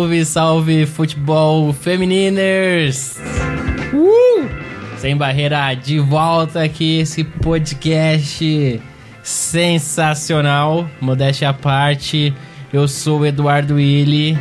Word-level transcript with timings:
Salve, 0.00 0.24
salve 0.24 0.86
futebol 0.86 1.74
femininers! 1.74 3.18
Uh! 3.92 4.48
Sem 4.96 5.14
barreira, 5.14 5.74
de 5.74 5.98
volta 5.98 6.62
aqui 6.62 7.00
esse 7.00 7.22
podcast 7.22 8.80
sensacional. 9.22 10.88
Modéstia 11.02 11.50
à 11.50 11.52
parte, 11.52 12.32
eu 12.72 12.88
sou 12.88 13.20
o 13.20 13.26
Eduardo 13.26 13.74
Willi. 13.74 14.38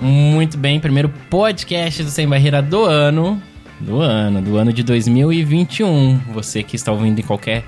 Muito 0.00 0.56
bem, 0.56 0.80
primeiro 0.80 1.10
podcast 1.28 2.02
do 2.02 2.10
Sem 2.10 2.26
Barreira 2.26 2.62
do 2.62 2.82
ano. 2.82 3.42
Do 3.78 4.00
ano, 4.00 4.40
do 4.40 4.56
ano 4.56 4.72
de 4.72 4.82
2021. 4.82 6.18
Você 6.32 6.62
que 6.62 6.76
está 6.76 6.90
ouvindo 6.90 7.18
em 7.18 7.24
qualquer 7.24 7.62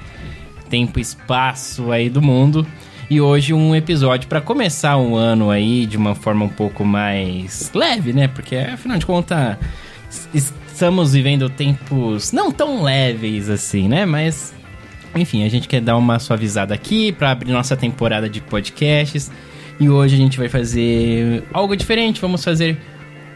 tempo 0.70 0.98
e 0.98 1.02
espaço 1.02 1.92
aí 1.92 2.08
do 2.08 2.22
mundo. 2.22 2.66
E 3.10 3.20
hoje 3.20 3.52
um 3.52 3.74
episódio 3.74 4.28
para 4.28 4.40
começar 4.40 4.96
um 4.96 5.16
ano 5.16 5.50
aí 5.50 5.84
de 5.84 5.96
uma 5.96 6.14
forma 6.14 6.44
um 6.44 6.48
pouco 6.48 6.84
mais 6.84 7.68
leve, 7.74 8.12
né? 8.12 8.28
Porque 8.28 8.54
afinal 8.54 8.98
de 8.98 9.04
contas 9.04 9.58
estamos 10.32 11.12
vivendo 11.12 11.50
tempos 11.50 12.30
não 12.30 12.52
tão 12.52 12.84
leves 12.84 13.48
assim, 13.48 13.88
né? 13.88 14.06
Mas 14.06 14.54
enfim, 15.16 15.44
a 15.44 15.48
gente 15.48 15.66
quer 15.66 15.80
dar 15.80 15.96
uma 15.96 16.20
suavizada 16.20 16.72
aqui 16.72 17.10
para 17.10 17.32
abrir 17.32 17.50
nossa 17.50 17.76
temporada 17.76 18.28
de 18.28 18.40
podcasts. 18.40 19.28
E 19.80 19.90
hoje 19.90 20.14
a 20.14 20.18
gente 20.18 20.38
vai 20.38 20.48
fazer 20.48 21.42
algo 21.52 21.74
diferente, 21.74 22.20
vamos 22.20 22.44
fazer 22.44 22.78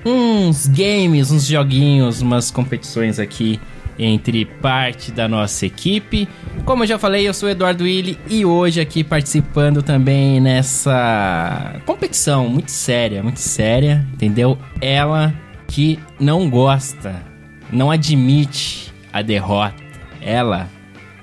uns 0.06 0.68
games, 0.68 1.32
uns 1.32 1.44
joguinhos, 1.46 2.22
umas 2.22 2.48
competições 2.48 3.18
aqui 3.18 3.58
entre 3.98 4.44
parte 4.44 5.12
da 5.12 5.28
nossa 5.28 5.66
equipe. 5.66 6.28
Como 6.64 6.82
eu 6.82 6.86
já 6.86 6.98
falei, 6.98 7.26
eu 7.26 7.34
sou 7.34 7.48
Eduardo 7.48 7.84
Willi 7.84 8.18
e 8.28 8.44
hoje 8.44 8.80
aqui 8.80 9.04
participando 9.04 9.82
também 9.82 10.40
nessa 10.40 11.76
competição 11.86 12.48
muito 12.48 12.70
séria, 12.70 13.22
muito 13.22 13.40
séria, 13.40 14.06
entendeu? 14.12 14.58
Ela 14.80 15.34
que 15.66 15.98
não 16.18 16.48
gosta, 16.48 17.14
não 17.72 17.90
admite 17.90 18.92
a 19.12 19.22
derrota. 19.22 19.82
Ela 20.20 20.68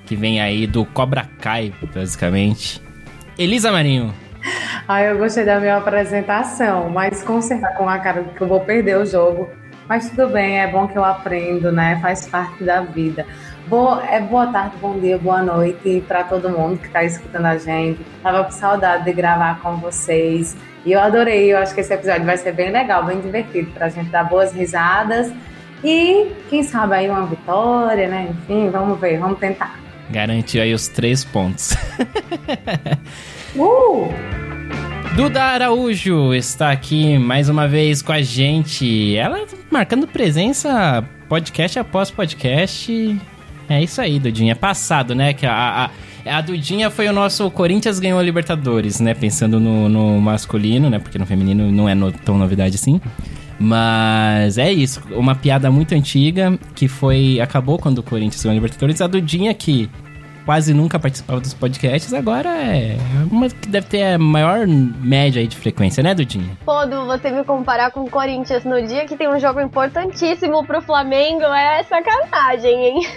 que 0.06 0.16
vem 0.16 0.40
aí 0.40 0.66
do 0.66 0.84
Cobra 0.84 1.26
Kai, 1.40 1.72
basicamente. 1.94 2.82
Elisa 3.38 3.72
Marinho. 3.72 4.12
Ah, 4.86 5.02
eu 5.02 5.16
gostei 5.18 5.44
da 5.44 5.60
minha 5.60 5.76
apresentação, 5.76 6.90
mas 6.90 7.22
com 7.22 7.40
certeza 7.40 7.72
com 7.74 7.88
a 7.88 7.98
cara 7.98 8.24
que 8.24 8.40
eu 8.40 8.48
vou 8.48 8.60
perder 8.60 8.98
o 8.98 9.06
jogo. 9.06 9.48
Mas 9.92 10.08
tudo 10.08 10.28
bem, 10.28 10.58
é 10.58 10.66
bom 10.66 10.88
que 10.88 10.96
eu 10.96 11.04
aprendo, 11.04 11.70
né? 11.70 11.98
Faz 12.00 12.26
parte 12.26 12.64
da 12.64 12.80
vida. 12.80 13.26
Boa, 13.66 14.02
é 14.10 14.18
boa 14.20 14.46
tarde, 14.46 14.74
bom 14.80 14.98
dia, 14.98 15.18
boa 15.18 15.42
noite 15.42 16.02
para 16.08 16.24
todo 16.24 16.48
mundo 16.48 16.78
que 16.78 16.86
está 16.86 17.04
escutando 17.04 17.44
a 17.44 17.58
gente. 17.58 18.00
Tava 18.22 18.42
com 18.44 18.52
saudade 18.52 19.04
de 19.04 19.12
gravar 19.12 19.60
com 19.60 19.76
vocês 19.76 20.56
e 20.86 20.92
eu 20.92 20.98
adorei. 20.98 21.52
Eu 21.52 21.58
acho 21.58 21.74
que 21.74 21.82
esse 21.82 21.92
episódio 21.92 22.24
vai 22.24 22.38
ser 22.38 22.52
bem 22.52 22.72
legal, 22.72 23.04
bem 23.04 23.20
divertido 23.20 23.70
para 23.72 23.84
a 23.84 23.88
gente 23.90 24.08
dar 24.08 24.24
boas 24.24 24.50
risadas 24.54 25.30
e 25.84 26.32
quem 26.48 26.62
sabe 26.62 26.94
aí 26.94 27.10
uma 27.10 27.26
vitória, 27.26 28.08
né? 28.08 28.28
Enfim, 28.30 28.70
vamos 28.70 28.98
ver, 28.98 29.18
vamos 29.18 29.38
tentar. 29.38 29.78
Garante 30.08 30.58
aí 30.58 30.72
os 30.72 30.88
três 30.88 31.22
pontos. 31.22 31.76
uh! 33.54 34.41
Duda 35.14 35.42
Araújo 35.44 36.32
está 36.32 36.70
aqui 36.70 37.18
mais 37.18 37.50
uma 37.50 37.68
vez 37.68 38.00
com 38.00 38.12
a 38.12 38.22
gente. 38.22 39.14
Ela 39.14 39.44
marcando 39.70 40.06
presença 40.06 41.04
podcast 41.28 41.78
após 41.78 42.10
podcast. 42.10 43.20
É 43.68 43.82
isso 43.82 44.00
aí, 44.00 44.18
Dudinha. 44.18 44.52
É 44.52 44.54
passado, 44.54 45.14
né? 45.14 45.34
Que 45.34 45.44
a, 45.44 45.90
a, 46.24 46.38
a 46.38 46.40
Dudinha 46.40 46.88
foi 46.88 47.08
o 47.08 47.12
nosso 47.12 47.50
Corinthians 47.50 48.00
ganhou 48.00 48.18
a 48.18 48.22
Libertadores, 48.22 49.00
né? 49.00 49.12
Pensando 49.12 49.60
no, 49.60 49.86
no 49.86 50.18
masculino, 50.18 50.88
né? 50.88 50.98
Porque 50.98 51.18
no 51.18 51.26
feminino 51.26 51.70
não 51.70 51.86
é 51.86 51.94
no, 51.94 52.10
tão 52.10 52.38
novidade 52.38 52.76
assim. 52.76 52.98
Mas 53.60 54.56
é 54.56 54.72
isso, 54.72 55.02
uma 55.10 55.34
piada 55.34 55.70
muito 55.70 55.94
antiga 55.94 56.58
que 56.74 56.88
foi. 56.88 57.38
Acabou 57.38 57.78
quando 57.78 57.98
o 57.98 58.02
Corinthians 58.02 58.42
ganhou 58.42 58.52
a 58.52 58.54
Libertadores. 58.54 59.02
A 59.02 59.06
Dudinha 59.06 59.52
que 59.52 59.90
quase 60.44 60.74
nunca 60.74 60.98
participava 60.98 61.40
dos 61.40 61.54
podcasts, 61.54 62.12
agora 62.12 62.48
é 62.48 62.96
uma 63.30 63.48
que 63.48 63.68
deve 63.68 63.86
ter 63.86 64.02
a 64.02 64.18
maior 64.18 64.66
média 64.66 65.40
aí 65.40 65.46
de 65.46 65.56
frequência, 65.56 66.02
né, 66.02 66.14
Dudinha? 66.14 66.56
Pô, 66.64 66.86
você 67.06 67.30
me 67.30 67.44
comparar 67.44 67.90
com 67.90 68.00
o 68.00 68.10
Corinthians 68.10 68.64
no 68.64 68.80
dia 68.86 69.04
que 69.04 69.16
tem 69.16 69.28
um 69.28 69.38
jogo 69.38 69.60
importantíssimo 69.60 70.64
pro 70.66 70.82
Flamengo 70.82 71.44
é 71.44 71.82
sacanagem, 71.84 72.86
hein? 72.86 73.08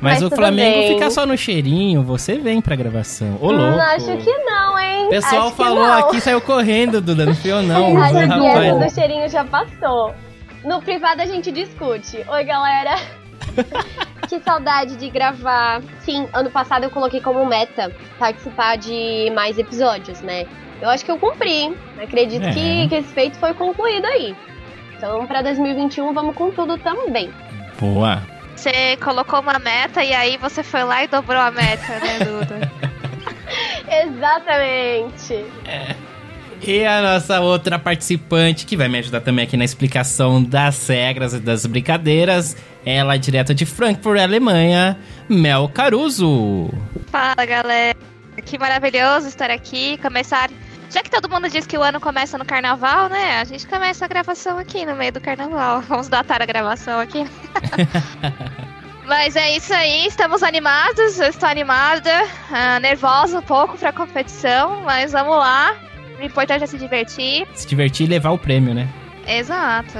Mas, 0.00 0.20
Mas 0.20 0.22
o 0.22 0.30
Flamengo 0.30 0.78
bem. 0.78 0.94
fica 0.94 1.10
só 1.10 1.24
no 1.24 1.36
cheirinho, 1.36 2.02
você 2.02 2.38
vem 2.38 2.60
pra 2.60 2.74
gravação. 2.74 3.38
Ô, 3.40 3.50
louco. 3.50 3.76
Hum, 3.76 3.80
acho 3.80 4.16
que 4.16 4.38
não, 4.38 4.78
hein? 4.78 5.06
O 5.06 5.10
pessoal 5.10 5.46
acho 5.46 5.56
falou 5.56 5.84
aqui, 5.84 6.20
saiu 6.20 6.40
correndo, 6.40 7.00
Duda, 7.00 7.26
não 7.26 7.34
fui 7.34 7.52
eu 7.52 7.62
não. 7.62 7.96
acho 8.02 8.14
que 8.14 8.46
essa 8.46 8.74
do 8.78 8.94
cheirinho 8.94 9.28
já 9.28 9.44
passou. 9.44 10.14
No 10.64 10.82
privado 10.82 11.22
a 11.22 11.26
gente 11.26 11.50
discute. 11.50 12.24
Oi, 12.28 12.44
galera. 12.44 13.19
que 14.28 14.40
saudade 14.40 14.96
de 14.96 15.08
gravar. 15.10 15.82
Sim, 16.00 16.28
ano 16.32 16.50
passado 16.50 16.84
eu 16.84 16.90
coloquei 16.90 17.20
como 17.20 17.44
meta 17.44 17.92
participar 18.18 18.76
de 18.76 19.30
mais 19.34 19.58
episódios, 19.58 20.20
né? 20.20 20.46
Eu 20.80 20.88
acho 20.88 21.04
que 21.04 21.10
eu 21.10 21.18
cumpri. 21.18 21.76
Acredito 22.02 22.46
é. 22.46 22.52
que, 22.52 22.88
que 22.88 22.94
esse 22.96 23.12
feito 23.12 23.36
foi 23.38 23.52
concluído 23.54 24.06
aí. 24.06 24.34
Então, 24.96 25.26
para 25.26 25.42
2021, 25.42 26.12
vamos 26.12 26.34
com 26.34 26.50
tudo 26.50 26.78
também. 26.78 27.32
Boa. 27.78 28.22
Você 28.54 28.96
colocou 28.98 29.40
uma 29.40 29.58
meta 29.58 30.04
e 30.04 30.12
aí 30.12 30.36
você 30.36 30.62
foi 30.62 30.84
lá 30.84 31.02
e 31.02 31.08
dobrou 31.08 31.40
a 31.40 31.50
meta, 31.50 31.98
né, 31.98 32.18
Duda? 32.18 32.70
Exatamente. 33.88 35.44
É. 35.66 36.09
E 36.62 36.84
a 36.84 37.00
nossa 37.00 37.40
outra 37.40 37.78
participante, 37.78 38.66
que 38.66 38.76
vai 38.76 38.88
me 38.88 38.98
ajudar 38.98 39.20
também 39.20 39.44
aqui 39.44 39.56
na 39.56 39.64
explicação 39.64 40.42
das 40.42 40.86
regras 40.86 41.32
e 41.32 41.40
das 41.40 41.64
brincadeiras, 41.64 42.56
ela 42.84 43.14
é 43.14 43.18
direto 43.18 43.54
de 43.54 43.64
Frankfurt, 43.64 44.20
Alemanha, 44.20 44.98
Mel 45.28 45.68
Caruso. 45.68 46.70
Fala, 47.10 47.44
galera. 47.46 47.98
Que 48.44 48.58
maravilhoso 48.58 49.28
estar 49.28 49.50
aqui, 49.50 49.98
começar... 49.98 50.50
Já 50.90 51.02
que 51.02 51.10
todo 51.10 51.30
mundo 51.30 51.48
diz 51.48 51.66
que 51.66 51.78
o 51.78 51.82
ano 51.82 52.00
começa 52.00 52.36
no 52.36 52.44
carnaval, 52.44 53.08
né? 53.08 53.40
A 53.40 53.44
gente 53.44 53.66
começa 53.66 54.04
a 54.04 54.08
gravação 54.08 54.58
aqui 54.58 54.84
no 54.84 54.96
meio 54.96 55.12
do 55.12 55.20
carnaval. 55.20 55.82
Vamos 55.88 56.08
datar 56.08 56.42
a 56.42 56.46
gravação 56.46 56.98
aqui. 56.98 57.24
Mas 59.06 59.34
é 59.34 59.56
isso 59.56 59.74
aí, 59.74 60.06
estamos 60.06 60.40
animados, 60.40 61.18
eu 61.18 61.26
estou 61.26 61.48
animada, 61.48 62.24
uh, 62.24 62.80
nervosa 62.80 63.40
um 63.40 63.42
pouco 63.42 63.76
para 63.76 63.88
a 63.88 63.92
competição, 63.92 64.82
mas 64.82 65.10
vamos 65.10 65.36
lá. 65.36 65.74
O 66.20 66.22
importante 66.22 66.62
é 66.62 66.66
se 66.66 66.76
divertir. 66.76 67.46
Se 67.54 67.66
divertir 67.66 68.06
e 68.06 68.10
levar 68.10 68.30
o 68.32 68.38
prêmio, 68.38 68.74
né? 68.74 68.86
Exato. 69.26 69.98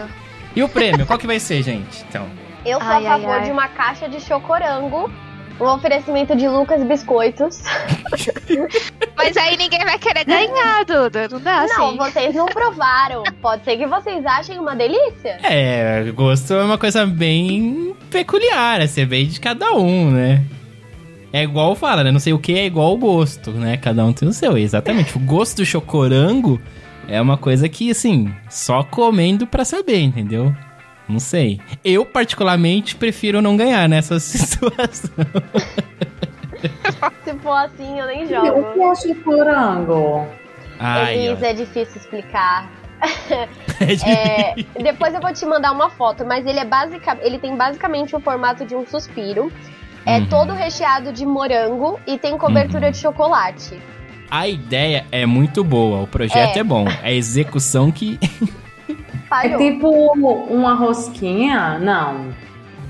E 0.55 0.63
o 0.63 0.69
prêmio, 0.69 1.07
qual 1.07 1.19
que 1.19 1.27
vai 1.27 1.41
ser, 1.41 1.63
gente? 1.63 2.05
Então. 2.07 2.29
Eu 2.67 2.79
sou 2.79 2.87
ai, 2.87 3.07
a 3.07 3.11
favor 3.13 3.31
ai, 3.31 3.39
ai. 3.39 3.45
de 3.47 3.51
uma 3.51 3.69
caixa 3.69 4.07
de 4.07 4.21
chocorango. 4.21 5.11
Um 5.59 5.65
oferecimento 5.65 6.37
de 6.37 6.47
Lucas 6.47 6.83
Biscoitos. 6.83 7.63
Mas 9.17 9.37
aí 9.37 9.57
ninguém 9.57 9.81
vai 9.81 9.99
querer 9.99 10.25
ganhar, 10.25 10.85
Duda. 10.85 11.29
Não 11.29 11.41
dá 11.41 11.63
assim. 11.63 11.75
Não, 11.77 11.97
vocês 11.97 12.35
não 12.35 12.47
provaram. 12.47 13.23
Pode 13.41 13.65
ser 13.65 13.79
que 13.79 13.87
vocês 13.87 14.25
achem 14.27 14.59
uma 14.59 14.77
delícia. 14.77 15.39
É, 15.43 16.11
gosto 16.15 16.53
é 16.53 16.65
uma 16.65 16.79
coisa 16.79 17.07
bem 17.07 17.95
peculiar, 18.11 18.81
assim, 18.83 19.03
é 19.03 19.07
bem 19.07 19.27
de 19.27 19.41
cada 19.41 19.73
um, 19.73 20.11
né? 20.11 20.45
É 21.33 21.43
igual 21.43 21.75
fala, 21.75 22.03
né? 22.03 22.11
Não 22.11 22.19
sei 22.19 22.33
o 22.33 22.39
que 22.39 22.59
é 22.59 22.67
igual 22.67 22.95
o 22.95 22.99
gosto, 22.99 23.53
né? 23.53 23.77
Cada 23.77 24.05
um 24.05 24.13
tem 24.13 24.29
o 24.29 24.33
seu. 24.33 24.59
Exatamente. 24.59 25.17
o 25.17 25.21
gosto 25.21 25.59
do 25.59 25.67
chocorango 25.67 26.61
é 27.09 27.21
uma 27.21 27.37
coisa 27.37 27.69
que, 27.69 27.91
assim, 27.91 28.33
só 28.49 28.83
comendo 28.83 29.47
pra 29.47 29.65
saber, 29.65 30.01
entendeu? 30.01 30.55
Não 31.09 31.19
sei. 31.19 31.61
Eu, 31.85 32.07
particularmente, 32.07 32.95
prefiro 32.95 33.43
não 33.43 33.57
ganhar 33.57 33.89
nessa 33.89 34.19
situação. 34.21 35.11
Se 37.25 37.35
for 37.39 37.57
assim, 37.57 37.99
eu 37.99 38.07
nem 38.07 38.27
jogo. 38.27 38.61
O 38.61 38.75
que 38.75 38.83
é 38.83 38.95
chocorango? 38.95 40.27
Ai, 40.79 41.27
Elisa, 41.27 41.49
é 41.49 41.53
difícil 41.53 41.97
explicar. 41.97 42.71
é, 44.07 44.55
depois 44.83 45.15
eu 45.15 45.21
vou 45.21 45.33
te 45.33 45.45
mandar 45.47 45.73
uma 45.73 45.91
foto, 45.91 46.25
mas 46.25 46.47
ele 46.47 46.59
é 46.59 46.65
basic, 46.65 47.03
ele 47.23 47.39
tem 47.39 47.57
basicamente 47.57 48.15
o 48.15 48.21
formato 48.21 48.65
de 48.65 48.75
um 48.75 48.87
suspiro. 48.87 49.53
É 50.07 50.19
uhum. 50.19 50.27
todo 50.27 50.53
recheado 50.53 51.13
de 51.13 51.27
morango 51.27 52.01
e 52.07 52.19
tem 52.19 52.37
cobertura 52.39 52.87
uhum. 52.87 52.93
de 52.93 52.99
chocolate. 52.99 53.79
a 54.31 54.47
ideia 54.49 55.05
é 55.13 55.27
muito 55.27 55.63
boa, 55.65 56.01
o 56.03 56.07
projeto 56.07 56.57
é, 56.57 56.61
É. 56.61 56.65
bom. 56.65 56.87
A 57.03 57.11
execução 57.11 57.91
que. 57.91 58.19
É 59.33 59.57
tipo 59.57 59.89
uma 60.51 60.75
rosquinha? 60.75 61.79
Não. 61.79 62.35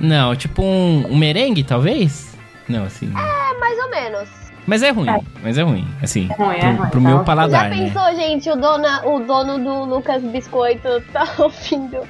Não, 0.00 0.34
tipo 0.34 0.62
um, 0.62 1.04
um 1.10 1.16
merengue, 1.18 1.62
talvez? 1.62 2.34
Não, 2.66 2.84
assim. 2.84 3.12
É 3.14 3.58
mais 3.58 3.78
ou 3.78 3.90
menos. 3.90 4.28
Mas 4.66 4.82
é 4.82 4.90
ruim, 4.90 5.10
mas 5.42 5.58
é 5.58 5.62
ruim. 5.62 5.86
Assim, 6.02 6.28
É 6.30 6.34
ruim, 6.42 6.56
é 6.56 6.60
pro, 6.60 6.68
ruim, 6.68 6.90
pro 6.90 7.02
tá 7.02 7.08
meu 7.08 7.24
paladar, 7.24 7.64
Já 7.64 7.68
né? 7.68 7.84
pensou, 7.84 8.14
gente, 8.14 8.48
o, 8.50 8.56
dona, 8.56 9.06
o 9.06 9.20
dono 9.20 9.58
do 9.58 9.84
Lucas 9.84 10.22
Biscoito 10.22 11.02
tá 11.12 11.28
ouvindo 11.38 12.00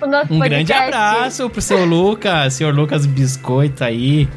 o 0.00 0.06
nosso 0.06 0.32
Um 0.32 0.38
podcast? 0.38 0.48
grande 0.48 0.72
abraço 0.72 1.50
pro 1.50 1.60
seu 1.60 1.84
Lucas, 1.84 2.54
senhor 2.54 2.74
Lucas 2.74 3.06
Biscoito 3.06 3.82
aí. 3.84 4.28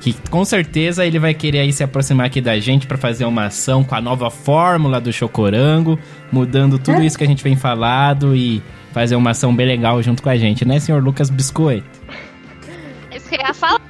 Que 0.00 0.14
com 0.30 0.44
certeza 0.44 1.04
ele 1.04 1.18
vai 1.18 1.34
querer 1.34 1.58
aí 1.60 1.72
se 1.72 1.82
aproximar 1.82 2.26
aqui 2.26 2.40
da 2.40 2.58
gente 2.60 2.86
pra 2.86 2.96
fazer 2.96 3.24
uma 3.24 3.46
ação 3.46 3.82
com 3.82 3.94
a 3.96 4.00
nova 4.00 4.30
fórmula 4.30 5.00
do 5.00 5.12
Chocorango, 5.12 5.98
mudando 6.30 6.78
tudo 6.78 7.02
isso 7.02 7.18
que 7.18 7.24
a 7.24 7.26
gente 7.26 7.42
vem 7.42 7.56
falado 7.56 8.34
e 8.36 8.62
fazer 8.92 9.16
uma 9.16 9.30
ação 9.30 9.54
bem 9.54 9.66
legal 9.66 10.00
junto 10.02 10.22
com 10.22 10.28
a 10.28 10.36
gente, 10.36 10.64
né, 10.64 10.78
senhor 10.78 11.02
Lucas 11.02 11.28
Biscoito? 11.30 11.84
Isso 13.12 13.28
que 13.28 13.34
eu 13.34 13.40
ia 13.40 13.52
falar. 13.52 13.80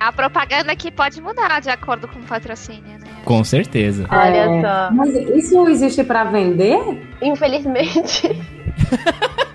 A 0.00 0.10
propaganda 0.10 0.72
aqui 0.72 0.90
pode 0.90 1.20
mudar 1.20 1.60
de 1.60 1.68
acordo 1.68 2.08
com 2.08 2.18
o 2.20 2.22
patrocínio, 2.22 2.82
né? 2.98 3.06
Com 3.26 3.44
certeza. 3.44 4.06
Olha 4.10 4.36
É, 4.36 4.60
só. 4.62 4.94
Mas 4.94 5.14
isso 5.14 5.68
existe 5.68 6.02
pra 6.02 6.24
vender? 6.24 7.06
Infelizmente. 7.20 8.30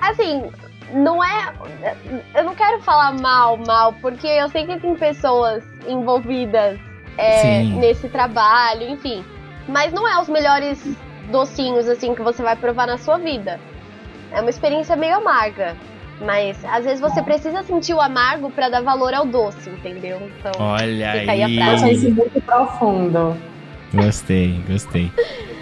assim, 0.00 0.50
não 0.92 1.22
é. 1.22 1.52
Eu 2.34 2.44
não 2.44 2.54
quero 2.54 2.80
falar 2.82 3.12
mal, 3.12 3.56
mal, 3.56 3.92
porque 3.94 4.26
eu 4.26 4.48
sei 4.48 4.66
que 4.66 4.78
tem 4.78 4.94
pessoas 4.96 5.64
envolvidas 5.86 6.78
é, 7.18 7.62
nesse 7.62 8.08
trabalho, 8.08 8.82
enfim. 8.88 9.24
Mas 9.68 9.92
não 9.92 10.06
é 10.06 10.20
os 10.20 10.28
melhores 10.28 10.96
docinhos, 11.30 11.88
assim, 11.88 12.14
que 12.14 12.22
você 12.22 12.42
vai 12.42 12.56
provar 12.56 12.86
na 12.86 12.98
sua 12.98 13.18
vida. 13.18 13.58
É 14.32 14.40
uma 14.40 14.50
experiência 14.50 14.96
meio 14.96 15.16
amarga. 15.16 15.76
Mas 16.20 16.64
às 16.64 16.84
vezes 16.84 17.00
você 17.00 17.22
precisa 17.22 17.62
sentir 17.62 17.92
o 17.92 18.00
amargo 18.00 18.50
pra 18.50 18.68
dar 18.70 18.80
valor 18.80 19.12
ao 19.12 19.26
doce, 19.26 19.68
entendeu? 19.68 20.18
Então. 20.38 20.52
Olha 20.58 21.12
Fica 21.12 21.32
aí 21.32 21.42
a 21.42 21.46
aí. 21.46 21.58
Eu 21.58 21.74
achei 21.74 21.92
isso 21.92 22.10
muito 22.10 22.40
profundo. 22.40 23.36
Gostei, 23.96 24.60
gostei. 24.68 25.10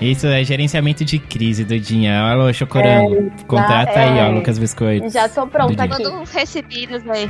Isso 0.00 0.26
é 0.26 0.42
gerenciamento 0.42 1.04
de 1.04 1.18
crise 1.18 1.64
do 1.64 1.78
Dinha. 1.78 2.20
Alô, 2.20 2.52
Chocorango. 2.52 3.30
Contrata 3.46 3.98
aí, 3.98 4.18
ó, 4.18 4.26
é. 4.26 4.28
Lucas 4.28 4.58
Biscoito. 4.58 5.08
Já 5.08 5.28
tô 5.28 5.46
pronta 5.46 5.86
Do 5.86 5.96
dia. 5.96 6.08
aqui. 6.08 6.16
Uns 6.16 6.30
recebidos 6.30 7.08
aí. 7.08 7.28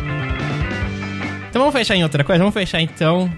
Então 1.51 1.61
vamos 1.61 1.75
fechar 1.75 1.95
em 1.95 2.03
outra 2.03 2.25
coisa? 2.25 2.39
Vamos 2.39 2.55
fechar 2.55 2.81
então 2.81 3.31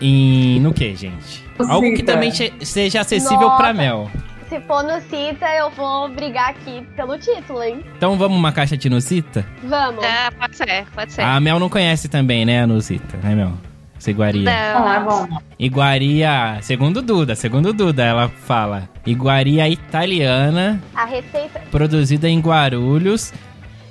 em. 0.00 0.58
no 0.60 0.72
que, 0.72 0.94
gente? 0.94 1.44
Algo 1.58 1.94
que 1.94 2.02
também 2.02 2.32
seja 2.62 3.00
acessível 3.02 3.48
Nossa. 3.48 3.56
pra 3.62 3.74
Mel. 3.74 4.10
Se 4.48 4.58
for 4.62 4.82
no 4.82 5.00
Cita, 5.02 5.46
eu 5.56 5.70
vou 5.70 6.08
brigar 6.08 6.50
aqui 6.50 6.82
pelo 6.96 7.16
título, 7.18 7.62
hein? 7.62 7.84
Então 7.96 8.18
vamos 8.18 8.36
uma 8.36 8.50
caixa 8.50 8.76
de 8.76 8.90
Nusita? 8.90 9.46
Vamos. 9.62 10.04
Ah, 10.04 10.32
pode 10.36 10.56
ser, 10.56 10.86
pode 10.92 11.12
ser. 11.12 11.22
A 11.22 11.38
Mel 11.38 11.60
não 11.60 11.68
conhece 11.68 12.08
também, 12.08 12.44
né, 12.44 12.62
a 12.62 12.66
Nusita, 12.66 13.16
né, 13.18 13.36
Mel? 13.36 13.52
Essa 14.00 14.10
iguaria. 14.10 14.44
Não, 14.44 14.92
é 14.94 15.00
bom. 15.00 15.28
Iguaria, 15.58 16.58
segundo 16.62 17.02
Duda, 17.02 17.36
segundo 17.36 17.70
Duda, 17.70 18.02
ela 18.02 18.30
fala. 18.30 18.88
Iguaria 19.04 19.68
italiana, 19.68 20.80
A 20.94 21.04
receita. 21.04 21.60
produzida 21.70 22.26
em 22.26 22.40
Guarulhos. 22.40 23.30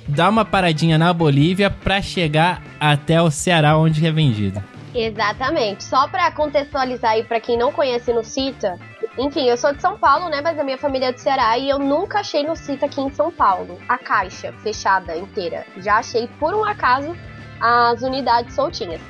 Dá 0.08 0.28
uma 0.28 0.44
paradinha 0.44 0.98
na 0.98 1.12
Bolívia 1.12 1.70
pra 1.70 2.02
chegar 2.02 2.60
até 2.80 3.22
o 3.22 3.30
Ceará, 3.30 3.78
onde 3.78 4.04
é 4.04 4.10
vendido. 4.10 4.60
Exatamente. 4.92 5.84
Só 5.84 6.08
pra 6.08 6.28
contextualizar 6.32 7.12
aí 7.12 7.22
pra 7.22 7.38
quem 7.38 7.56
não 7.56 7.70
conhece 7.70 8.12
no 8.12 8.24
Cita. 8.24 8.76
Enfim, 9.16 9.44
eu 9.48 9.56
sou 9.56 9.72
de 9.72 9.80
São 9.80 9.96
Paulo, 9.96 10.28
né? 10.28 10.40
Mas 10.42 10.58
a 10.58 10.64
minha 10.64 10.78
família 10.78 11.10
é 11.10 11.12
do 11.12 11.20
Ceará 11.20 11.56
e 11.56 11.68
eu 11.70 11.78
nunca 11.78 12.18
achei 12.18 12.42
no 12.42 12.56
Cita 12.56 12.86
aqui 12.86 13.00
em 13.00 13.10
São 13.10 13.30
Paulo. 13.30 13.78
A 13.88 13.96
caixa 13.96 14.52
fechada 14.64 15.16
inteira. 15.16 15.64
Já 15.76 15.98
achei 15.98 16.28
por 16.40 16.52
um 16.52 16.64
acaso 16.64 17.16
as 17.60 18.02
unidades 18.02 18.56
soltinhas. 18.56 19.00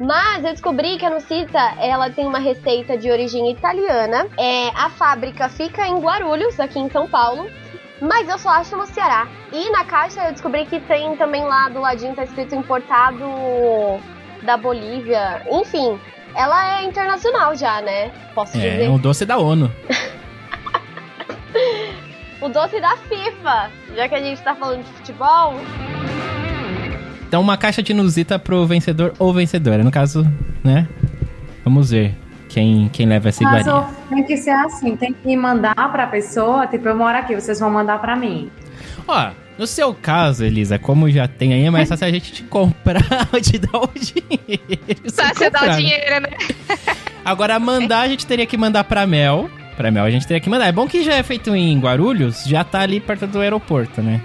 Mas 0.00 0.42
eu 0.42 0.50
descobri 0.52 0.96
que 0.96 1.04
a 1.04 1.10
Nucita, 1.10 1.58
ela 1.78 2.08
tem 2.08 2.26
uma 2.26 2.38
receita 2.38 2.96
de 2.96 3.10
origem 3.10 3.50
italiana. 3.50 4.26
É, 4.38 4.68
a 4.70 4.88
fábrica 4.88 5.46
fica 5.50 5.86
em 5.86 5.98
Guarulhos, 6.00 6.58
aqui 6.58 6.78
em 6.78 6.88
São 6.88 7.06
Paulo. 7.06 7.50
Mas 8.00 8.26
eu 8.26 8.38
só 8.38 8.48
acho 8.48 8.74
no 8.78 8.86
Ceará. 8.86 9.28
E 9.52 9.68
na 9.70 9.84
caixa 9.84 10.24
eu 10.24 10.32
descobri 10.32 10.64
que 10.64 10.80
tem 10.80 11.14
também 11.16 11.44
lá 11.44 11.68
do 11.68 11.80
ladinho, 11.80 12.14
tá 12.14 12.24
escrito 12.24 12.54
importado 12.54 13.26
da 14.42 14.56
Bolívia. 14.56 15.42
Enfim, 15.50 16.00
ela 16.34 16.78
é 16.80 16.84
internacional 16.84 17.54
já, 17.54 17.82
né? 17.82 18.10
Posso 18.34 18.56
É, 18.56 18.60
dizer. 18.60 18.88
um 18.88 18.96
doce 18.98 19.26
da 19.26 19.36
ONU. 19.36 19.70
O 22.40 22.48
doce 22.48 22.80
da 22.80 22.96
FIFA. 22.96 23.70
Já 23.94 24.08
que 24.08 24.14
a 24.14 24.20
gente 24.22 24.40
tá 24.40 24.54
falando 24.54 24.82
de 24.82 24.90
futebol. 24.92 25.52
Então, 27.30 27.40
uma 27.40 27.56
caixa 27.56 27.80
de 27.80 27.94
Nusita 27.94 28.40
pro 28.40 28.66
vencedor 28.66 29.14
ou 29.16 29.32
vencedora. 29.32 29.84
No 29.84 29.90
caso, 29.92 30.26
né? 30.64 30.88
Vamos 31.64 31.92
ver 31.92 32.12
quem, 32.48 32.90
quem 32.92 33.06
leva 33.06 33.28
essa 33.28 33.44
Mas 33.44 33.64
iguaria. 33.64 33.88
ó, 33.88 34.12
tem 34.12 34.24
que 34.24 34.36
ser 34.36 34.50
assim, 34.50 34.96
tem 34.96 35.12
que 35.14 35.36
mandar 35.36 35.76
pra 35.92 36.08
pessoa, 36.08 36.66
tipo, 36.66 36.88
eu 36.88 36.96
moro 36.96 37.16
aqui, 37.16 37.36
vocês 37.36 37.60
vão 37.60 37.70
mandar 37.70 38.00
pra 38.00 38.16
mim. 38.16 38.50
Ó, 39.06 39.30
no 39.56 39.64
seu 39.64 39.94
caso, 39.94 40.44
Elisa, 40.44 40.76
como 40.76 41.08
já 41.08 41.28
tem 41.28 41.52
aí, 41.52 41.64
é 41.66 41.70
mais 41.70 41.86
fácil 41.88 42.08
a 42.08 42.10
gente 42.10 42.32
te 42.32 42.42
comprar 42.42 43.00
ou 43.32 43.40
te 43.40 43.58
dar 43.58 43.78
o 43.78 43.88
dinheiro. 43.94 45.08
Só 45.08 45.22
dá 45.22 45.34
comprar, 45.34 45.62
o 45.62 45.66
né? 45.66 45.76
dinheiro, 45.76 46.20
né? 46.22 46.30
Agora, 47.24 47.60
mandar, 47.60 48.00
a 48.00 48.08
gente 48.08 48.26
teria 48.26 48.44
que 48.44 48.56
mandar 48.56 48.82
pra 48.82 49.06
Mel. 49.06 49.48
Pra 49.76 49.88
Mel, 49.92 50.04
a 50.04 50.10
gente 50.10 50.26
teria 50.26 50.40
que 50.40 50.50
mandar. 50.50 50.66
É 50.66 50.72
bom 50.72 50.88
que 50.88 51.04
já 51.04 51.14
é 51.14 51.22
feito 51.22 51.54
em 51.54 51.78
Guarulhos, 51.78 52.42
já 52.44 52.64
tá 52.64 52.80
ali 52.80 52.98
perto 52.98 53.28
do 53.28 53.38
aeroporto, 53.40 54.02
né? 54.02 54.20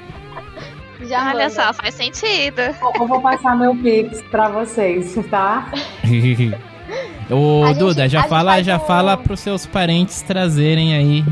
Já 1.07 1.21
Olha 1.29 1.33
manda. 1.33 1.49
só, 1.49 1.73
faz 1.73 1.93
sentido. 1.95 2.61
Eu 2.61 3.07
vou 3.07 3.21
passar 3.21 3.55
meu 3.57 3.75
Pix 3.75 4.21
pra 4.31 4.49
vocês, 4.49 5.15
tá? 5.29 5.69
Ô, 7.29 7.63
A 7.63 7.67
gente- 7.69 7.79
Duda, 7.79 8.03
a 8.03 8.07
já 8.07 8.21
gente 8.21 8.29
fala, 8.29 8.63
já 8.63 8.77
um- 8.77 8.81
fala 8.81 9.17
pros 9.17 9.39
seus 9.39 9.65
parentes 9.65 10.21
trazerem 10.21 10.95
aí 10.95 11.23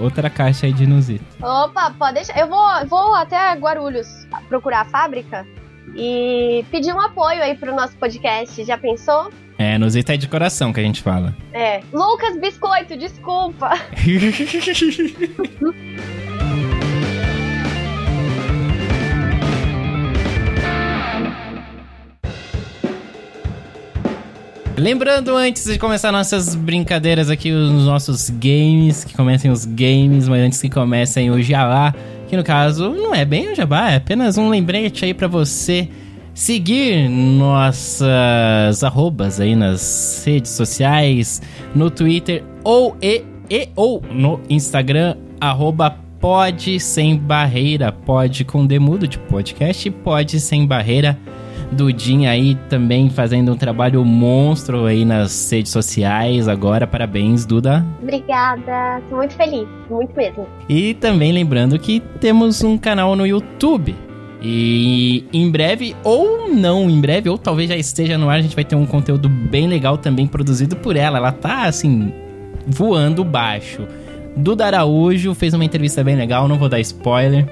outra 0.00 0.28
caixa 0.30 0.66
aí 0.66 0.72
de 0.72 0.86
Nusita. 0.86 1.24
Opa, 1.42 1.92
pode 1.98 2.14
deixar. 2.14 2.38
Eu 2.38 2.48
vou, 2.48 2.60
vou 2.88 3.14
até 3.14 3.52
Guarulhos 3.54 4.26
procurar 4.48 4.82
a 4.82 4.84
fábrica 4.84 5.46
e 5.94 6.64
pedir 6.70 6.92
um 6.94 7.00
apoio 7.00 7.42
aí 7.42 7.54
pro 7.56 7.74
nosso 7.74 7.96
podcast. 7.96 8.62
Já 8.64 8.76
pensou? 8.76 9.30
É, 9.58 9.78
Nusita 9.78 10.12
é 10.12 10.16
de 10.18 10.28
coração 10.28 10.70
que 10.70 10.80
a 10.80 10.82
gente 10.82 11.02
fala. 11.02 11.34
É. 11.52 11.80
Lucas 11.92 12.36
Biscoito, 12.38 12.94
desculpa. 12.96 13.70
Lembrando, 24.78 25.34
antes 25.34 25.64
de 25.64 25.78
começar 25.78 26.12
nossas 26.12 26.54
brincadeiras 26.54 27.30
aqui, 27.30 27.50
os 27.50 27.86
nossos 27.86 28.28
games, 28.28 29.04
que 29.04 29.14
comecem 29.14 29.50
os 29.50 29.64
games, 29.64 30.28
mas 30.28 30.42
antes 30.42 30.60
que 30.60 30.68
comecem 30.68 31.30
o 31.30 31.42
jabá, 31.42 31.94
que 32.28 32.36
no 32.36 32.44
caso 32.44 32.90
não 32.90 33.14
é 33.14 33.24
bem 33.24 33.50
o 33.50 33.54
jabá, 33.54 33.92
é 33.92 33.96
apenas 33.96 34.36
um 34.36 34.50
lembrete 34.50 35.06
aí 35.06 35.14
pra 35.14 35.28
você 35.28 35.88
seguir 36.34 37.08
nossas 37.08 38.84
arrobas 38.84 39.40
aí 39.40 39.56
nas 39.56 40.22
redes 40.26 40.50
sociais, 40.50 41.40
no 41.74 41.90
Twitter 41.90 42.44
ou 42.62 42.94
e, 43.00 43.24
e 43.48 43.70
ou 43.74 44.02
no 44.12 44.40
Instagram, 44.50 45.16
arroba 45.40 45.96
pode 46.20 46.78
sem 46.80 47.16
barreira, 47.16 47.92
pode 47.92 48.44
com 48.44 48.66
demudo 48.66 49.08
de 49.08 49.18
podcast, 49.18 49.90
pode 49.90 50.38
sem 50.38 50.66
barreira. 50.66 51.18
Dudinha 51.72 52.30
aí 52.30 52.54
também 52.68 53.10
fazendo 53.10 53.52
um 53.52 53.56
trabalho 53.56 54.04
monstro 54.04 54.86
aí 54.86 55.04
nas 55.04 55.50
redes 55.50 55.72
sociais 55.72 56.48
agora. 56.48 56.86
Parabéns, 56.86 57.44
Duda. 57.44 57.84
Obrigada. 58.02 59.02
Tô 59.08 59.16
muito 59.16 59.34
feliz. 59.34 59.66
Muito 59.90 60.16
mesmo. 60.16 60.46
E 60.68 60.94
também 60.94 61.32
lembrando 61.32 61.78
que 61.78 62.00
temos 62.20 62.62
um 62.62 62.78
canal 62.78 63.16
no 63.16 63.26
YouTube. 63.26 63.94
E 64.40 65.24
em 65.32 65.50
breve, 65.50 65.96
ou 66.04 66.48
não 66.52 66.88
em 66.88 67.00
breve, 67.00 67.28
ou 67.28 67.38
talvez 67.38 67.68
já 67.68 67.76
esteja 67.76 68.16
no 68.16 68.28
ar, 68.28 68.38
a 68.38 68.42
gente 68.42 68.54
vai 68.54 68.64
ter 68.64 68.76
um 68.76 68.86
conteúdo 68.86 69.28
bem 69.28 69.66
legal 69.66 69.98
também 69.98 70.26
produzido 70.26 70.76
por 70.76 70.94
ela. 70.94 71.18
Ela 71.18 71.32
tá 71.32 71.64
assim, 71.64 72.12
voando 72.66 73.24
baixo. 73.24 73.86
Duda 74.36 74.66
Araújo 74.66 75.34
fez 75.34 75.54
uma 75.54 75.64
entrevista 75.64 76.04
bem 76.04 76.14
legal, 76.14 76.46
não 76.46 76.58
vou 76.58 76.68
dar 76.68 76.78
spoiler. 76.80 77.46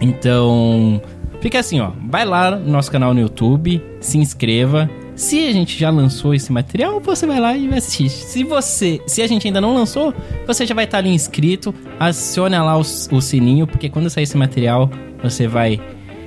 Então, 0.00 1.00
fica 1.44 1.58
assim, 1.58 1.78
ó. 1.78 1.90
Vai 2.08 2.24
lá 2.24 2.52
no 2.52 2.72
nosso 2.72 2.90
canal 2.90 3.12
no 3.12 3.20
YouTube, 3.20 3.82
se 4.00 4.16
inscreva. 4.16 4.88
Se 5.14 5.46
a 5.46 5.52
gente 5.52 5.78
já 5.78 5.90
lançou 5.90 6.34
esse 6.34 6.50
material, 6.50 7.00
você 7.00 7.26
vai 7.26 7.38
lá 7.38 7.54
e 7.54 7.68
vai 7.68 7.76
assistir. 7.76 8.08
Se 8.08 8.42
você, 8.42 8.98
se 9.06 9.20
a 9.20 9.26
gente 9.26 9.46
ainda 9.46 9.60
não 9.60 9.74
lançou, 9.74 10.14
você 10.46 10.64
já 10.64 10.74
vai 10.74 10.86
estar 10.86 10.98
ali 10.98 11.10
inscrito. 11.10 11.74
Acione 12.00 12.56
lá 12.56 12.78
o, 12.78 12.80
o 12.80 13.20
sininho, 13.20 13.66
porque 13.66 13.90
quando 13.90 14.08
sair 14.08 14.22
esse 14.22 14.38
material, 14.38 14.90
você 15.22 15.46
vai 15.46 15.78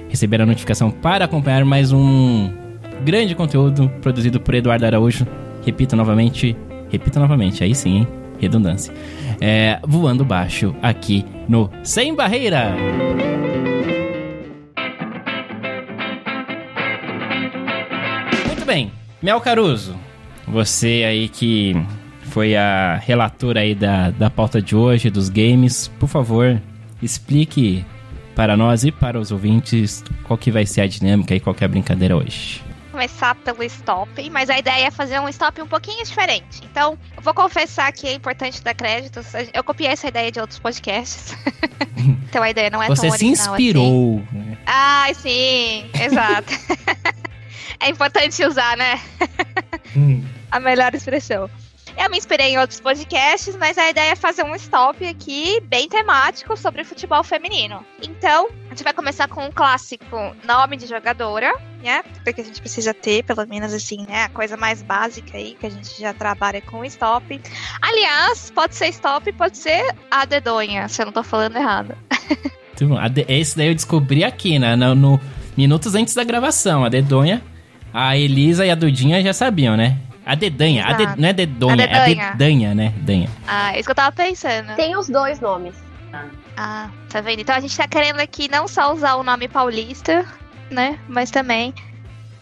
receber 0.08 0.40
a 0.40 0.46
notificação 0.46 0.92
para 0.92 1.26
acompanhar 1.26 1.66
mais 1.66 1.92
um 1.92 2.52
grande 3.04 3.34
conteúdo 3.34 3.90
produzido 4.02 4.40
por 4.40 4.54
Eduardo 4.54 4.86
Araújo, 4.86 5.26
repito 5.66 5.96
novamente, 5.96 6.56
repito 6.90 7.20
novamente, 7.20 7.64
aí 7.64 7.74
sim, 7.74 7.98
hein? 7.98 8.08
Redundância. 8.40 8.94
É, 9.42 9.80
voando 9.84 10.24
baixo 10.24 10.76
aqui 10.80 11.26
no 11.50 11.72
Sem 11.82 12.14
Barreira. 12.14 12.76
Bem, 18.68 18.92
Mel 19.22 19.40
Caruso, 19.40 19.98
você 20.46 21.06
aí 21.08 21.30
que 21.30 21.74
foi 22.24 22.54
a 22.54 22.98
relatora 22.98 23.62
aí 23.62 23.74
da, 23.74 24.10
da 24.10 24.30
pauta 24.30 24.62
de 24.62 24.76
hoje, 24.76 25.10
dos 25.10 25.30
games, 25.30 25.88
por 25.98 26.10
favor, 26.10 26.62
explique 27.02 27.86
para 28.36 28.58
nós 28.58 28.84
e 28.84 28.92
para 28.92 29.18
os 29.18 29.32
ouvintes 29.32 30.04
qual 30.26 30.38
que 30.38 30.52
vai 30.52 30.66
ser 30.66 30.82
a 30.82 30.88
dinâmica 30.88 31.34
e 31.34 31.40
qual 31.40 31.56
que 31.56 31.64
é 31.64 31.66
a 31.66 31.70
brincadeira 31.70 32.16
hoje 32.16 32.62
começar 32.92 33.36
pelo 33.36 33.62
stop, 33.62 34.28
mas 34.32 34.50
a 34.50 34.58
ideia 34.58 34.88
é 34.88 34.92
fazer 34.92 35.20
um 35.20 35.30
stop 35.30 35.62
um 35.62 35.68
pouquinho 35.68 36.04
diferente. 36.04 36.62
Então, 36.64 36.98
eu 37.16 37.22
vou 37.22 37.32
confessar 37.32 37.92
que 37.92 38.08
é 38.08 38.14
importante 38.14 38.60
dar 38.64 38.74
créditos. 38.74 39.28
Eu 39.54 39.64
copiei 39.64 39.92
essa 39.92 40.08
ideia 40.08 40.32
de 40.32 40.40
outros 40.40 40.58
podcasts. 40.58 41.38
então 42.28 42.42
a 42.42 42.50
ideia 42.50 42.72
não 42.72 42.82
é 42.82 42.88
Você 42.88 43.08
tão 43.08 43.16
se 43.16 43.28
inspirou. 43.28 44.24
Assim. 44.28 44.58
Ah, 44.66 45.10
sim, 45.14 45.86
exato. 45.94 46.52
é 47.80 47.90
importante 47.90 48.44
usar, 48.46 48.78
né? 48.78 49.00
Hum. 49.96 50.24
a 50.52 50.60
melhor 50.60 50.94
expressão. 50.94 51.50
Eu 51.98 52.12
me 52.12 52.18
inspirei 52.18 52.54
em 52.54 52.60
outros 52.60 52.80
podcasts, 52.80 53.56
mas 53.56 53.76
a 53.78 53.90
ideia 53.90 54.12
é 54.12 54.16
fazer 54.16 54.44
um 54.44 54.54
stop 54.56 55.04
aqui 55.04 55.60
bem 55.62 55.90
temático 55.90 56.56
sobre 56.56 56.84
futebol 56.84 57.24
feminino. 57.24 57.84
Então, 58.04 58.50
a 58.68 58.70
gente 58.70 58.84
vai 58.84 58.94
começar 58.94 59.28
com 59.28 59.44
um 59.44 59.52
clássico 59.52 60.16
nome 60.46 60.78
de 60.78 60.86
jogadora, 60.86 61.52
né? 61.82 62.04
Porque 62.24 62.42
a 62.42 62.44
gente 62.44 62.62
precisa 62.62 62.94
ter, 62.94 63.24
pelo 63.24 63.48
menos 63.48 63.74
assim, 63.74 64.06
né? 64.08 64.26
A 64.26 64.30
coisa 64.30 64.56
mais 64.56 64.84
básica 64.84 65.36
aí, 65.36 65.58
que 65.60 65.66
a 65.66 65.72
gente 65.72 66.00
já 66.00 66.14
trabalha 66.14 66.62
com 66.62 66.86
stop. 66.86 67.42
Aliás, 67.82 68.52
pode 68.52 68.76
ser 68.76 68.90
stop, 68.90 69.32
pode 69.34 69.58
ser 69.58 69.96
a 70.12 70.26
dedonha, 70.26 70.88
se 70.88 71.02
eu 71.02 71.08
não 71.08 71.14
tô 71.14 71.24
falando 71.24 71.56
errado. 71.56 71.98
Esse 73.28 73.58
daí 73.58 73.70
eu 73.70 73.74
descobri 73.74 74.24
aqui, 74.24 74.60
né? 74.60 74.76
No, 74.76 74.94
no 74.94 75.22
minutos 75.58 75.96
antes 75.96 76.14
da 76.14 76.24
gravação. 76.24 76.86
A 76.86 76.90
dedonha, 76.90 77.42
a 77.98 78.16
Elisa 78.16 78.64
e 78.64 78.70
a 78.70 78.76
Dudinha 78.76 79.24
já 79.24 79.34
sabiam, 79.34 79.76
né? 79.76 79.98
A 80.24 80.36
dedanha, 80.36 80.86
a 80.86 80.94
de, 80.94 81.20
não 81.20 81.30
é 81.30 81.34
dedonha, 81.34 81.74
a 81.74 81.78
dedanha. 81.78 82.22
é 82.22 82.28
a 82.28 82.32
dedanha, 82.32 82.76
né? 82.76 82.94
Danha. 82.98 83.28
Ah, 83.48 83.76
isso 83.76 83.86
que 83.86 83.92
eu 83.92 83.96
tava 83.96 84.12
pensando. 84.12 84.76
Tem 84.76 84.96
os 84.96 85.10
dois 85.10 85.40
nomes. 85.40 85.74
Ah, 86.56 86.92
tá 87.10 87.22
vendo? 87.22 87.42
Então 87.42 87.56
a 87.56 87.60
gente 87.60 87.76
tá 87.76 87.88
querendo 87.88 88.20
aqui 88.20 88.48
não 88.50 88.68
só 88.68 88.94
usar 88.94 89.16
o 89.16 89.24
nome 89.24 89.48
paulista, 89.48 90.24
né? 90.70 91.00
Mas 91.08 91.32
também 91.32 91.74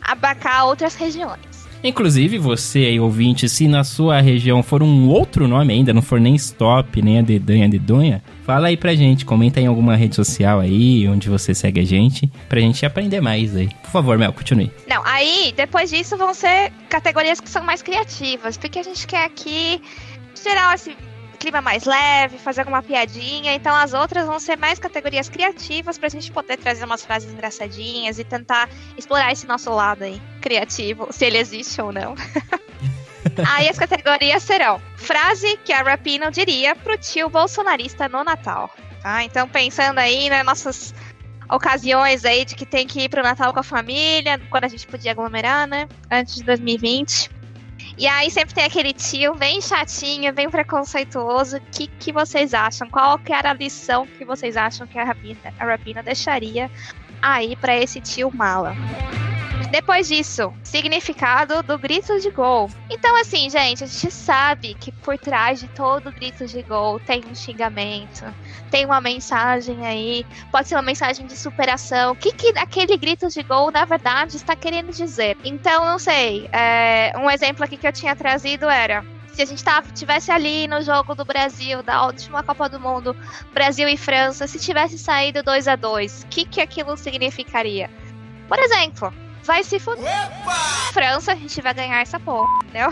abacar 0.01 0.65
outras 0.65 0.93
regiões. 0.95 1.54
Inclusive, 1.83 2.37
você 2.37 2.79
aí, 2.79 2.99
ouvinte, 2.99 3.47
se 3.47 3.67
na 3.67 3.83
sua 3.83 4.19
região 4.19 4.63
for 4.63 4.81
um 4.81 5.07
outro 5.07 5.47
nome 5.47 5.73
ainda, 5.73 5.93
não 5.93 6.01
for 6.01 6.19
nem 6.19 6.35
Stop, 6.35 7.01
nem 7.01 7.19
a 7.19 7.21
Dedanha, 7.21 7.69
Dedonha, 7.69 8.23
fala 8.43 8.67
aí 8.67 8.77
pra 8.77 8.95
gente, 8.95 9.25
comenta 9.25 9.61
em 9.61 9.67
alguma 9.67 9.95
rede 9.95 10.15
social 10.15 10.59
aí, 10.59 11.07
onde 11.07 11.29
você 11.29 11.53
segue 11.53 11.79
a 11.79 11.85
gente, 11.85 12.31
pra 12.49 12.59
gente 12.59 12.85
aprender 12.85 13.21
mais 13.21 13.55
aí. 13.55 13.69
Por 13.83 13.91
favor, 13.91 14.17
Mel, 14.17 14.33
continue. 14.33 14.71
Não, 14.87 15.03
aí, 15.05 15.53
depois 15.55 15.89
disso, 15.89 16.17
vão 16.17 16.33
ser 16.33 16.71
categorias 16.89 17.39
que 17.39 17.49
são 17.49 17.63
mais 17.63 17.81
criativas, 17.81 18.57
porque 18.57 18.79
a 18.79 18.83
gente 18.83 19.05
quer 19.05 19.25
aqui, 19.25 19.81
geral, 20.43 20.71
assim, 20.71 20.93
clima 21.45 21.61
mais 21.61 21.83
leve, 21.83 22.39
fazer 22.39 22.61
alguma 22.61 22.81
piadinha. 22.81 23.53
Então 23.53 23.75
as 23.75 23.93
outras 23.93 24.25
vão 24.25 24.39
ser 24.39 24.57
mais 24.57 24.79
categorias 24.79 25.29
criativas 25.29 25.95
pra 25.95 26.09
gente 26.09 26.31
poder 26.31 26.57
trazer 26.57 26.85
umas 26.85 27.05
frases 27.05 27.31
engraçadinhas 27.31 28.17
e 28.17 28.23
tentar 28.23 28.67
explorar 28.97 29.31
esse 29.31 29.45
nosso 29.45 29.69
lado 29.69 30.03
aí, 30.03 30.19
criativo, 30.41 31.07
se 31.11 31.23
ele 31.23 31.37
existe 31.37 31.79
ou 31.79 31.91
não. 31.91 32.15
aí 33.53 33.69
as 33.69 33.77
categorias 33.77 34.41
serão 34.41 34.81
frase 34.97 35.55
que 35.57 35.71
a 35.71 35.83
Rapino 35.83 36.31
diria 36.31 36.75
pro 36.75 36.97
tio 36.97 37.29
bolsonarista 37.29 38.09
no 38.09 38.23
Natal. 38.23 38.71
Tá? 39.03 39.23
Então 39.23 39.47
pensando 39.47 39.99
aí 39.99 40.29
nas 40.29 40.39
né, 40.39 40.43
nossas 40.43 40.95
ocasiões 41.47 42.25
aí 42.25 42.43
de 42.43 42.55
que 42.55 42.65
tem 42.65 42.87
que 42.87 43.01
ir 43.01 43.09
pro 43.09 43.21
Natal 43.21 43.53
com 43.53 43.59
a 43.59 43.63
família, 43.63 44.41
quando 44.49 44.63
a 44.63 44.67
gente 44.67 44.87
podia 44.87 45.11
aglomerar, 45.11 45.67
né? 45.67 45.87
Antes 46.09 46.37
de 46.37 46.43
2020. 46.43 47.29
E 47.97 48.07
aí 48.07 48.29
sempre 48.29 48.53
tem 48.53 48.65
aquele 48.65 48.93
tio 48.93 49.35
bem 49.35 49.61
chatinho, 49.61 50.33
bem 50.33 50.49
preconceituoso. 50.49 51.57
O 51.57 51.61
que, 51.71 51.87
que 51.87 52.11
vocês 52.11 52.53
acham? 52.53 52.89
Qual 52.89 53.17
que 53.17 53.31
era 53.31 53.51
a 53.51 53.53
lição 53.53 54.05
que 54.05 54.25
vocês 54.25 54.57
acham 54.57 54.85
que 54.85 54.99
a 54.99 55.05
Rapina, 55.05 55.53
a 55.57 55.65
Rapina 55.65 56.03
deixaria 56.03 56.69
aí 57.21 57.55
para 57.55 57.75
esse 57.77 58.01
tio 58.01 58.29
mala? 58.33 58.75
Depois 59.71 60.07
disso, 60.07 60.53
significado 60.63 61.61
do 61.63 61.77
grito 61.77 62.19
de 62.19 62.29
gol. 62.29 62.69
Então, 62.89 63.19
assim, 63.19 63.49
gente, 63.49 63.83
a 63.83 63.87
gente 63.87 64.11
sabe 64.11 64.73
que 64.75 64.91
por 64.91 65.17
trás 65.17 65.59
de 65.59 65.67
todo 65.69 66.11
grito 66.11 66.45
de 66.45 66.61
gol 66.61 66.99
tem 66.99 67.23
um 67.29 67.35
xingamento, 67.35 68.25
tem 68.69 68.85
uma 68.85 69.01
mensagem 69.01 69.85
aí, 69.85 70.25
pode 70.51 70.67
ser 70.67 70.75
uma 70.75 70.81
mensagem 70.81 71.25
de 71.25 71.35
superação. 71.35 72.13
O 72.13 72.15
que, 72.15 72.31
que 72.31 72.57
aquele 72.57 72.95
grito 72.97 73.27
de 73.27 73.41
gol, 73.43 73.71
na 73.71 73.85
verdade, 73.85 74.37
está 74.37 74.55
querendo 74.55 74.91
dizer? 74.91 75.37
Então, 75.43 75.85
não 75.85 75.99
sei. 75.99 76.47
É, 76.51 77.11
um 77.17 77.29
exemplo 77.29 77.63
aqui 77.63 77.75
que 77.77 77.87
eu 77.87 77.93
tinha 77.93 78.15
trazido 78.15 78.69
era 78.69 79.03
se 79.33 79.41
a 79.41 79.45
gente 79.45 79.63
tava, 79.63 79.91
tivesse 79.91 80.31
ali 80.31 80.65
no 80.65 80.81
jogo 80.81 81.13
do 81.13 81.25
Brasil, 81.25 81.83
da 81.83 82.05
última 82.05 82.41
Copa 82.41 82.69
do 82.69 82.79
Mundo, 82.79 83.13
Brasil 83.53 83.87
e 83.89 83.97
França, 83.97 84.47
se 84.47 84.57
tivesse 84.57 84.97
saído 84.97 85.43
2 85.43 85.67
a 85.67 85.75
2 85.75 86.23
o 86.23 86.27
que, 86.27 86.45
que 86.45 86.61
aquilo 86.61 86.95
significaria? 86.95 87.89
Por 88.47 88.57
exemplo, 88.59 89.13
vai 89.45 89.63
se 89.63 89.79
fuder. 89.79 90.05
França, 90.91 91.33
a 91.33 91.35
gente 91.35 91.61
vai 91.61 91.73
ganhar 91.73 92.01
essa 92.01 92.19
porra, 92.19 92.47
entendeu? 92.63 92.89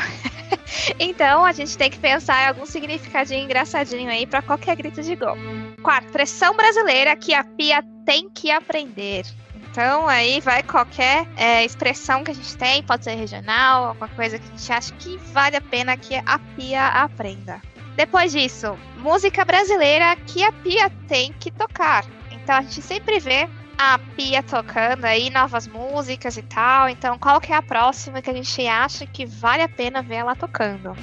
então 0.99 1.43
a 1.43 1.51
gente 1.51 1.77
tem 1.77 1.89
que 1.89 1.99
pensar 1.99 2.43
em 2.43 2.47
algum 2.47 2.65
significadinho 2.65 3.43
engraçadinho 3.43 4.09
aí 4.09 4.25
para 4.25 4.41
qualquer 4.41 4.75
grito 4.75 5.01
de 5.01 5.15
gol. 5.15 5.35
Quarto, 5.81 6.11
pressão 6.11 6.55
brasileira 6.55 7.15
que 7.15 7.33
a 7.33 7.43
Pia 7.43 7.83
tem 8.05 8.29
que 8.29 8.51
aprender. 8.51 9.25
Então 9.55 10.07
aí 10.07 10.39
vai 10.39 10.61
qualquer 10.61 11.27
é, 11.35 11.65
expressão 11.65 12.23
que 12.23 12.31
a 12.31 12.35
gente 12.35 12.55
tem, 12.55 12.83
pode 12.83 13.03
ser 13.03 13.15
regional, 13.15 13.85
alguma 13.85 14.07
coisa 14.09 14.37
que 14.37 14.45
a 14.45 14.49
gente 14.51 14.71
acha 14.71 14.93
que 14.93 15.17
vale 15.33 15.57
a 15.57 15.61
pena 15.61 15.97
que 15.97 16.15
a 16.15 16.37
Pia 16.55 16.87
aprenda. 16.87 17.59
Depois 17.95 18.31
disso, 18.31 18.77
música 18.97 19.43
brasileira 19.43 20.15
que 20.27 20.43
a 20.43 20.51
Pia 20.51 20.89
tem 21.07 21.33
que 21.33 21.49
tocar. 21.51 22.05
Então 22.31 22.55
a 22.55 22.61
gente 22.61 22.81
sempre 22.81 23.19
vê 23.19 23.49
a 23.77 23.97
Pia 24.15 24.41
tocando 24.43 25.05
aí 25.05 25.29
novas 25.29 25.67
músicas 25.67 26.37
e 26.37 26.41
tal. 26.41 26.89
Então, 26.89 27.17
qual 27.17 27.41
que 27.41 27.51
é 27.51 27.55
a 27.55 27.61
próxima 27.61 28.21
que 28.21 28.29
a 28.29 28.33
gente 28.33 28.67
acha 28.67 29.05
que 29.05 29.25
vale 29.25 29.61
a 29.61 29.69
pena 29.69 30.01
ver 30.01 30.15
ela 30.15 30.35
tocando? 30.35 30.95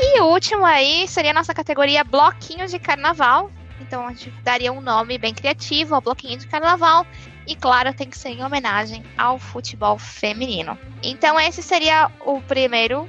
E 0.00 0.20
o 0.20 0.26
último 0.26 0.64
aí 0.64 1.08
seria 1.08 1.32
a 1.32 1.34
nossa 1.34 1.52
categoria 1.52 2.04
Bloquinho 2.04 2.68
de 2.68 2.78
Carnaval. 2.78 3.50
Então 3.80 4.06
a 4.06 4.10
gente 4.10 4.30
daria 4.42 4.72
um 4.72 4.80
nome 4.80 5.18
bem 5.18 5.34
criativo 5.34 5.94
ao 5.94 6.00
Bloquinho 6.00 6.38
de 6.38 6.46
Carnaval. 6.46 7.06
E 7.46 7.56
claro, 7.56 7.92
tem 7.92 8.08
que 8.08 8.18
ser 8.18 8.30
em 8.30 8.44
homenagem 8.44 9.02
ao 9.16 9.38
futebol 9.38 9.98
feminino. 9.98 10.78
Então 11.02 11.38
esse 11.40 11.62
seria 11.62 12.10
o 12.20 12.40
primeiro 12.42 13.08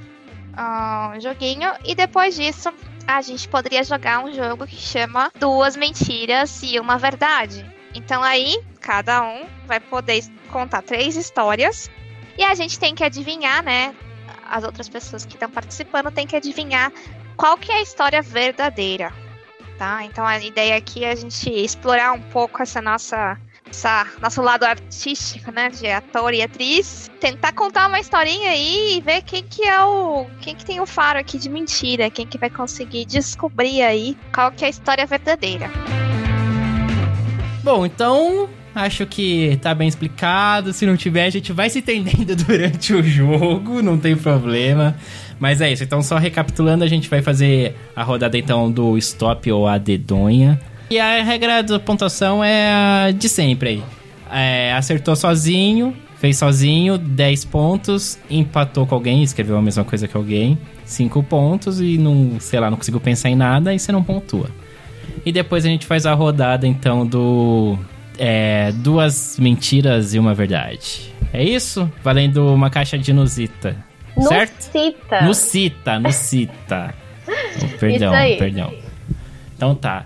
uh, 0.53 1.19
joguinho. 1.19 1.71
E 1.85 1.93
depois 1.93 2.35
disso, 2.35 2.73
a 3.05 3.21
gente 3.21 3.47
poderia 3.47 3.83
jogar 3.83 4.23
um 4.23 4.33
jogo 4.33 4.65
que 4.65 4.77
chama 4.77 5.31
Duas 5.39 5.75
Mentiras 5.75 6.63
e 6.63 6.79
Uma 6.79 6.97
Verdade. 6.97 7.65
Então 7.93 8.23
aí, 8.23 8.59
cada 8.79 9.21
um 9.23 9.45
vai 9.65 9.79
poder 9.79 10.23
contar 10.51 10.81
três 10.81 11.15
histórias 11.15 11.89
e 12.37 12.43
a 12.43 12.55
gente 12.55 12.79
tem 12.79 12.95
que 12.95 13.03
adivinhar, 13.03 13.63
né? 13.63 13.95
As 14.49 14.63
outras 14.63 14.89
pessoas 14.89 15.25
que 15.25 15.33
estão 15.33 15.49
participando 15.49 16.11
têm 16.11 16.25
que 16.25 16.35
adivinhar 16.35 16.91
qual 17.35 17.57
que 17.57 17.71
é 17.71 17.75
a 17.75 17.81
história 17.81 18.21
verdadeira, 18.21 19.13
tá? 19.77 20.03
Então 20.03 20.25
a 20.25 20.39
ideia 20.39 20.77
aqui 20.77 21.03
é 21.03 21.11
a 21.11 21.15
gente 21.15 21.49
explorar 21.49 22.13
um 22.13 22.21
pouco 22.21 22.61
essa 22.61 22.81
nossa 22.81 23.37
essa, 23.69 24.07
nosso 24.21 24.41
lado 24.41 24.63
artístico, 24.63 25.51
né, 25.51 25.69
de 25.69 25.87
ator 25.87 26.33
e 26.33 26.41
atriz, 26.41 27.09
tentar 27.19 27.53
contar 27.53 27.87
uma 27.87 27.99
historinha 27.99 28.51
aí 28.51 28.97
e 28.97 29.01
ver 29.01 29.21
quem 29.21 29.43
que 29.43 29.63
é 29.63 29.83
o, 29.83 30.25
quem 30.41 30.55
que 30.55 30.65
tem 30.65 30.81
o 30.81 30.85
faro 30.85 31.19
aqui 31.19 31.37
de 31.37 31.49
mentira, 31.49 32.09
quem 32.09 32.25
que 32.25 32.37
vai 32.37 32.49
conseguir 32.49 33.05
descobrir 33.05 33.81
aí 33.83 34.17
qual 34.33 34.51
que 34.51 34.63
é 34.63 34.67
a 34.67 34.69
história 34.69 35.05
verdadeira. 35.05 35.69
Bom, 37.63 37.85
então 37.85 38.49
acho 38.73 39.05
que 39.05 39.57
tá 39.61 39.73
bem 39.73 39.87
explicado. 39.87 40.73
Se 40.73 40.85
não 40.85 40.95
tiver, 40.95 41.25
a 41.25 41.29
gente 41.29 41.51
vai 41.51 41.69
se 41.69 41.79
entendendo 41.79 42.35
durante 42.43 42.93
o 42.93 43.03
jogo, 43.03 43.81
não 43.81 43.97
tem 43.97 44.15
problema. 44.15 44.95
Mas 45.39 45.61
é 45.61 45.71
isso, 45.71 45.83
então 45.83 46.01
só 46.01 46.17
recapitulando, 46.17 46.83
a 46.83 46.87
gente 46.87 47.09
vai 47.09 47.21
fazer 47.21 47.75
a 47.95 48.03
rodada 48.03 48.37
então 48.37 48.69
do 48.69 48.97
stop 48.97 49.49
ou 49.51 49.67
a 49.67 49.77
dedonha. 49.77 50.59
E 50.89 50.99
a 50.99 51.23
regra 51.23 51.61
da 51.61 51.79
pontuação 51.79 52.43
é 52.43 52.71
a 52.71 53.11
de 53.11 53.29
sempre 53.29 53.69
aí. 53.69 53.83
É, 54.31 54.73
acertou 54.73 55.15
sozinho, 55.15 55.95
fez 56.17 56.37
sozinho, 56.37 56.97
10 56.97 57.45
pontos, 57.45 58.19
empatou 58.29 58.85
com 58.85 58.95
alguém, 58.95 59.23
escreveu 59.23 59.57
a 59.57 59.61
mesma 59.61 59.83
coisa 59.83 60.07
que 60.07 60.17
alguém, 60.17 60.57
5 60.83 61.23
pontos 61.23 61.79
e 61.79 61.97
não, 61.97 62.39
sei 62.39 62.59
lá, 62.59 62.69
não 62.69 62.77
conseguiu 62.77 62.99
pensar 62.99 63.29
em 63.29 63.35
nada 63.35 63.73
e 63.73 63.79
você 63.79 63.91
não 63.91 64.03
pontua. 64.03 64.49
E 65.25 65.31
depois 65.31 65.65
a 65.65 65.69
gente 65.69 65.85
faz 65.85 66.05
a 66.05 66.13
rodada, 66.13 66.67
então, 66.67 67.05
do. 67.05 67.77
É, 68.19 68.73
duas 68.73 69.39
mentiras 69.39 70.13
e 70.13 70.19
uma 70.19 70.33
verdade. 70.33 71.13
É 71.31 71.41
isso? 71.41 71.89
Valendo 72.03 72.53
uma 72.53 72.69
caixa 72.69 72.97
de 72.97 73.13
Nusita. 73.13 73.75
Certo? 74.27 74.61
Cita, 75.33 75.99
no 75.99 76.11
Cita. 76.11 76.93
Oh, 77.63 77.77
perdão, 77.77 78.11
perdão. 78.37 78.73
Então 79.55 79.73
tá. 79.73 80.05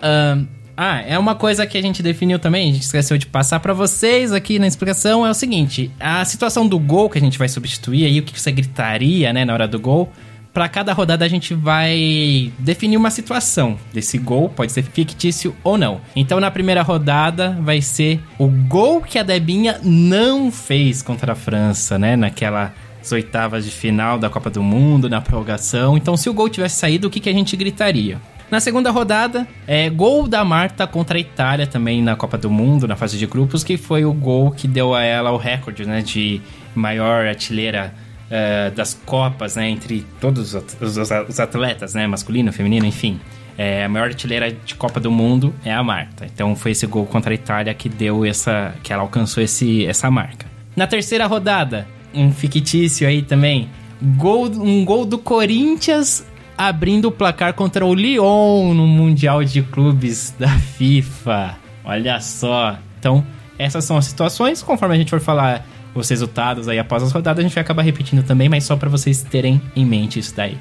Ahn, 0.00 0.46
ah, 0.80 1.02
é 1.02 1.18
uma 1.18 1.34
coisa 1.34 1.66
que 1.66 1.76
a 1.76 1.82
gente 1.82 2.04
definiu 2.04 2.38
também, 2.38 2.70
a 2.70 2.72
gente 2.72 2.84
esqueceu 2.84 3.18
de 3.18 3.26
passar 3.26 3.58
pra 3.58 3.72
vocês 3.72 4.32
aqui 4.32 4.60
na 4.60 4.66
explicação, 4.68 5.26
é 5.26 5.30
o 5.30 5.34
seguinte, 5.34 5.90
a 5.98 6.24
situação 6.24 6.68
do 6.68 6.78
gol 6.78 7.10
que 7.10 7.18
a 7.18 7.20
gente 7.20 7.36
vai 7.36 7.48
substituir 7.48 8.04
aí, 8.04 8.20
o 8.20 8.22
que 8.22 8.38
você 8.38 8.52
gritaria, 8.52 9.32
né, 9.32 9.44
na 9.44 9.52
hora 9.52 9.66
do 9.66 9.80
gol, 9.80 10.12
pra 10.58 10.68
cada 10.68 10.92
rodada 10.92 11.24
a 11.24 11.28
gente 11.28 11.54
vai 11.54 12.52
definir 12.58 12.96
uma 12.96 13.12
situação 13.12 13.78
desse 13.92 14.18
gol, 14.18 14.48
pode 14.48 14.72
ser 14.72 14.82
fictício 14.82 15.54
ou 15.62 15.78
não. 15.78 16.00
Então 16.16 16.40
na 16.40 16.50
primeira 16.50 16.82
rodada 16.82 17.56
vai 17.60 17.80
ser 17.80 18.20
o 18.36 18.48
gol 18.48 19.00
que 19.00 19.20
a 19.20 19.22
Debinha 19.22 19.78
não 19.84 20.50
fez 20.50 21.00
contra 21.00 21.30
a 21.30 21.36
França, 21.36 21.96
né, 21.96 22.16
naquela 22.16 22.74
as 23.00 23.12
oitavas 23.12 23.64
de 23.64 23.70
final 23.70 24.18
da 24.18 24.28
Copa 24.28 24.50
do 24.50 24.60
Mundo, 24.60 25.08
na 25.08 25.20
prorrogação. 25.20 25.96
Então, 25.96 26.16
se 26.16 26.28
o 26.28 26.34
gol 26.34 26.48
tivesse 26.48 26.74
saído, 26.74 27.06
o 27.06 27.10
que, 27.10 27.20
que 27.20 27.28
a 27.28 27.32
gente 27.32 27.56
gritaria? 27.56 28.20
Na 28.50 28.58
segunda 28.58 28.90
rodada, 28.90 29.46
é 29.64 29.88
gol 29.88 30.26
da 30.26 30.44
Marta 30.44 30.88
contra 30.88 31.18
a 31.18 31.20
Itália 31.20 31.68
também 31.68 32.02
na 32.02 32.16
Copa 32.16 32.36
do 32.36 32.50
Mundo, 32.50 32.88
na 32.88 32.96
fase 32.96 33.16
de 33.16 33.26
grupos, 33.26 33.62
que 33.62 33.76
foi 33.76 34.04
o 34.04 34.12
gol 34.12 34.50
que 34.50 34.66
deu 34.66 34.92
a 34.92 35.04
ela 35.04 35.30
o 35.30 35.36
recorde, 35.36 35.86
né, 35.86 36.02
de 36.02 36.40
maior 36.74 37.26
artilheira 37.26 37.94
eh, 38.30 38.70
das 38.74 38.94
Copas, 39.06 39.56
né, 39.56 39.68
entre 39.70 40.06
todos 40.20 40.54
os, 40.54 40.64
os- 40.80 41.10
os 41.28 41.40
atletas, 41.40 41.94
né, 41.94 42.06
masculino, 42.06 42.52
feminino, 42.52 42.86
enfim. 42.86 43.20
É, 43.56 43.84
a 43.84 43.88
maior 43.88 44.06
artilheira 44.08 44.52
de 44.52 44.74
Copa 44.76 45.00
do 45.00 45.10
Mundo 45.10 45.52
é 45.64 45.72
a 45.74 45.82
Marta. 45.82 46.24
Então 46.26 46.54
foi 46.54 46.70
esse 46.70 46.86
gol 46.86 47.04
contra 47.06 47.32
a 47.32 47.34
Itália 47.34 47.74
que 47.74 47.88
deu 47.88 48.24
essa, 48.24 48.72
que 48.84 48.92
ela 48.92 49.02
alcançou 49.02 49.42
esse, 49.42 49.84
essa 49.84 50.08
marca. 50.10 50.46
Na 50.76 50.86
terceira 50.86 51.26
rodada, 51.26 51.86
um 52.14 52.30
fictício 52.32 53.08
aí 53.08 53.20
também, 53.20 53.68
gol, 54.16 54.46
um 54.46 54.84
gol 54.84 55.04
do 55.04 55.18
Corinthians 55.18 56.24
abrindo 56.56 57.06
o 57.06 57.10
placar 57.12 57.52
contra 57.54 57.84
o 57.84 57.92
Lyon 57.94 58.74
no 58.74 58.86
Mundial 58.86 59.42
de 59.42 59.60
Clubes 59.62 60.32
da 60.38 60.48
FIFA. 60.48 61.56
Olha 61.84 62.20
só. 62.20 62.76
Então, 63.00 63.24
essas 63.58 63.84
são 63.84 63.96
as 63.96 64.06
situações. 64.06 64.62
Conforme 64.62 64.94
a 64.94 64.98
gente 64.98 65.10
for 65.10 65.20
falar 65.20 65.66
os 65.94 66.08
resultados 66.08 66.68
aí 66.68 66.78
após 66.78 67.02
as 67.02 67.12
rodadas, 67.12 67.40
a 67.40 67.42
gente 67.42 67.54
vai 67.54 67.62
acabar 67.62 67.82
repetindo 67.82 68.22
também, 68.22 68.48
mas 68.48 68.64
só 68.64 68.76
pra 68.76 68.88
vocês 68.88 69.22
terem 69.22 69.60
em 69.74 69.84
mente 69.84 70.18
isso 70.18 70.34
daí. 70.34 70.56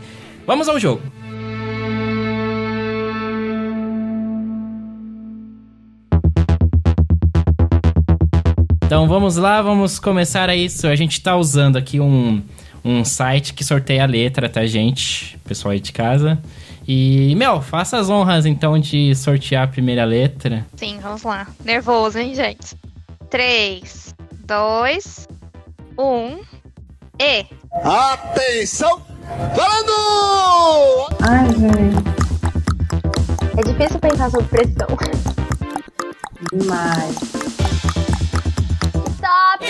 Vamos 0.46 0.68
ao 0.68 0.80
jogo. 0.80 1.02
Então 8.86 9.06
vamos 9.06 9.36
lá, 9.36 9.62
vamos 9.62 10.00
começar 10.00 10.50
a 10.50 10.56
isso. 10.56 10.88
A 10.88 10.96
gente 10.96 11.22
tá 11.22 11.36
usando 11.36 11.76
aqui 11.76 12.00
um, 12.00 12.42
um 12.86 13.04
site 13.04 13.54
que 13.54 13.62
sorteia 13.62 14.04
a 14.04 14.06
letra, 14.06 14.48
tá, 14.48 14.66
gente? 14.66 15.38
Pessoal 15.44 15.74
aí 15.74 15.80
de 15.82 15.92
casa. 15.92 16.40
E, 16.88 17.36
Mel, 17.36 17.62
faça 17.62 17.98
as 17.98 18.10
honras 18.10 18.46
então 18.46 18.80
de 18.80 19.14
sortear 19.14 19.66
a 19.66 19.68
primeira 19.68 20.06
letra. 20.06 20.66
Sim, 20.78 21.00
vamos 21.02 21.24
lá. 21.24 21.46
Nervoso, 21.66 22.18
hein, 22.18 22.34
gente? 22.34 22.78
3, 23.30 24.16
2, 24.48 25.28
1. 25.98 26.40
E. 27.20 27.46
Atenção! 27.84 29.02
Falando! 29.56 31.10
Ai, 31.22 31.48
gente, 31.50 32.08
É 33.58 33.64
difícil 33.74 34.00
pensar 34.00 34.32
sob 34.32 34.44
pressão. 34.48 34.88
demais. 36.54 37.16
Stop! 39.16 39.66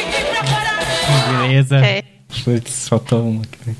Beleza. 1.42 1.78
Ok. 1.80 2.04
Putz, 2.44 2.88
faltou 2.88 3.24
uma 3.30 3.42
aqui. 3.42 3.76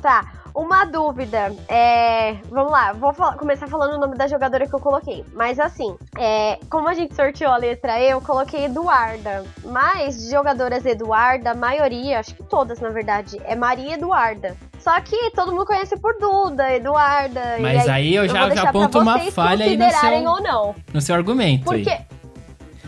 Tá, 0.00 0.24
uma 0.54 0.84
dúvida. 0.84 1.52
É, 1.68 2.34
vamos 2.50 2.70
lá, 2.72 2.92
vou 2.92 3.12
fal- 3.12 3.34
começar 3.36 3.66
falando 3.66 3.94
o 3.94 3.98
nome 4.00 4.16
da 4.16 4.26
jogadora 4.26 4.66
que 4.66 4.74
eu 4.74 4.80
coloquei. 4.80 5.24
Mas 5.34 5.58
assim, 5.58 5.96
é, 6.18 6.58
como 6.70 6.88
a 6.88 6.94
gente 6.94 7.14
sorteou 7.14 7.52
a 7.52 7.56
letra 7.56 7.98
E, 8.00 8.10
eu 8.10 8.20
coloquei 8.20 8.64
Eduarda. 8.64 9.44
Mas 9.64 10.22
de 10.22 10.30
jogadoras 10.30 10.84
Eduarda, 10.84 11.52
a 11.52 11.54
maioria, 11.54 12.18
acho 12.20 12.34
que 12.34 12.42
todas 12.42 12.80
na 12.80 12.88
verdade, 12.90 13.40
é 13.44 13.54
Maria 13.54 13.94
Eduarda. 13.94 14.56
Só 14.78 15.00
que 15.00 15.30
todo 15.30 15.52
mundo 15.52 15.64
conhece 15.64 15.96
por 15.96 16.14
Duda, 16.18 16.72
Eduarda. 16.74 17.56
Mas 17.60 17.88
aí 17.88 18.14
eu 18.16 18.28
já- 18.28 18.46
vou 18.48 18.56
já 18.56 18.68
aponto 18.68 18.98
uma 18.98 19.18
falha 19.30 19.64
aí 19.64 19.76
no 19.76 19.84
seu- 19.90 20.30
ou 20.30 20.42
não. 20.42 20.74
No 20.92 21.00
seu 21.00 21.14
argumento 21.14 21.70
aí. 21.72 21.84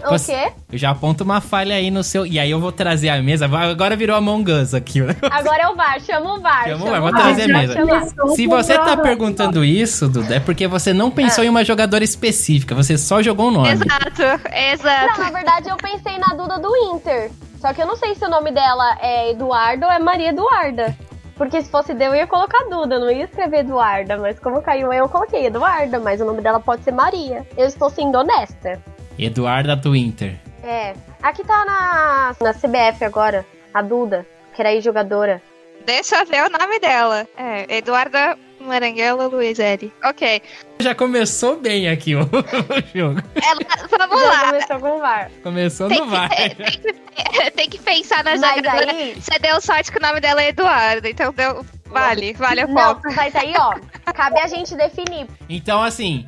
Porque. 0.04 0.14
O 0.14 0.18
Você- 0.18 0.32
quê? 0.34 0.52
Eu 0.72 0.78
já 0.78 0.90
aponto 0.90 1.24
uma 1.24 1.40
falha 1.40 1.74
aí 1.74 1.90
no 1.90 2.02
seu. 2.02 2.26
E 2.26 2.38
aí 2.38 2.50
eu 2.50 2.60
vou 2.60 2.70
trazer 2.72 3.08
a 3.08 3.22
mesa. 3.22 3.46
Agora 3.46 3.96
virou 3.96 4.16
Among 4.16 4.50
Us 4.52 4.74
aqui. 4.74 5.00
o 5.00 5.06
negócio. 5.06 5.34
Agora 5.38 5.62
é 5.62 5.68
o 5.68 5.74
VAR, 5.74 6.00
chama 6.00 6.34
o 6.34 6.40
VAR. 6.40 6.64
Chama 6.68 6.84
o 6.84 6.90
VAR, 6.90 7.00
vou 7.00 7.10
trazer 7.10 7.46
mesmo. 7.48 7.72
chamar. 7.72 8.06
Se 8.34 8.46
você 8.46 8.78
tá 8.78 8.96
perguntando 8.96 9.64
isso, 9.64 10.08
Duda, 10.08 10.36
é 10.36 10.40
porque 10.40 10.66
você 10.66 10.92
não 10.92 11.10
pensou 11.10 11.42
em 11.44 11.48
uma 11.48 11.64
jogadora 11.64 12.04
específica. 12.04 12.74
Você 12.74 12.98
só 12.98 13.22
jogou 13.22 13.48
o 13.48 13.50
nome. 13.50 13.70
Exato, 13.70 14.48
exato. 14.54 15.18
Não, 15.20 15.24
na 15.26 15.30
verdade 15.30 15.68
eu 15.68 15.76
pensei 15.76 16.18
na 16.18 16.34
Duda 16.36 16.58
do 16.58 16.74
Inter. 16.94 17.30
Só 17.60 17.72
que 17.72 17.80
eu 17.80 17.86
não 17.86 17.96
sei 17.96 18.14
se 18.14 18.24
o 18.24 18.28
nome 18.28 18.50
dela 18.52 18.98
é 19.00 19.30
Eduardo 19.30 19.86
ou 19.86 19.92
é 19.92 19.98
Maria 19.98 20.28
Eduarda. 20.30 20.94
Porque 21.36 21.60
se 21.62 21.68
fosse 21.70 21.94
deu, 21.94 22.10
eu 22.10 22.16
ia 22.16 22.26
colocar 22.28 22.58
Duda, 22.70 22.94
eu 22.96 23.00
não 23.00 23.10
ia 23.10 23.24
escrever 23.24 23.60
Eduarda. 23.60 24.16
Mas 24.18 24.38
como 24.38 24.60
caiu 24.62 24.90
aí, 24.92 24.98
eu 24.98 25.08
coloquei 25.08 25.46
Eduarda, 25.46 25.98
mas 25.98 26.20
o 26.20 26.24
nome 26.24 26.40
dela 26.42 26.60
pode 26.60 26.84
ser 26.84 26.92
Maria. 26.92 27.44
Eu 27.56 27.66
estou 27.66 27.90
sendo 27.90 28.18
honesta. 28.18 28.80
Eduarda 29.18 29.76
do 29.76 29.94
Inter. 29.94 30.34
É. 30.62 30.94
Aqui 31.22 31.44
tá 31.44 31.64
na, 31.64 32.36
na 32.40 32.52
CBF 32.54 33.04
agora, 33.04 33.44
a 33.72 33.80
Duda, 33.82 34.26
que 34.54 34.60
era 34.62 34.70
aí 34.70 34.80
jogadora. 34.80 35.40
Deixa 35.86 36.16
eu 36.16 36.26
ver 36.26 36.42
o 36.44 36.50
nome 36.50 36.78
dela. 36.80 37.26
É, 37.36 37.76
Eduarda 37.76 38.38
Maranguela 38.60 39.26
Luizeri. 39.26 39.92
Ok. 40.02 40.40
Já 40.80 40.94
começou 40.94 41.58
bem 41.58 41.88
aqui 41.88 42.14
o, 42.14 42.22
o 42.22 42.26
jogo. 42.98 43.20
Ela, 43.34 43.98
vamos 43.98 44.20
Já 44.20 44.28
lá. 44.30 44.46
começou 44.46 44.80
com 44.80 44.96
o 44.96 44.98
VAR. 45.00 45.30
Começou 45.42 45.88
Tem 45.88 45.98
no 46.00 46.06
VAR. 46.06 46.30
tem, 46.34 46.54
que, 46.56 47.50
tem 47.52 47.68
que 47.70 47.78
pensar 47.78 48.24
na 48.24 48.36
Mas 48.36 48.56
jogadora. 48.56 48.90
aí- 48.92 49.14
Você 49.20 49.38
deu 49.38 49.60
sorte 49.60 49.92
que 49.92 49.98
o 49.98 50.02
nome 50.02 50.20
dela 50.20 50.42
é 50.42 50.48
Eduarda, 50.48 51.08
então 51.08 51.32
deu. 51.32 51.64
Vale, 51.86 52.32
vale 52.32 52.62
a 52.62 52.66
Não, 52.66 52.94
ponto. 52.96 53.14
mas 53.14 53.36
aí, 53.36 53.54
ó, 53.56 53.74
cabe 54.12 54.40
a 54.40 54.48
gente 54.48 54.74
definir. 54.74 55.28
Então, 55.48 55.80
assim, 55.80 56.26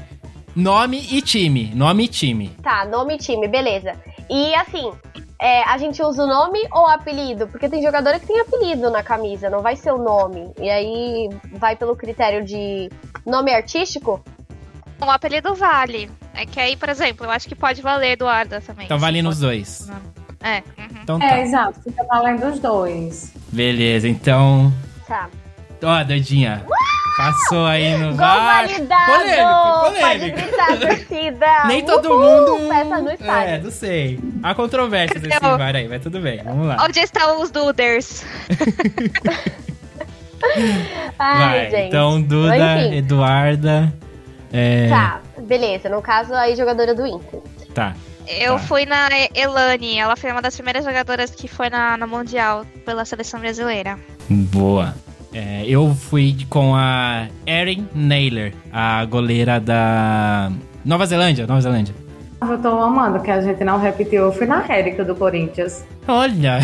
nome 0.56 1.06
e 1.10 1.20
time. 1.20 1.72
Nome 1.74 2.04
e 2.04 2.08
time. 2.08 2.48
Tá, 2.62 2.84
nome 2.86 3.14
e 3.14 3.18
time, 3.18 3.46
beleza. 3.46 3.92
E 4.28 4.54
assim, 4.54 4.90
é, 5.40 5.62
a 5.64 5.76
gente 5.78 6.02
usa 6.02 6.24
o 6.24 6.26
nome 6.26 6.58
ou 6.72 6.86
apelido? 6.88 7.46
Porque 7.46 7.68
tem 7.68 7.82
jogadora 7.82 8.18
que 8.18 8.26
tem 8.26 8.40
apelido 8.40 8.90
na 8.90 9.02
camisa, 9.02 9.50
não 9.50 9.60
vai 9.60 9.76
ser 9.76 9.92
o 9.92 9.98
nome. 9.98 10.50
E 10.58 10.68
aí 10.70 11.28
vai 11.52 11.76
pelo 11.76 11.94
critério 11.94 12.44
de 12.44 12.90
nome 13.24 13.52
artístico? 13.52 14.24
O 15.00 15.10
apelido 15.10 15.54
vale. 15.54 16.10
É 16.32 16.46
que 16.46 16.58
aí, 16.58 16.74
por 16.74 16.88
exemplo, 16.88 17.26
eu 17.26 17.30
acho 17.30 17.46
que 17.46 17.54
pode 17.54 17.82
valer 17.82 18.12
Eduarda 18.12 18.60
também. 18.60 18.86
Então 18.86 18.98
vale 18.98 19.20
nos 19.22 19.38
dois. 19.38 19.88
É. 20.42 20.62
uhum. 20.78 20.86
Então 21.02 21.22
É, 21.22 21.28
tá. 21.28 21.40
exato, 21.40 21.82
fica 21.82 22.04
valendo 22.04 22.46
os 22.46 22.58
dois. 22.58 23.32
Beleza, 23.52 24.08
então. 24.08 24.72
Tá. 25.06 25.28
Ó, 25.82 26.04
doidinha. 26.04 26.64
Passou 27.16 27.64
aí 27.66 27.96
no 27.96 28.12
VAR. 28.16 28.66
validado! 28.66 29.12
Polêmico, 29.12 30.00
Pode 30.00 30.00
polêmico. 30.00 30.36
gritar, 30.36 30.78
torcida! 30.78 31.46
Nem 31.66 31.84
todo 31.84 32.10
Uhul! 32.10 32.58
mundo. 32.58 32.68
Festa 32.68 32.98
no 33.00 33.10
É, 33.10 33.14
estádio. 33.14 33.64
não 33.64 33.70
sei. 33.70 34.20
Há 34.42 34.54
controvérsias 34.54 35.22
desse 35.22 35.42
Não. 35.42 35.56
VAR 35.56 35.74
aí, 35.76 35.88
mas 35.88 36.02
tudo 36.02 36.20
bem. 36.20 36.42
Vamos 36.44 36.66
lá. 36.66 36.76
Onde 36.80 37.00
estão 37.00 37.40
os 37.40 37.50
Duders? 37.50 38.24
Ai, 41.18 41.38
Vai. 41.60 41.70
gente. 41.70 41.88
Então, 41.88 42.20
Duda, 42.22 42.56
Enfim. 42.82 42.96
Eduarda. 42.96 43.92
É, 44.52 44.88
Tá, 44.88 45.20
beleza. 45.40 45.88
No 45.88 46.00
caso, 46.02 46.32
aí, 46.34 46.54
jogadora 46.56 46.94
do 46.94 47.06
Inter. 47.06 47.40
tá. 47.74 47.94
Eu 48.28 48.54
Tá. 48.54 48.58
fui 48.58 48.84
na 48.84 49.08
Elane, 49.34 49.98
ela 49.98 50.16
foi 50.16 50.32
uma 50.32 50.42
das 50.42 50.54
primeiras 50.56 50.84
jogadoras 50.84 51.30
que 51.30 51.46
foi 51.46 51.70
na, 51.70 51.96
no 51.96 52.08
Mundial 52.08 52.66
pela 52.84 53.04
seleção 53.04 53.38
brasileira. 53.38 53.98
Boa. 54.28 54.94
É, 55.36 55.64
eu 55.66 55.94
fui 55.94 56.34
com 56.48 56.74
a 56.74 57.26
Erin 57.46 57.86
Naylor, 57.94 58.52
a 58.72 59.04
goleira 59.04 59.60
da 59.60 60.50
Nova 60.82 61.04
Zelândia. 61.04 61.46
Nova 61.46 61.60
Zelândia. 61.60 61.94
Eu 62.40 62.56
tô 62.56 62.68
amando 62.80 63.20
que 63.20 63.30
a 63.30 63.42
gente 63.42 63.62
não 63.62 63.78
repetiu. 63.78 64.24
Eu 64.24 64.32
fui 64.32 64.46
na 64.46 64.64
Érica 64.66 65.04
do 65.04 65.14
Corinthians. 65.14 65.84
Olha, 66.08 66.58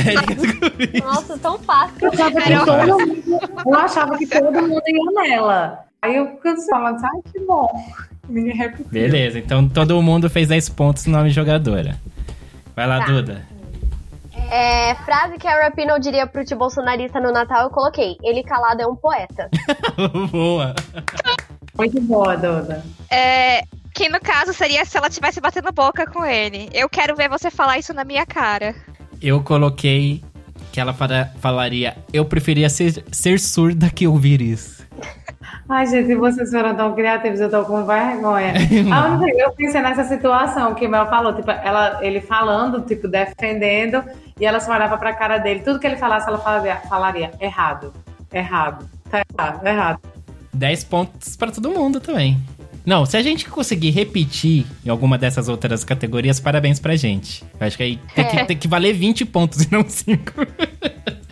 Nossa, 1.05 1.37
tão 1.37 1.59
fácil. 1.59 1.97
Eu 2.01 2.13
achava 2.13 2.41
que 2.41 2.57
todo 2.65 2.99
mundo, 2.99 3.41
eu 3.67 3.75
achava 3.75 4.17
que 4.19 4.27
todo 4.27 4.63
mundo 4.63 4.83
ia 4.87 5.23
nela. 5.23 5.79
Aí 6.01 6.17
eu 6.17 6.27
cansei, 6.37 6.69
falando, 6.71 7.05
ai, 7.05 7.21
que 7.31 7.41
bom. 7.41 7.69
Ninguém 8.27 8.57
repetiu. 8.57 8.87
beleza. 8.91 9.39
Então 9.39 9.69
todo 9.69 10.01
mundo 10.01 10.31
fez 10.31 10.49
10 10.49 10.71
pontos 10.71 11.05
no 11.05 11.13
nome 11.13 11.29
de 11.29 11.35
jogadora. 11.35 11.97
Vai 12.75 12.87
lá, 12.87 13.01
Tá. 13.01 13.05
Duda. 13.13 13.52
É, 14.53 14.95
frase 14.97 15.39
que 15.39 15.49
a 15.49 15.63
Rapinoe 15.63 15.99
diria 15.99 16.27
pro 16.27 16.45
tio 16.45 16.59
bolsonarista 16.59 17.19
no 17.19 17.33
Natal, 17.33 17.63
eu 17.65 17.71
coloquei. 17.71 18.17
Ele 18.23 18.43
calado 18.43 18.83
é 18.83 18.87
um 18.87 18.95
poeta. 18.95 19.49
Boa. 20.31 20.75
Muito 21.79 21.99
boa, 22.03 22.37
Duda. 22.37 22.85
É, 23.11 23.63
que 23.95 24.11
no 24.11 24.21
caso 24.21 24.53
seria 24.53 24.85
se 24.85 24.99
ela 24.99 25.09
tivesse 25.09 25.41
batendo 25.41 25.73
boca 25.73 26.05
com 26.07 26.23
ele. 26.23 26.69
Eu 26.75 26.87
quero 26.87 27.17
ver 27.17 27.31
você 27.31 27.51
falar 27.51 27.79
isso 27.79 27.95
na 27.95 28.05
minha 28.05 28.27
cara. 28.27 28.75
Eu 29.23 29.43
coloquei 29.43 30.23
que 30.71 30.79
ela 30.79 30.93
fala- 30.93 31.31
falaria: 31.41 31.97
Eu 32.13 32.27
preferia 32.27 32.69
ser, 32.69 33.03
ser 33.11 33.41
surda 33.41 33.89
que 33.89 34.07
ouvir 34.07 34.43
isso. 34.43 34.83
Ai, 35.69 35.87
gente, 35.87 36.15
vocês 36.15 36.51
foram 36.51 36.75
tão 36.77 36.95
criativos, 36.95 37.41
eu 37.41 37.51
tô 37.51 37.65
com 37.65 37.87
vergonha. 37.87 38.53
A 38.95 39.07
única- 39.07 39.39
eu 39.39 39.53
pensei 39.53 39.81
nessa 39.81 40.05
situação 40.05 40.75
que 40.75 40.87
o 40.87 40.91
Mel 40.91 41.07
falou, 41.07 41.35
tipo, 41.35 41.51
ela, 41.51 42.01
ele 42.05 42.21
falando, 42.21 42.83
tipo, 42.83 43.09
defendendo, 43.09 44.05
e 44.41 44.45
ela 44.47 44.61
só 44.61 44.73
olhava 44.73 44.97
pra 44.99 45.13
cara 45.13 45.39
dele. 45.39 45.61
Tudo 45.61 45.79
que 45.79 45.87
ele 45.87 45.97
falasse, 45.97 46.29
ela 46.29 46.39
falaria, 46.39 46.77
falaria 46.89 47.31
errado, 47.41 47.93
errado, 48.33 48.89
tá 49.11 49.23
errado, 49.39 49.67
errado. 49.67 50.01
10 50.55 50.85
pontos 50.85 51.37
pra 51.37 51.51
todo 51.51 51.71
mundo 51.71 52.01
também. 52.01 52.39
Não, 52.85 53.07
se 53.07 53.17
a 53.17 53.23
gente 53.23 53.49
conseguir 53.49 53.91
repetir 53.91 54.67
em 54.85 54.91
alguma 54.91 55.17
dessas 55.17 55.49
outras 55.49 55.85
categorias, 55.85 56.41
parabéns 56.41 56.81
pra 56.81 56.97
gente. 56.97 57.45
Eu 57.61 57.67
acho 57.67 57.77
que 57.77 57.83
aí 57.85 57.97
tem 58.15 58.29
que, 58.29 58.37
É. 58.37 58.45
tem 58.45 58.57
que 58.57 58.67
valer 58.67 58.93
20 58.93 59.25
pontos 59.25 59.63
e 59.63 59.71
não 59.73 59.89
5. 59.89 60.33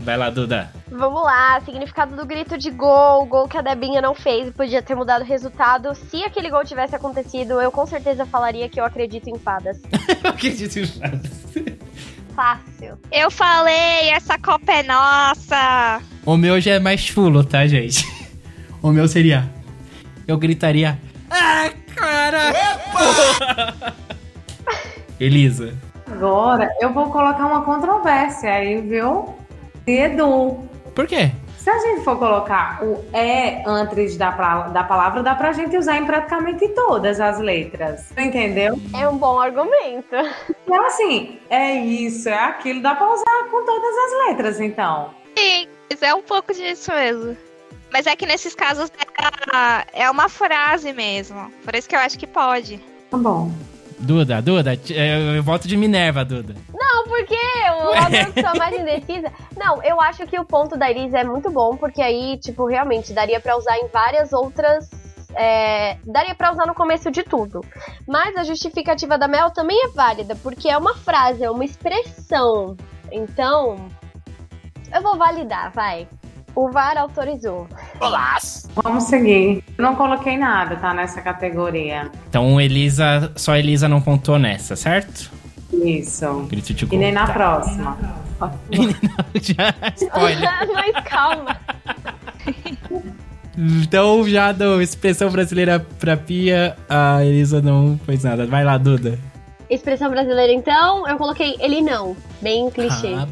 Vai 0.00 0.18
lá, 0.18 0.28
Duda. 0.28 0.70
Vamos 0.90 1.22
lá, 1.22 1.58
significado 1.64 2.14
do 2.14 2.26
grito 2.26 2.58
de 2.58 2.70
gol, 2.70 3.24
gol 3.24 3.48
que 3.48 3.56
a 3.56 3.62
Debinha 3.62 4.02
não 4.02 4.14
fez 4.14 4.48
e 4.48 4.50
podia 4.50 4.82
ter 4.82 4.94
mudado 4.94 5.22
o 5.22 5.24
resultado. 5.24 5.94
Se 5.94 6.22
aquele 6.22 6.50
gol 6.50 6.62
tivesse 6.62 6.94
acontecido, 6.94 7.58
eu 7.62 7.72
com 7.72 7.86
certeza 7.86 8.26
falaria 8.26 8.68
que 8.68 8.78
eu 8.78 8.84
acredito 8.84 9.30
em 9.30 9.38
fadas. 9.38 9.80
Eu 10.22 10.30
acredito 10.30 10.78
em 10.78 10.84
fadas. 10.86 11.30
Fácil. 12.34 12.98
Eu 13.12 13.30
falei, 13.30 14.10
essa 14.10 14.36
Copa 14.38 14.72
é 14.72 14.82
nossa! 14.82 16.00
O 16.26 16.36
meu 16.36 16.60
já 16.60 16.72
é 16.72 16.78
mais 16.78 17.00
chulo, 17.00 17.44
tá, 17.44 17.66
gente? 17.66 18.04
O 18.82 18.90
meu 18.90 19.06
seria. 19.08 19.50
Eu 20.26 20.36
gritaria. 20.36 20.98
Ah, 21.30 21.70
cara! 21.94 22.52
Elisa. 25.18 25.74
Agora, 26.10 26.70
eu 26.80 26.92
vou 26.92 27.10
colocar 27.10 27.46
uma 27.46 27.62
controvérsia 27.62 28.50
aí, 28.50 28.80
viu? 28.80 29.34
De 29.86 29.92
Edu. 29.92 30.68
Por 30.94 31.06
quê? 31.06 31.30
Se 31.64 31.70
a 31.70 31.78
gente 31.78 32.04
for 32.04 32.18
colocar 32.18 32.84
o 32.84 33.02
é 33.10 33.62
antes 33.66 34.18
da, 34.18 34.30
da 34.68 34.84
palavra, 34.84 35.22
dá 35.22 35.34
pra 35.34 35.50
gente 35.54 35.74
usar 35.78 35.96
em 35.96 36.04
praticamente 36.04 36.68
todas 36.68 37.18
as 37.18 37.38
letras. 37.38 38.12
Entendeu? 38.18 38.78
É 38.94 39.08
um 39.08 39.16
bom 39.16 39.40
argumento. 39.40 40.14
Então, 40.66 40.84
assim, 40.84 41.40
é 41.48 41.72
isso, 41.76 42.28
é 42.28 42.38
aquilo, 42.38 42.82
dá 42.82 42.94
pra 42.94 43.10
usar 43.10 43.48
com 43.50 43.64
todas 43.64 43.96
as 43.96 44.28
letras, 44.28 44.60
então. 44.60 45.14
Sim, 45.38 45.66
mas 45.88 46.02
é 46.02 46.14
um 46.14 46.20
pouco 46.20 46.52
disso 46.52 46.92
mesmo. 46.92 47.34
Mas 47.90 48.06
é 48.06 48.14
que 48.14 48.26
nesses 48.26 48.54
casos 48.54 48.92
é, 49.16 50.02
é 50.02 50.10
uma 50.10 50.28
frase 50.28 50.92
mesmo. 50.92 51.50
Por 51.64 51.74
isso 51.74 51.88
que 51.88 51.96
eu 51.96 52.00
acho 52.00 52.18
que 52.18 52.26
pode. 52.26 52.78
Tá 53.10 53.16
bom. 53.16 53.50
Duda, 54.04 54.40
Duda, 54.42 54.76
t- 54.76 54.92
eu, 54.94 55.42
volto 55.42 55.66
de 55.66 55.76
Minerva, 55.76 56.24
Duda. 56.24 56.54
Não, 56.72 57.04
porque 57.08 57.34
o 57.34 57.94
Albert 58.04 58.32
sou 58.34 58.58
mais 58.58 58.74
indecisa. 58.78 59.32
Não, 59.56 59.82
eu 59.82 60.00
acho 60.00 60.26
que 60.26 60.38
o 60.38 60.44
ponto 60.44 60.76
da 60.76 60.90
Iris 60.90 61.12
é 61.14 61.24
muito 61.24 61.50
bom, 61.50 61.76
porque 61.76 62.00
aí, 62.02 62.38
tipo, 62.38 62.66
realmente 62.66 63.12
daria 63.12 63.40
pra 63.40 63.56
usar 63.56 63.76
em 63.78 63.88
várias 63.88 64.32
outras. 64.32 64.88
é, 65.34 65.96
daria 66.04 66.34
pra 66.34 66.52
usar 66.52 66.66
no 66.66 66.74
começo 66.74 67.10
de 67.10 67.22
tudo. 67.24 67.60
Mas 68.06 68.36
a 68.36 68.44
justificativa 68.44 69.18
da 69.18 69.26
Mel 69.26 69.50
também 69.50 69.76
é 69.84 69.88
válida, 69.88 70.36
porque 70.42 70.68
é 70.68 70.76
uma 70.78 70.94
frase, 70.94 71.42
é 71.42 71.50
uma 71.50 71.64
expressão. 71.64 72.76
Então, 73.10 73.76
eu 74.94 75.02
vou 75.02 75.16
validar, 75.16 75.72
vai. 75.72 76.06
O 76.54 76.70
VAR 76.70 76.96
autorizou. 76.98 77.66
Vamos 78.82 79.04
seguir. 79.04 79.62
Eu 79.76 79.82
não 79.84 79.96
coloquei 79.96 80.36
nada, 80.38 80.76
tá? 80.76 80.94
Nessa 80.94 81.20
categoria. 81.20 82.10
Então, 82.28 82.60
Elisa, 82.60 83.32
só 83.36 83.56
Elisa 83.56 83.88
não 83.88 84.00
pontuou 84.00 84.38
nessa, 84.38 84.76
certo? 84.76 85.30
Isso. 85.72 86.46
Grito 86.48 86.72
de 86.72 86.84
E 86.84 86.88
gol. 86.88 86.98
nem 87.00 87.12
na 87.12 87.26
Tá. 87.26 87.32
próxima. 87.32 87.98
Já, 89.34 89.74
spoiler. 89.96 90.50
Mas 90.72 91.04
calma. 91.04 91.56
Então, 93.56 94.28
já 94.28 94.50
dou 94.52 94.82
expressão 94.82 95.30
brasileira 95.30 95.78
pra 96.00 96.16
Pia, 96.16 96.76
a 96.88 97.24
Elisa 97.24 97.62
não 97.62 97.98
fez 98.04 98.24
nada. 98.24 98.46
Vai 98.46 98.64
lá, 98.64 98.76
Duda. 98.76 99.18
Expressão 99.70 100.10
brasileira, 100.10 100.52
então, 100.52 101.08
eu 101.08 101.16
coloquei 101.16 101.56
ele 101.60 101.80
não. 101.80 102.16
Bem 102.42 102.68
clichê. 102.70 103.14
Ah. 103.14 103.26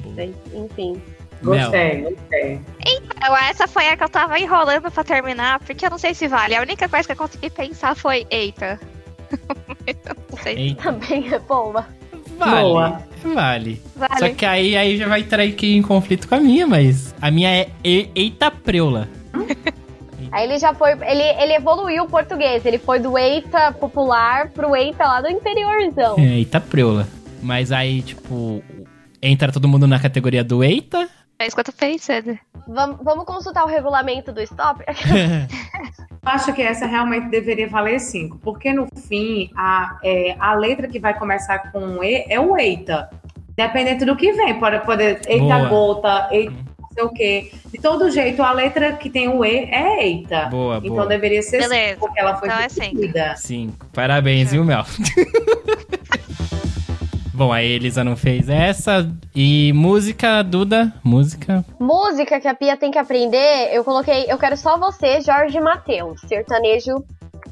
Enfim. 0.55 1.01
Mel. 1.43 1.61
Gostei, 1.61 2.01
gostei. 2.03 2.61
Então, 2.87 3.37
essa 3.37 3.67
foi 3.67 3.89
a 3.89 3.97
que 3.97 4.05
eu 4.05 4.09
tava 4.09 4.39
enrolando 4.39 4.91
pra 4.91 5.05
terminar, 5.05 5.59
porque 5.61 5.85
eu 5.87 5.91
não 5.91 5.99
sei 5.99 6.15
se 6.15 6.29
vale. 6.29 6.55
A 6.55 6.61
única 6.63 6.89
coisa 6.89 7.07
que 7.07 7.13
eu 7.13 7.17
consegui 7.17 7.51
pensar 7.51 7.95
foi, 7.97 8.27
eita. 8.31 8.79
Eu 9.87 10.17
não 10.31 10.39
sei. 10.43 10.57
Eita, 10.57 10.83
Também 10.85 11.33
é 11.33 11.39
boa. 11.39 11.87
vale. 12.39 12.61
Boa. 12.63 13.03
Vale. 13.25 13.83
Vale. 13.95 14.19
Só 14.19 14.29
que 14.31 14.45
aí, 14.45 14.77
aí 14.77 14.97
já 14.97 15.07
vai 15.09 15.21
entrar 15.21 15.43
aqui 15.43 15.77
em 15.77 15.83
conflito 15.83 16.29
com 16.29 16.35
a 16.35 16.41
minha, 16.41 16.67
mas 16.67 17.15
a 17.21 17.31
minha 17.31 17.49
é 17.51 17.69
e- 17.85 18.11
Eita 18.15 18.51
Preula. 18.51 19.09
Aí 20.33 20.45
ele 20.49 20.59
já 20.59 20.73
foi. 20.73 20.93
Ele, 20.93 21.23
ele 21.43 21.53
evoluiu 21.53 22.05
o 22.05 22.09
português. 22.09 22.65
Ele 22.65 22.79
foi 22.79 22.99
do 22.99 23.19
Eita 23.19 23.71
popular 23.73 24.49
pro 24.49 24.75
Eita 24.75 25.05
lá 25.05 25.21
do 25.21 25.29
interiorzão. 25.29 26.17
É, 26.19 26.39
Eita 26.39 26.59
Preula. 26.59 27.07
Mas 27.43 27.71
aí, 27.71 28.01
tipo, 28.01 28.63
entra 29.21 29.53
todo 29.53 29.69
mundo 29.69 29.87
na 29.87 29.99
categoria 30.01 30.43
do 30.43 30.65
Eita. 30.65 31.07
É 31.43 31.47
isso 31.49 31.57
que 31.57 31.61
eu 31.61 31.65
tô 31.65 31.73
pensando. 31.73 32.39
Vamos, 32.69 32.99
vamos 33.03 33.25
consultar 33.25 33.65
o 33.65 33.67
regulamento 33.67 34.33
do 34.33 34.41
stop? 34.43 34.85
Eu 36.25 36.31
acho 36.31 36.53
que 36.53 36.63
essa 36.63 36.87
realmente 36.87 37.31
deveria 37.31 37.69
valer 37.69 37.99
5, 37.99 38.39
porque 38.39 38.73
no 38.73 38.87
fim, 39.09 39.51
a, 39.57 39.99
é, 40.05 40.37
a 40.39 40.55
letra 40.55 40.87
que 40.87 41.01
vai 41.01 41.19
começar 41.19 41.73
com 41.73 42.05
E 42.05 42.25
é 42.29 42.39
o 42.39 42.57
eita. 42.57 43.11
Dependente 43.57 44.05
do 44.05 44.15
que 44.15 44.33
vem, 44.33 44.55
pode, 44.61 44.79
pode 44.87 45.03
eita 45.03 45.41
Boa. 45.41 45.69
gota, 45.69 46.29
eita 46.31 46.53
não 46.53 46.89
sei 46.93 47.03
o 47.03 47.09
quê. 47.09 47.53
De 47.73 47.79
todo 47.81 48.09
jeito, 48.09 48.41
a 48.41 48.53
letra 48.53 48.93
que 48.93 49.11
tem 49.11 49.29
o 49.29 49.45
E 49.45 49.65
é 49.65 50.07
eita. 50.07 50.47
Boa, 50.47 50.77
então 50.77 50.95
boa. 50.95 51.07
deveria 51.07 51.43
ser 51.43 51.59
Beleza. 51.59 51.95
cinco, 51.95 52.07
porque 52.07 52.21
ela 52.21 52.37
foi 52.37 52.49
Então 52.49 52.61
é 52.61 52.69
cinco. 52.69 53.01
Cinco. 53.37 53.87
Parabéns, 53.93 54.53
viu, 54.53 54.63
Mel? 54.65 54.85
Bom, 57.35 57.51
a 57.53 57.63
Elisa 57.63 58.05
não 58.05 58.15
fez 58.17 58.49
essa. 58.49 59.11
E 59.35 59.73
música, 59.73 60.43
Duda? 60.43 60.93
Música. 61.03 61.65
Música 61.81 62.39
que 62.39 62.47
a 62.47 62.55
Pia 62.55 62.77
tem 62.77 62.91
que 62.91 62.99
aprender, 62.99 63.71
eu 63.73 63.83
coloquei. 63.85 64.27
Eu 64.29 64.37
quero 64.37 64.57
só 64.57 64.79
você, 64.79 65.21
Jorge 65.23 65.59
Mateus. 65.59 66.21
Sertanejo 66.29 67.03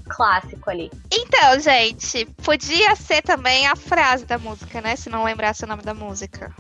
clássico 0.07 0.69
ali. 0.69 0.91
Então, 1.11 1.59
gente, 1.61 2.27
podia 2.43 2.95
ser 2.97 3.23
também 3.23 3.67
a 3.69 3.77
frase 3.77 4.27
da 4.27 4.37
música, 4.39 4.81
né? 4.83 4.97
Se 4.97 5.09
não 5.09 5.25
lembrasse 5.25 5.65
o 5.65 5.69
nome 5.69 5.83
da 5.83 5.95
música. 5.95 6.53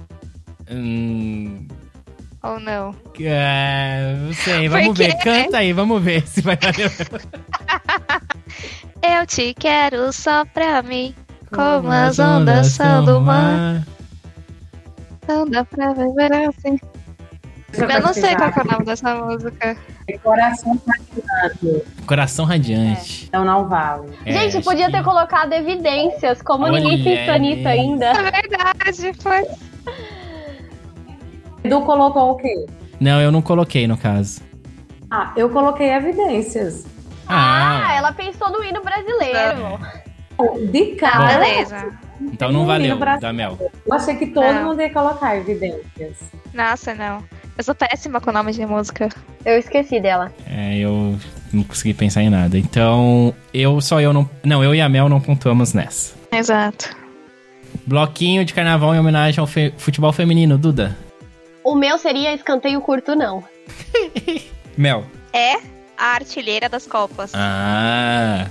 Hum, 0.70 1.66
Ou 2.42 2.58
não. 2.60 2.94
é, 3.20 4.14
não 4.18 4.32
sei, 4.32 4.66
vamos 4.68 4.86
Porque- 4.96 5.08
ver. 5.08 5.18
Canta 5.18 5.58
aí, 5.58 5.72
vamos 5.74 6.02
ver 6.02 6.26
se 6.26 6.40
vai 6.40 6.56
valer. 6.56 6.90
Eu 9.02 9.26
te 9.26 9.54
quero 9.54 10.12
só 10.12 10.44
pra 10.44 10.82
mim. 10.82 11.14
Como 11.54 11.90
as 11.90 12.18
ondas 12.18 12.66
são 12.68 13.04
do 13.04 13.20
mar. 13.20 13.82
Não 15.28 15.46
dá 15.46 15.64
pra 15.64 15.92
viver 15.92 16.32
assim. 16.32 16.78
Eu 17.72 18.00
não 18.02 18.12
sei 18.12 18.34
qual 18.34 18.48
é 18.50 18.60
o 18.62 18.72
nome 18.72 18.84
dessa 18.84 19.14
música. 19.14 19.76
É 20.08 20.18
Coração 20.18 20.80
Radiante. 20.88 21.84
Coração 22.04 22.44
radiante. 22.44 23.26
Então 23.28 23.44
não 23.44 23.68
vale. 23.68 24.08
É, 24.26 24.32
Gente, 24.32 24.64
podia 24.64 24.86
que- 24.86 24.92
ter 24.92 25.04
colocado 25.04 25.52
evidências, 25.52 26.42
como 26.42 26.64
Olha 26.64 26.80
ninguém 26.80 27.04
pensou 27.04 27.38
nisso 27.38 27.58
isso. 27.60 27.68
ainda. 27.68 28.06
É 28.06 28.14
verdade, 28.32 29.22
foi. 29.22 29.46
Edu 31.62 31.80
colocou 31.82 32.32
o 32.32 32.36
quê? 32.36 32.66
Não, 32.98 33.20
eu 33.20 33.30
não 33.30 33.40
coloquei 33.42 33.86
no 33.86 33.96
caso. 33.96 34.40
Ah, 35.10 35.32
eu 35.36 35.48
coloquei 35.50 35.90
evidências. 35.90 36.84
Ah, 37.28 37.92
ela 37.94 38.12
pensou 38.12 38.50
no 38.50 38.64
hino 38.64 38.82
brasileiro. 38.82 39.78
De 40.70 40.94
cara, 40.96 41.38
beleza. 41.38 41.92
Então 42.20 42.52
não 42.52 42.66
valeu, 42.66 42.98
da 43.20 43.32
Mel. 43.32 43.56
eu 43.86 43.94
achei 43.94 44.14
que 44.16 44.26
todo 44.26 44.44
Não. 44.52 44.64
mundo 44.68 44.82
ia 44.82 44.90
colocar 44.92 45.36
evidências. 45.36 46.16
Nossa, 46.52 46.94
não. 46.94 47.22
Eu 47.56 47.64
sou 47.64 47.74
péssima 47.74 48.20
com 48.20 48.30
nome 48.32 48.52
de 48.52 48.64
música. 48.66 49.08
Eu 49.44 49.58
esqueci 49.58 50.00
dela. 50.00 50.32
É, 50.46 50.76
eu 50.78 51.16
não 51.52 51.62
consegui 51.62 51.94
pensar 51.94 52.22
em 52.22 52.28
nada. 52.30 52.58
Então, 52.58 53.34
eu 53.54 53.80
só 53.80 54.00
eu 54.00 54.12
não. 54.12 54.28
Não, 54.44 54.62
eu 54.62 54.74
e 54.74 54.80
a 54.80 54.88
Mel 54.88 55.08
não 55.08 55.20
pontuamos 55.20 55.72
nessa. 55.72 56.14
Exato. 56.32 56.94
Bloquinho 57.86 58.44
de 58.44 58.52
carnaval 58.52 58.94
em 58.94 58.98
homenagem 58.98 59.40
ao 59.40 59.46
fe- 59.46 59.72
futebol 59.78 60.12
feminino, 60.12 60.58
Duda. 60.58 60.96
O 61.64 61.74
meu 61.74 61.96
seria 61.98 62.34
escanteio 62.34 62.80
curto, 62.80 63.14
não. 63.14 63.42
Mel. 64.76 65.04
É 65.32 65.54
a 65.96 66.14
artilheira 66.14 66.68
das 66.68 66.86
Copas. 66.86 67.32
Ah, 67.34 68.46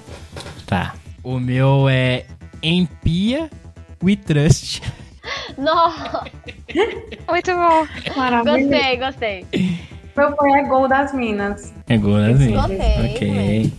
tá. 0.65 0.93
O 1.23 1.39
meu 1.39 1.87
é 1.89 2.25
Empia 2.63 3.49
We 4.03 4.15
Trust. 4.15 4.81
Nossa, 5.57 6.25
Muito 7.27 7.51
bom. 7.53 7.87
Maravilha. 8.15 8.57
gostei, 8.97 8.97
gostei. 8.97 9.45
Meu 10.15 10.35
foi 10.35 10.51
é 10.51 10.63
gol 10.63 10.87
das 10.87 11.13
Minas. 11.13 11.73
É 11.87 11.97
gol 11.97 12.15
assim. 12.17 12.53
Gostei, 12.53 13.15
Ok. 13.15 13.73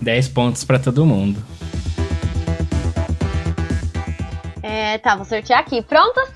10 0.00 0.28
pontos 0.28 0.64
pra 0.64 0.78
todo 0.78 1.04
mundo. 1.06 1.42
É, 4.62 4.98
tá, 4.98 5.14
vou 5.16 5.24
sortear 5.24 5.60
aqui. 5.60 5.82
Prontos? 5.82 6.28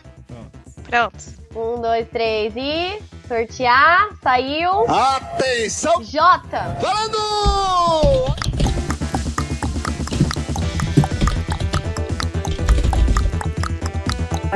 Pronto. 0.84 1.16
Um, 1.54 1.80
dois, 1.80 2.06
três 2.08 2.52
e. 2.56 2.98
Sortear. 3.26 4.08
Saiu. 4.22 4.88
Atenção! 4.88 6.02
J. 6.04 6.40
Falando! 6.80 8.36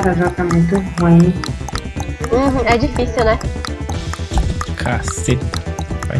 Cara, 0.01 0.15
já 0.15 0.31
tá 0.31 0.43
muito 0.43 0.75
ruim. 0.99 1.31
Uhum, 2.31 2.65
é 2.65 2.75
difícil, 2.75 3.23
né? 3.23 3.37
Caceta. 4.75 5.45
Vai. 6.07 6.17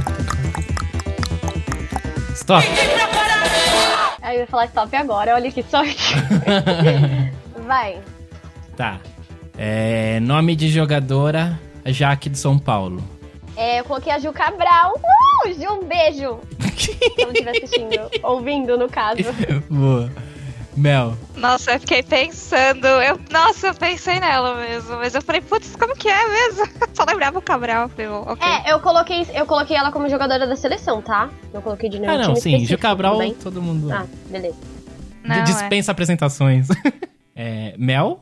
Stop. 2.36 2.68
Aí 4.22 4.36
eu 4.36 4.42
ia 4.42 4.48
falar 4.48 4.66
stop 4.66 4.96
agora, 4.96 5.34
olha 5.34 5.52
que 5.52 5.64
sorte. 5.64 6.14
Vai. 7.66 8.00
Tá. 8.78 9.00
É, 9.58 10.20
nome 10.20 10.56
de 10.56 10.70
jogadora, 10.70 11.60
Jaque 11.84 12.30
de 12.30 12.38
São 12.38 12.60
Paulo. 12.60 13.04
É, 13.58 13.80
eu 13.80 13.84
coloquei 13.86 14.14
a 14.14 14.20
Ju 14.20 14.32
Cabral. 14.32 14.94
Uh, 14.94 15.54
Ju, 15.54 15.74
um 15.74 15.88
beijo. 15.88 16.40
Se 16.78 16.94
ela 17.20 17.32
estiver 17.32 17.50
assistindo, 17.50 18.12
ouvindo, 18.22 18.78
no 18.78 18.88
caso. 18.88 19.24
Boa. 19.68 20.12
Mel. 20.76 21.18
Nossa, 21.36 21.72
eu 21.74 21.80
fiquei 21.80 22.02
pensando. 22.02 22.86
Eu, 22.86 23.20
nossa, 23.30 23.68
eu 23.68 23.74
pensei 23.74 24.20
nela 24.20 24.56
mesmo. 24.56 24.98
Mas 24.98 25.14
eu 25.14 25.22
falei, 25.22 25.42
putz, 25.42 25.76
como 25.76 25.96
que 25.96 26.08
é 26.08 26.28
mesmo? 26.28 26.66
Só 26.94 27.04
lembrava 27.04 27.40
o 27.40 27.42
Cabral. 27.42 27.90
Falei, 27.90 28.08
ok. 28.08 28.48
É, 28.48 28.72
eu 28.72 28.80
coloquei, 28.80 29.28
eu 29.34 29.46
coloquei 29.46 29.76
ela 29.76 29.92
como 29.92 30.08
jogadora 30.10 30.48
da 30.48 30.56
seleção, 30.56 31.02
tá? 31.02 31.30
Não 31.54 31.62
coloquei 31.62 31.90
de 31.90 32.00
nenhum 32.00 32.14
Ah, 32.14 32.18
não, 32.18 32.34
time 32.36 32.60
sim. 32.60 32.66
Gil 32.66 32.78
Cabral, 32.78 33.20
todo 33.42 33.62
mundo. 33.62 33.92
Ah, 33.92 34.06
beleza. 34.30 34.58
Não, 35.24 35.36
é. 35.36 35.42
dispensa 35.44 35.92
apresentações. 35.92 36.68
É, 37.34 37.74
Mel? 37.78 38.20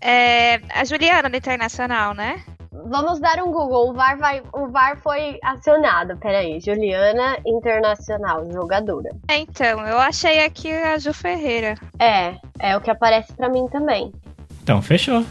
É, 0.00 0.60
a 0.74 0.84
Juliana 0.84 1.28
do 1.28 1.36
Internacional, 1.36 2.14
né? 2.14 2.42
Vamos 2.90 3.20
dar 3.20 3.38
um 3.38 3.52
Google. 3.52 3.90
O 3.90 3.92
VAR, 3.92 4.18
vai, 4.18 4.42
o 4.52 4.66
VAR 4.66 4.96
foi 4.96 5.38
acionado. 5.44 6.16
Peraí. 6.16 6.58
Juliana 6.58 7.36
Internacional, 7.46 8.44
jogadora. 8.50 9.10
É, 9.28 9.38
Então, 9.38 9.86
eu 9.86 9.96
achei 9.96 10.44
aqui 10.44 10.72
a 10.72 10.98
Ju 10.98 11.14
Ferreira. 11.14 11.76
É, 12.00 12.34
é 12.58 12.76
o 12.76 12.80
que 12.80 12.90
aparece 12.90 13.32
pra 13.32 13.48
mim 13.48 13.68
também. 13.68 14.12
Então, 14.60 14.82
fechou. 14.82 15.24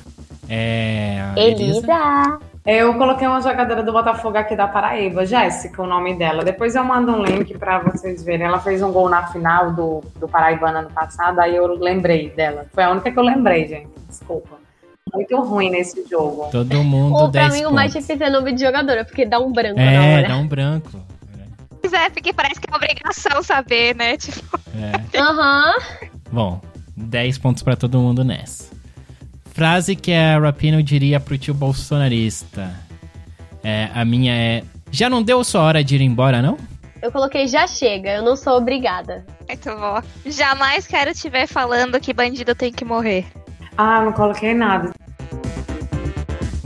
É. 0.48 1.18
Elisa. 1.36 1.80
Elisa. 1.80 2.40
Eu 2.66 2.94
coloquei 2.98 3.28
uma 3.28 3.42
jogadora 3.42 3.84
do 3.84 3.92
Botafogo 3.92 4.38
aqui 4.38 4.56
da 4.56 4.68
Paraíba, 4.68 5.26
Jéssica, 5.26 5.82
o 5.82 5.88
nome 5.88 6.16
dela. 6.18 6.46
Depois 6.46 6.76
eu 6.76 6.84
mando 6.86 7.12
um 7.12 7.24
link 7.24 7.58
pra 7.58 7.80
vocês 7.80 8.24
verem. 8.24 8.48
Ela 8.48 8.60
fez 8.60 8.82
um 8.82 8.92
gol 8.94 9.10
na 9.10 9.28
final 9.28 9.74
do, 9.74 10.02
do 10.16 10.30
Paraibano 10.30 10.80
ano 10.80 10.92
passado, 10.92 11.40
aí 11.40 11.58
eu 11.58 11.68
lembrei 11.76 12.30
dela. 12.30 12.68
Foi 12.74 12.84
a 12.84 12.92
única 12.92 13.12
que 13.12 13.20
eu 13.20 13.24
lembrei, 13.24 13.68
gente. 13.68 13.90
Desculpa. 14.08 14.59
Muito 15.14 15.38
ruim 15.42 15.70
nesse 15.72 16.06
jogo. 16.10 16.50
Todo 16.52 16.84
mundo 16.84 17.16
Ou 17.16 17.32
pra 17.32 17.48
10 17.48 17.54
mim 17.62 17.66
o 17.66 17.72
mais 17.72 17.94
pontos. 17.94 18.08
difícil 18.08 18.28
é 18.28 18.30
nome 18.30 18.54
de 18.54 18.62
jogadora, 18.64 19.04
porque 19.06 19.26
dá 19.26 19.40
um 19.40 19.52
branco 19.52 19.76
na 19.78 19.92
É, 19.92 20.18
hora. 20.18 20.28
dá 20.28 20.38
um 20.38 20.48
branco. 20.48 20.90
Pois 21.82 21.94
é, 21.94 22.10
porque 22.10 22.34
parece 22.34 22.60
que 22.60 22.72
é 22.72 22.76
obrigação 22.76 23.42
saber, 23.42 23.96
né? 23.96 24.16
Tipo, 24.18 24.60
É. 25.14 25.18
Aham. 25.20 25.74
Bom, 26.32 26.62
10 26.96 27.38
pontos 27.38 27.64
pra 27.64 27.76
todo 27.76 27.98
mundo 28.00 28.24
nessa. 28.24 28.70
Frase 29.54 29.96
que 29.96 30.14
a 30.14 30.38
Rapino 30.40 30.82
diria 30.84 31.20
pro 31.20 31.38
tio 31.38 31.54
bolsonarista. 31.54 32.72
É, 33.64 33.90
a 33.94 34.06
minha 34.06 34.34
é. 34.34 34.64
Já 34.92 35.10
não 35.10 35.22
deu 35.24 35.44
sua 35.44 35.62
hora 35.62 35.84
de 35.84 35.96
ir 35.96 36.02
embora, 36.02 36.42
não? 36.42 36.58
Eu 37.02 37.12
coloquei 37.12 37.48
já 37.48 37.66
chega, 37.66 38.10
eu 38.16 38.24
não 38.24 38.36
sou 38.36 38.58
obrigada. 38.58 39.26
muito 39.48 39.70
bom. 39.70 40.02
Jamais 40.26 40.86
quero 40.86 41.14
te 41.14 41.30
ver 41.30 41.48
falando 41.48 42.00
que 42.00 42.14
bandido 42.14 42.54
tem 42.54 42.72
que 42.74 42.84
morrer. 42.84 43.26
Ah, 43.82 44.04
não 44.04 44.12
coloquei 44.12 44.54
nada. 44.54 44.92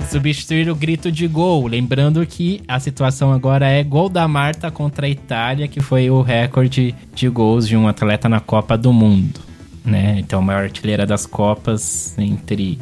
Substituir 0.09 0.67
o 0.67 0.73
grito 0.73 1.11
de 1.11 1.27
gol. 1.27 1.67
Lembrando 1.67 2.25
que 2.25 2.63
a 2.67 2.79
situação 2.79 3.31
agora 3.31 3.67
é 3.67 3.83
gol 3.83 4.09
da 4.09 4.27
Marta 4.27 4.71
contra 4.71 5.05
a 5.05 5.09
Itália, 5.09 5.67
que 5.67 5.79
foi 5.79 6.09
o 6.09 6.23
recorde 6.23 6.95
de 7.13 7.29
gols 7.29 7.67
de 7.67 7.77
um 7.77 7.87
atleta 7.87 8.27
na 8.27 8.39
Copa 8.39 8.75
do 8.75 8.91
Mundo. 8.91 9.41
Né? 9.85 10.15
Então, 10.17 10.39
a 10.39 10.41
maior 10.41 10.63
artilheira 10.63 11.05
das 11.05 11.27
Copas 11.27 12.17
entre 12.17 12.79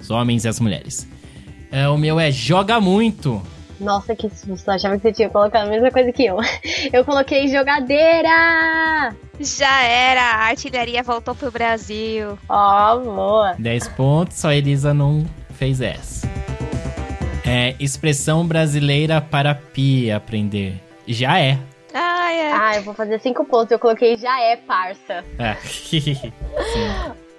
os 0.00 0.10
homens 0.10 0.46
e 0.46 0.48
as 0.48 0.58
mulheres. 0.58 1.06
É, 1.70 1.86
o 1.86 1.98
meu 1.98 2.18
é 2.18 2.32
joga 2.32 2.80
muito. 2.80 3.42
Nossa, 3.80 4.14
que 4.14 4.28
susto. 4.28 4.68
Eu 4.68 4.74
achava 4.74 4.96
que 4.96 5.02
você 5.02 5.12
tinha 5.12 5.30
colocado 5.30 5.66
a 5.66 5.70
mesma 5.70 5.90
coisa 5.90 6.12
que 6.12 6.26
eu. 6.26 6.36
Eu 6.92 7.04
coloquei 7.04 7.48
jogadeira! 7.48 9.14
Já 9.38 9.82
era, 9.82 10.20
a 10.20 10.48
artilharia 10.48 11.02
voltou 11.02 11.34
pro 11.34 11.50
Brasil. 11.50 12.38
Ó, 12.48 12.98
boa. 12.98 13.54
10 13.58 13.88
pontos, 13.88 14.36
só 14.36 14.48
a 14.48 14.54
Elisa 14.54 14.92
não 14.92 15.24
fez 15.54 15.80
essa. 15.80 16.28
É, 17.46 17.74
expressão 17.80 18.46
brasileira 18.46 19.20
para 19.20 19.54
Pia 19.54 20.16
aprender. 20.16 20.74
Já 21.08 21.40
é. 21.40 21.58
Ah, 21.94 22.32
é. 22.32 22.52
Ah, 22.52 22.76
eu 22.76 22.82
vou 22.82 22.94
fazer 22.94 23.18
cinco 23.20 23.44
pontos. 23.44 23.72
Eu 23.72 23.78
coloquei 23.78 24.16
já 24.16 24.40
é, 24.40 24.56
parça. 24.56 25.24
É. 25.38 25.54
Sim. 25.64 26.20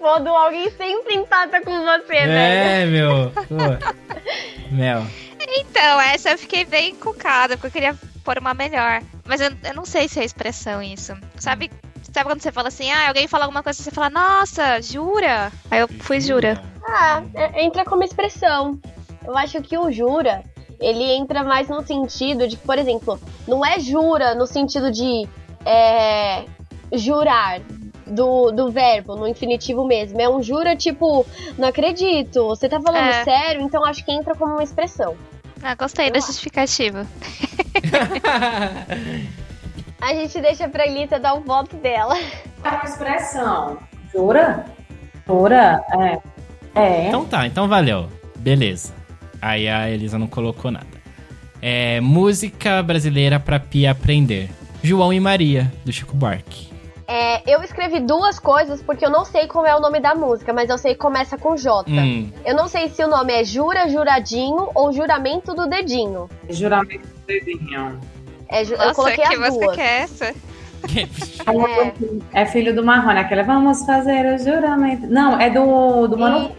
Alguém 0.03 0.69
sempre 0.71 1.15
empata 1.15 1.61
com 1.61 1.71
você, 1.71 2.25
velho. 2.25 2.31
É, 2.31 2.85
meu. 2.85 3.31
Pô. 3.47 4.75
Mel. 4.75 5.03
Então, 5.47 5.99
essa 6.01 6.29
eu 6.31 6.37
fiquei 6.37 6.65
bem 6.65 6.95
cucada, 6.95 7.55
porque 7.57 7.67
eu 7.67 7.71
queria 7.71 7.99
pôr 8.23 8.37
uma 8.37 8.53
melhor. 8.53 9.01
Mas 9.25 9.41
eu, 9.41 9.51
eu 9.63 9.73
não 9.73 9.85
sei 9.85 10.07
se 10.07 10.19
é 10.19 10.23
expressão 10.23 10.81
isso. 10.81 11.13
Sabe, 11.39 11.71
sabe 12.13 12.29
quando 12.29 12.41
você 12.41 12.51
fala 12.51 12.67
assim, 12.67 12.91
ah, 12.91 13.07
alguém 13.07 13.27
fala 13.27 13.45
alguma 13.45 13.63
coisa, 13.63 13.81
você 13.81 13.91
fala, 13.91 14.09
nossa, 14.09 14.81
jura? 14.81 15.51
Aí 15.69 15.79
eu 15.79 15.87
fui 15.87 16.19
jura. 16.21 16.61
Ah, 16.85 17.23
é- 17.33 17.63
entra 17.63 17.83
como 17.85 18.03
expressão. 18.03 18.79
Eu 19.25 19.37
acho 19.37 19.61
que 19.61 19.77
o 19.77 19.91
jura, 19.91 20.43
ele 20.79 21.03
entra 21.03 21.43
mais 21.43 21.67
no 21.69 21.85
sentido 21.85 22.47
de, 22.47 22.57
por 22.57 22.77
exemplo, 22.77 23.19
não 23.47 23.65
é 23.65 23.79
jura 23.79 24.33
no 24.35 24.45
sentido 24.47 24.91
de 24.91 25.27
é, 25.65 26.45
jurar. 26.93 27.59
Do, 28.03 28.51
do 28.51 28.69
verbo, 28.69 29.15
no 29.15 29.25
infinitivo 29.25 29.85
mesmo. 29.85 30.19
É 30.19 30.27
um 30.27 30.43
jura, 30.43 30.75
tipo, 30.75 31.25
não 31.57 31.69
acredito, 31.69 32.45
você 32.45 32.67
tá 32.67 32.81
falando 32.81 33.07
É. 33.07 33.23
sério, 33.23 33.61
então 33.61 33.85
acho 33.85 34.03
que 34.03 34.11
entra 34.11 34.35
como 34.35 34.51
uma 34.51 34.63
expressão. 34.63 35.15
Ah, 35.63 35.75
gostei 35.75 36.09
da 36.11 36.19
justificativa. 36.19 37.05
A 40.01 40.13
gente 40.15 40.41
deixa 40.41 40.67
pra 40.67 40.87
Elisa 40.87 41.19
dar 41.19 41.35
o 41.35 41.41
voto 41.41 41.75
dela. 41.77 42.17
É 42.63 42.69
uma 42.69 42.83
expressão. 42.83 43.77
Jura? 44.11 44.65
Jura? 45.27 45.83
É. 45.99 46.17
É. 46.73 47.07
Então 47.07 47.25
tá, 47.25 47.45
então 47.45 47.67
valeu. 47.67 48.09
Beleza. 48.37 48.93
Aí 49.39 49.69
a 49.69 49.89
Elisa 49.89 50.17
não 50.17 50.27
colocou 50.27 50.71
nada. 50.71 50.87
É, 51.61 52.01
música 52.01 52.81
brasileira 52.81 53.39
pra 53.39 53.59
Pia 53.59 53.91
aprender. 53.91 54.49
João 54.81 55.13
e 55.13 55.19
Maria, 55.19 55.71
do 55.85 55.93
Chico 55.93 56.15
Buarque. 56.15 56.70
É, 57.13 57.41
eu 57.45 57.61
escrevi 57.61 57.99
duas 57.99 58.39
coisas 58.39 58.81
porque 58.81 59.05
eu 59.05 59.09
não 59.09 59.25
sei 59.25 59.45
como 59.47 59.67
é 59.67 59.75
o 59.75 59.81
nome 59.81 59.99
da 59.99 60.15
música, 60.15 60.53
mas 60.53 60.69
eu 60.69 60.77
sei 60.77 60.93
que 60.93 60.99
começa 61.01 61.37
com 61.37 61.57
J. 61.57 61.91
Hum, 61.91 62.31
Eu 62.45 62.55
não 62.55 62.69
sei 62.69 62.87
se 62.87 63.03
o 63.03 63.07
nome 63.07 63.33
é 63.33 63.43
Jura, 63.43 63.89
Juradinho 63.89 64.69
ou 64.73 64.93
Juramento 64.93 65.53
do 65.53 65.67
Dedinho. 65.67 66.29
Juramento 66.49 67.05
do 67.07 67.25
dedinho. 67.27 67.99
É, 68.47 68.63
ju- 68.63 68.73
eu 68.75 68.79
Nossa, 68.79 68.93
coloquei 68.95 69.25
que 69.25 69.33
as 69.33 69.39
você 69.53 69.59
duas. 69.59 69.75
quer 69.75 70.01
essa? 70.03 70.25
É, 72.33 72.41
É 72.41 72.45
filho 72.45 72.73
do 72.75 72.83
Marrone, 72.83 73.19
aquela 73.19 73.43
vamos 73.43 73.85
fazer 73.85 74.33
o 74.33 74.37
juramento. 74.37 75.05
Não, 75.07 75.39
é 75.39 75.49
do, 75.49 76.07
do 76.07 76.17
Mano. 76.17 76.51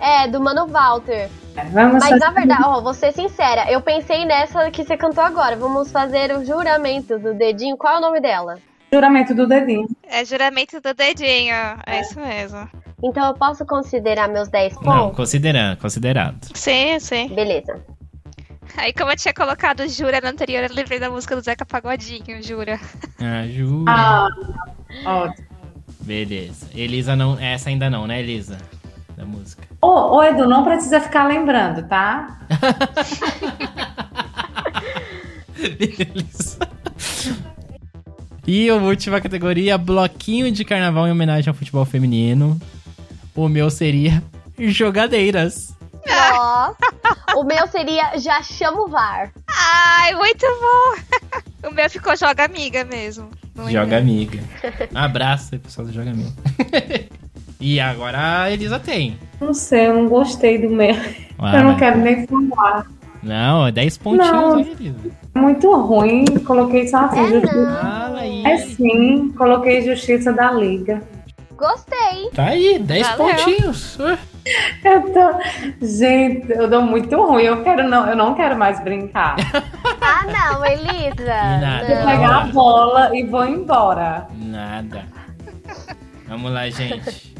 é, 0.00 0.26
do 0.28 0.40
Mano 0.40 0.66
Walter. 0.66 1.28
Vamos 1.72 1.94
Mas 2.00 2.08
fazer 2.10 2.18
na 2.18 2.30
verdade, 2.32 2.62
ó, 2.66 2.80
vou 2.80 2.92
ser 2.92 3.12
sincera, 3.12 3.70
eu 3.70 3.80
pensei 3.80 4.24
nessa 4.24 4.70
que 4.72 4.84
você 4.84 4.96
cantou 4.96 5.22
agora. 5.22 5.54
Vamos 5.56 5.90
fazer 5.92 6.36
o 6.36 6.44
juramento 6.44 7.16
do 7.18 7.32
dedinho. 7.32 7.76
Qual 7.76 7.94
é 7.94 7.98
o 7.98 8.00
nome 8.00 8.20
dela? 8.20 8.58
Juramento 8.94 9.34
do 9.34 9.46
dedinho. 9.46 9.88
É 10.04 10.24
juramento 10.24 10.80
do 10.80 10.94
dedinho. 10.94 11.54
É 11.86 12.00
isso 12.00 12.18
mesmo. 12.20 12.68
Então 13.02 13.26
eu 13.26 13.34
posso 13.34 13.66
considerar 13.66 14.28
meus 14.28 14.48
10 14.48 14.76
não, 14.76 14.82
pontos? 14.82 15.16
considerando, 15.16 15.76
considerado. 15.78 16.36
Sim, 16.54 16.98
sim. 17.00 17.28
Beleza. 17.34 17.84
Aí, 18.76 18.92
como 18.92 19.10
eu 19.10 19.16
tinha 19.16 19.34
colocado 19.34 19.86
jura 19.88 20.20
no 20.20 20.28
anterior, 20.28 20.64
eu 20.64 20.74
lembrei 20.74 20.98
da 20.98 21.10
música 21.10 21.36
do 21.36 21.42
Zeca 21.42 21.66
Pagodinho, 21.66 22.42
jura. 22.42 22.80
Ah, 23.20 23.46
Ju. 23.46 23.84
Ah, 23.86 24.28
ótimo. 25.04 25.46
Beleza. 26.00 26.68
Elisa 26.74 27.14
não. 27.16 27.38
Essa 27.38 27.70
ainda 27.70 27.90
não, 27.90 28.06
né, 28.06 28.20
Elisa? 28.20 28.58
Da 29.16 29.24
música. 29.24 29.62
Ô, 29.80 30.16
ô, 30.16 30.22
Edu, 30.22 30.48
não 30.48 30.64
precisa 30.64 31.00
ficar 31.00 31.26
lembrando, 31.26 31.86
tá? 31.88 32.40
Beleza. 35.56 36.58
E 38.46 38.68
a 38.68 38.74
última 38.74 39.20
categoria, 39.20 39.78
bloquinho 39.78 40.50
de 40.50 40.64
carnaval 40.64 41.08
em 41.08 41.12
homenagem 41.12 41.48
ao 41.48 41.54
futebol 41.54 41.84
feminino. 41.84 42.60
O 43.34 43.48
meu 43.48 43.70
seria 43.70 44.22
jogadeiras. 44.58 45.72
Ó, 46.06 46.74
o 47.36 47.44
meu 47.44 47.66
seria 47.68 48.18
Já 48.18 48.42
Chamo 48.42 48.82
o 48.84 48.88
VAR. 48.88 49.32
Ai, 49.48 50.14
muito 50.14 50.44
bom! 50.46 51.68
o 51.70 51.72
meu 51.72 51.88
ficou 51.88 52.14
Joga 52.16 52.44
Amiga 52.44 52.84
mesmo. 52.84 53.30
Não 53.54 53.70
Joga 53.70 53.98
amiga. 53.98 54.40
Abraço 54.94 55.50
aí, 55.54 55.58
pessoal 55.58 55.86
do 55.86 55.92
Joga 55.92 56.10
Amiga. 56.10 56.32
e 57.58 57.80
agora 57.80 58.42
a 58.42 58.50
Elisa 58.50 58.78
tem. 58.78 59.16
Não 59.40 59.54
sei, 59.54 59.86
eu 59.86 59.94
não 59.94 60.08
gostei 60.08 60.58
do 60.58 60.68
meu. 60.68 60.94
Ah, 61.38 61.56
eu 61.56 61.62
não 61.62 61.70
mas- 61.70 61.78
quero 61.78 61.98
nem 62.00 62.26
falar. 62.26 62.86
Não, 63.24 63.66
é 63.66 63.72
10 63.72 63.98
pontinhos 63.98 64.30
Não. 64.30 64.54
aí, 64.56 64.70
Elisa. 64.70 65.10
Muito 65.34 65.74
ruim. 65.74 66.24
Coloquei 66.44 66.86
só 66.86 67.06
assim. 67.06 67.20
É 67.20 67.28
justiça. 67.40 68.14
É 68.46 68.56
sim, 68.58 69.32
coloquei 69.36 69.82
Justiça 69.82 70.32
da 70.32 70.52
Liga. 70.52 71.02
Gostei. 71.56 72.30
Tá 72.34 72.46
aí, 72.46 72.78
10 72.78 73.08
Valeu. 73.08 73.26
pontinhos. 73.34 73.98
Eu 74.84 75.00
tô. 75.12 75.86
Gente, 75.86 76.50
eu 76.50 76.68
dou 76.68 76.82
muito 76.82 77.16
ruim. 77.16 77.44
Eu 77.44 77.62
quero 77.64 77.88
não, 77.88 78.06
eu 78.06 78.14
não 78.16 78.34
quero 78.34 78.56
mais 78.58 78.78
brincar. 78.80 79.36
Ah, 80.06 80.26
não, 80.26 80.64
Elisa. 80.66 81.24
nada. 81.24 81.86
Vou 81.86 82.04
pegar 82.04 82.36
a 82.36 82.46
bola 82.48 83.16
e 83.16 83.24
vou 83.24 83.44
embora. 83.46 84.26
Nada. 84.38 85.04
Vamos 86.28 86.52
lá, 86.52 86.68
gente. 86.68 87.34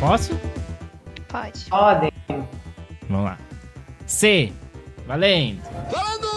Posso? 0.00 0.38
Pode. 1.28 1.64
Podem. 1.70 2.10
Vamos 3.10 3.24
lá. 3.24 3.38
C. 4.06 4.52
Valendo. 5.06 5.60
Valendo! 5.90 6.30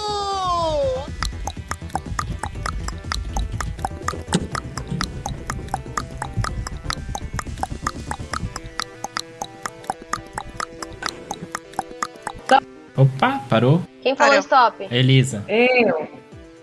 Opa, 12.95 13.41
parou. 13.49 13.81
Quem 14.01 14.15
falou 14.15 14.33
Parou. 14.33 14.43
stop? 14.43 14.87
Elisa. 14.95 15.43
Eu. 15.47 16.07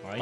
Olha. 0.04 0.20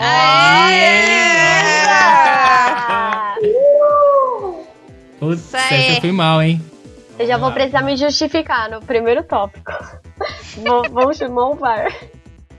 Putz, 5.18 5.40
Isso 5.46 5.56
aí. 5.56 5.62
essa 5.86 5.92
eu 5.96 6.00
fui 6.00 6.12
mal, 6.12 6.40
hein? 6.40 6.60
Eu 7.18 7.26
já 7.26 7.36
vou 7.36 7.52
precisar 7.52 7.82
me 7.82 7.96
justificar 7.96 8.70
no 8.70 8.80
primeiro 8.80 9.22
tópico. 9.24 9.72
Vou- 10.66 10.82
Vamos 10.90 11.16
chamar 11.16 11.50
o 11.50 11.54
VAR. 11.54 11.92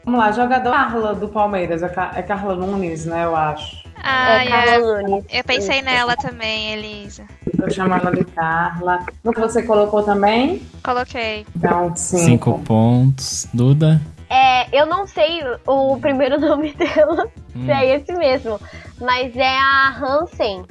Vamos 0.06 0.20
lá, 0.20 0.32
jogador 0.32 0.72
Carla 0.72 1.14
do 1.16 1.28
Palmeiras. 1.28 1.84
É 1.84 1.92
é 2.16 2.22
Carla 2.24 2.56
Nunes, 2.56 3.06
né? 3.06 3.26
Eu 3.26 3.36
acho. 3.36 3.84
Ah, 4.02 4.44
é 4.44 4.48
é. 4.48 4.50
Carla 4.50 5.02
Nunes. 5.02 5.26
Eu 5.30 5.44
pensei 5.44 5.82
nela 5.82 6.16
também, 6.16 6.72
Elisa. 6.74 7.26
Tô 7.58 7.70
chamando 7.70 8.16
de 8.16 8.24
Carla. 8.24 9.06
No 9.24 9.34
que 9.34 9.42
você 9.42 9.62
colocou 9.64 10.02
também? 10.04 10.66
Coloquei. 10.84 11.46
Então, 11.56 11.94
cinco. 11.96 12.24
Cinco 12.24 12.60
pontos. 12.60 13.48
Duda. 13.54 14.00
É, 14.30 14.68
eu 14.80 14.86
não 14.86 15.06
sei 15.06 15.42
o 15.68 15.98
primeiro 16.00 16.40
nome 16.40 16.74
dela, 16.74 17.28
Hum. 17.56 17.66
se 17.66 17.72
é 17.72 17.96
esse 17.98 18.14
mesmo. 18.14 18.60
Mas 19.02 19.36
é 19.36 19.58
a 19.58 19.90
Hansen. 20.02 20.64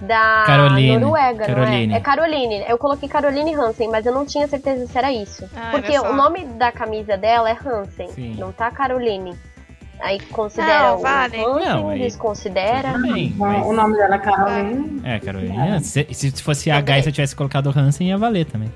Da 0.00 0.44
Caroline. 0.46 0.98
Noruega, 0.98 1.46
Caroline. 1.46 1.86
não 1.88 1.94
é? 1.94 1.98
É 1.98 2.00
Caroline. 2.00 2.64
Eu 2.68 2.76
coloquei 2.76 3.08
Caroline 3.08 3.54
Hansen, 3.54 3.88
mas 3.88 4.04
eu 4.04 4.12
não 4.12 4.26
tinha 4.26 4.46
certeza 4.46 4.86
se 4.86 4.96
era 4.98 5.10
isso. 5.10 5.48
Ah, 5.56 5.70
Porque 5.70 5.98
o 5.98 6.12
nome 6.12 6.44
da 6.44 6.70
camisa 6.70 7.16
dela 7.16 7.48
é 7.50 7.56
Hansen, 7.64 8.08
Sim. 8.08 8.36
não 8.38 8.52
tá 8.52 8.70
Caroline. 8.70 9.34
Aí 9.98 10.20
considera 10.20 10.88
Não, 10.90 10.96
o 10.96 10.98
vale. 11.00 11.38
Hansen, 11.42 11.64
Não, 11.64 11.88
aí- 11.88 11.98
desconsidera. 12.00 12.88
Então, 12.90 13.36
mas- 13.38 13.66
O 13.66 13.72
nome 13.72 13.96
dela 13.96 14.16
é 14.16 14.18
Carolina. 14.18 15.08
É, 15.08 15.18
Carolina. 15.18 15.80
Se, 15.80 16.06
se 16.12 16.42
fosse 16.42 16.70
H 16.70 16.98
e 16.98 17.02
se 17.02 17.08
eu 17.08 17.12
tivesse 17.12 17.34
colocado 17.34 17.72
Hansen, 17.74 18.08
ia 18.08 18.18
valer 18.18 18.44
também. 18.44 18.70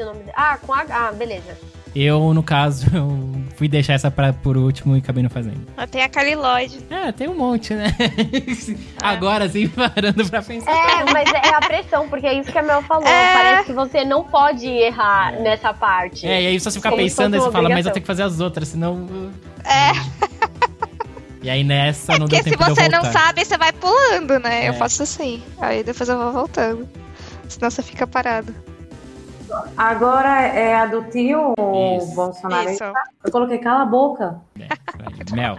Tinha 0.00 0.06
o 0.06 0.12
nome 0.14 0.24
dela. 0.24 0.34
Ah, 0.36 0.58
com 0.58 0.72
H. 0.72 0.96
Ah, 1.08 1.12
beleza. 1.12 1.58
Eu, 1.94 2.32
no 2.32 2.42
caso, 2.42 2.86
eu 2.96 3.18
fui 3.56 3.68
deixar 3.68 3.94
essa 3.94 4.10
pra, 4.10 4.32
por 4.32 4.56
último 4.56 4.96
e 4.96 5.00
acabei 5.00 5.22
não 5.22 5.28
fazendo. 5.28 5.60
Eu 5.76 5.86
tenho 5.86 6.04
a 6.04 6.48
Lloyd. 6.48 6.86
É, 6.88 7.12
tem 7.12 7.28
um 7.28 7.34
monte, 7.34 7.74
né? 7.74 7.94
Agora, 9.02 9.44
assim, 9.44 9.68
parando 9.68 10.26
pra 10.30 10.40
pensar. 10.40 10.70
É, 10.70 11.12
mas 11.12 11.30
é 11.32 11.54
a 11.54 11.60
pressão, 11.60 12.08
porque 12.08 12.26
é 12.26 12.34
isso 12.34 12.50
que 12.50 12.58
a 12.58 12.62
Mel 12.62 12.82
falou. 12.82 13.06
É. 13.06 13.32
Parece 13.34 13.64
que 13.66 13.72
você 13.74 14.04
não 14.04 14.24
pode 14.24 14.66
errar 14.66 15.32
nessa 15.32 15.74
parte. 15.74 16.26
É, 16.26 16.42
e 16.42 16.46
aí 16.46 16.60
só 16.60 16.70
você 16.70 16.80
Como 16.80 16.96
se 16.96 17.02
pensando, 17.02 17.34
aí 17.34 17.40
você 17.40 17.50
fala, 17.50 17.68
mas 17.68 17.84
eu 17.84 17.92
tenho 17.92 18.02
que 18.02 18.06
fazer 18.06 18.22
as 18.22 18.40
outras, 18.40 18.68
senão... 18.68 19.06
É, 19.64 19.92
E 21.42 21.50
aí 21.50 21.62
nessa 21.64 22.18
não 22.18 22.26
deu 22.26 22.38
porque 22.38 22.42
se 22.44 22.50
tempo 22.50 22.64
de 22.64 22.70
eu 22.70 22.74
você 22.76 22.88
não 22.88 23.04
sabe, 23.04 23.44
você 23.44 23.58
vai 23.58 23.72
pulando, 23.72 24.38
né? 24.38 24.68
Eu 24.68 24.72
É. 24.72 24.76
faço 24.76 25.02
assim. 25.02 25.42
Aí 25.58 25.82
depois 25.82 26.08
eu 26.08 26.16
vou 26.18 26.32
voltando. 26.32 26.88
Senão 27.48 27.70
você 27.70 27.82
fica 27.82 28.06
parado. 28.06 28.54
Agora 29.76 30.42
é 30.42 30.74
a 30.76 30.86
do 30.86 31.02
tio 31.04 31.54
Isso. 31.98 32.14
Bolsonaro. 32.14 32.70
Isso. 32.70 32.84
Eu 33.24 33.32
coloquei 33.32 33.58
cala 33.58 33.82
a 33.82 33.86
boca. 33.86 34.40
Mel, 35.32 35.58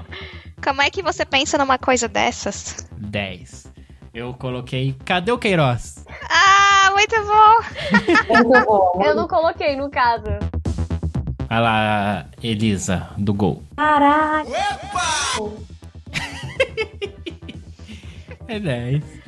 Como 0.64 0.82
é 0.82 0.90
que 0.90 1.02
você 1.02 1.26
pensa 1.26 1.58
numa 1.58 1.78
coisa 1.78 2.08
dessas? 2.08 2.88
10. 2.98 3.72
Eu 4.14 4.34
coloquei, 4.34 4.96
cadê 5.06 5.32
o 5.32 5.38
Queiroz? 5.38 6.06
Ah, 6.30 6.92
muito 6.92 7.16
bom! 7.26 8.34
Muito 8.50 8.66
bom. 8.66 9.02
Eu 9.04 9.16
não 9.16 9.28
coloquei, 9.28 9.76
no 9.76 9.90
caso. 9.90 10.26
Vai 11.48 11.62
lá, 11.62 12.26
Elisa, 12.42 13.10
do 13.18 13.34
gol. 13.34 13.64
Caraca. 13.76 14.50
É 18.48 18.60
10. 18.60 19.21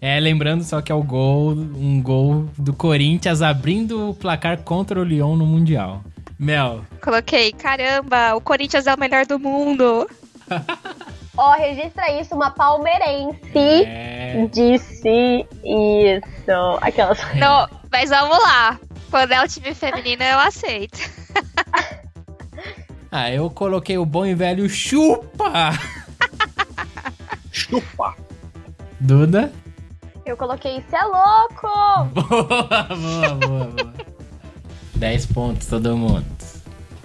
É, 0.00 0.20
lembrando 0.20 0.62
só 0.62 0.80
que 0.80 0.92
é 0.92 0.94
o 0.94 1.02
gol, 1.02 1.52
um 1.52 2.00
gol 2.00 2.48
do 2.56 2.72
Corinthians 2.72 3.42
abrindo 3.42 4.10
o 4.10 4.14
placar 4.14 4.58
contra 4.58 5.00
o 5.00 5.04
Lyon 5.04 5.36
no 5.36 5.46
Mundial. 5.46 6.02
Mel, 6.38 6.84
Coloquei, 7.02 7.52
caramba, 7.52 8.36
o 8.36 8.40
Corinthians 8.40 8.86
é 8.86 8.94
o 8.94 8.98
melhor 8.98 9.26
do 9.26 9.40
mundo. 9.40 10.08
Ó, 11.36 11.52
registra 11.54 12.20
isso, 12.20 12.34
uma 12.34 12.50
palmeirense 12.50 13.40
é... 13.54 14.48
disse 14.52 15.46
isso. 15.64 16.78
Aquelas. 16.80 17.18
Não, 17.34 17.68
mas 17.90 18.10
vamos 18.10 18.38
lá. 18.38 18.78
Quando 19.10 19.32
é 19.32 19.42
o 19.42 19.48
time 19.48 19.74
feminino, 19.74 20.22
eu 20.22 20.38
aceito. 20.38 20.98
Ah, 23.10 23.30
eu 23.32 23.48
coloquei 23.48 23.96
o 23.96 24.04
bom 24.04 24.26
e 24.26 24.34
velho 24.34 24.68
chupa! 24.68 25.72
Chupa! 27.50 28.14
Duda? 29.00 29.50
Eu 30.28 30.36
coloquei, 30.36 30.76
isso 30.76 30.94
é 30.94 31.02
louco! 31.04 31.68
Boa, 32.12 32.82
boa, 32.84 33.34
boa, 33.34 33.64
boa. 33.64 33.94
10 34.96 35.26
pontos, 35.26 35.66
todo 35.68 35.96
mundo. 35.96 36.24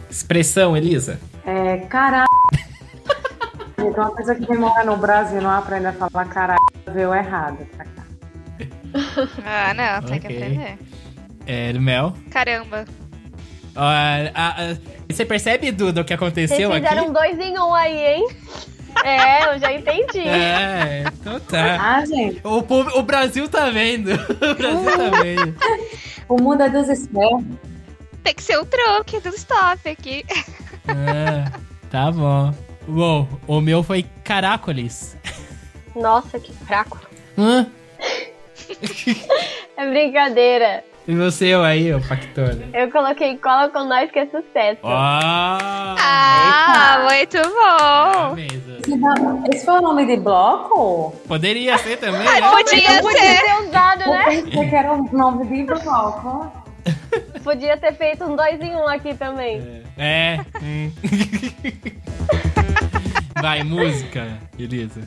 Expressão, 0.09 0.75
Elisa. 0.75 1.19
É, 1.45 1.77
caralho. 1.87 2.27
Gente, 3.79 3.97
uma 3.97 4.11
pessoa 4.15 4.35
que 4.35 4.45
vem 4.45 4.57
morar 4.57 4.83
no 4.85 4.97
Brasil 4.97 5.41
não 5.41 5.51
aprende 5.51 5.85
a 5.87 5.93
falar 5.93 6.25
caralho, 6.25 6.59
veio 6.91 7.13
errado 7.13 7.65
pra 7.75 7.85
cá. 7.85 8.03
Ah, 9.45 9.73
não, 9.73 10.07
tem 10.07 10.19
que 10.19 10.27
Ok. 10.27 10.37
aprender. 10.37 10.77
É, 11.47 11.73
Mel. 11.73 12.13
Caramba. 12.29 12.85
Ó, 13.75 13.81
a- 13.81 14.31
a- 14.35 14.77
você 15.09 15.25
percebe, 15.25 15.71
Duda, 15.71 16.01
o 16.01 16.03
que 16.05 16.09
Vocês 16.15 16.21
aconteceu 16.21 16.71
fizeram 16.71 17.03
aqui? 17.03 17.11
dois 17.13 17.39
em 17.39 17.57
um 17.57 17.73
aí, 17.73 17.97
hein? 18.05 18.27
É, 19.03 19.53
eu 19.53 19.59
já 19.59 19.73
entendi. 19.73 20.19
É, 20.27 21.03
então 21.07 21.39
tá. 21.39 21.77
Ah, 21.79 22.05
gente, 22.05 22.39
O, 22.43 22.61
povo- 22.61 22.97
o 22.97 23.03
Brasil 23.03 23.47
tá 23.49 23.69
vendo. 23.69 24.11
O 24.41 24.55
Brasil 24.55 24.97
tá 24.97 25.21
vendo. 25.21 25.55
o 26.29 26.41
mundo 26.41 26.61
é 26.63 26.69
dos 26.69 26.87
espertos. 26.89 27.45
Tem 28.23 28.33
que 28.33 28.43
ser 28.43 28.57
o 28.57 28.65
truque 28.65 29.19
do 29.19 29.29
stop 29.29 29.89
aqui. 29.89 30.23
É, 30.87 31.51
tá 31.89 32.11
bom. 32.11 32.53
Bom, 32.87 33.27
o 33.47 33.59
meu 33.61 33.81
foi 33.83 34.05
Caracoles. 34.23 35.17
Nossa, 35.95 36.39
que 36.39 36.53
fraco. 36.53 36.99
Hã? 37.37 37.67
É 39.75 39.89
brincadeira. 39.89 40.83
E 41.05 41.13
você 41.15 41.53
aí, 41.53 41.93
ô 41.93 41.99
Pactor? 41.99 42.55
Eu 42.73 42.89
coloquei 42.89 43.37
cola 43.37 43.67
com 43.69 43.83
nós 43.83 44.09
que 44.09 44.19
é 44.19 44.25
sucesso. 44.27 44.79
Ó! 44.83 44.89
Ah, 44.89 47.05
muito 47.09 47.37
bom. 47.41 48.35
Mesmo. 48.35 49.43
Esse 49.53 49.65
foi 49.65 49.73
o 49.75 49.81
nome 49.81 50.05
de 50.05 50.15
bloco? 50.17 51.11
Poderia 51.27 51.77
ser 51.79 51.97
também, 51.97 52.25
Ai, 52.25 52.39
né? 52.39 52.49
podia 52.49 53.01
Podia 53.01 53.19
ser. 53.21 53.41
ter 53.43 53.67
usado, 53.67 54.01
Eu 54.03 54.11
né? 54.13 54.23
pensei 54.25 54.69
que 54.69 54.75
era 54.75 54.93
o 54.93 55.09
nome 55.11 55.45
de 55.47 55.63
bloco. 55.83 56.63
Podia 57.43 57.75
ter 57.77 57.93
feito 57.95 58.23
um 58.23 58.35
dois 58.37 58.59
em 58.61 58.73
um 58.75 58.87
aqui 58.87 59.13
também. 59.13 59.83
É. 59.97 60.39
hum. 60.61 60.89
Vai, 63.41 63.61
música, 63.63 64.37
Elisa. 64.57 65.01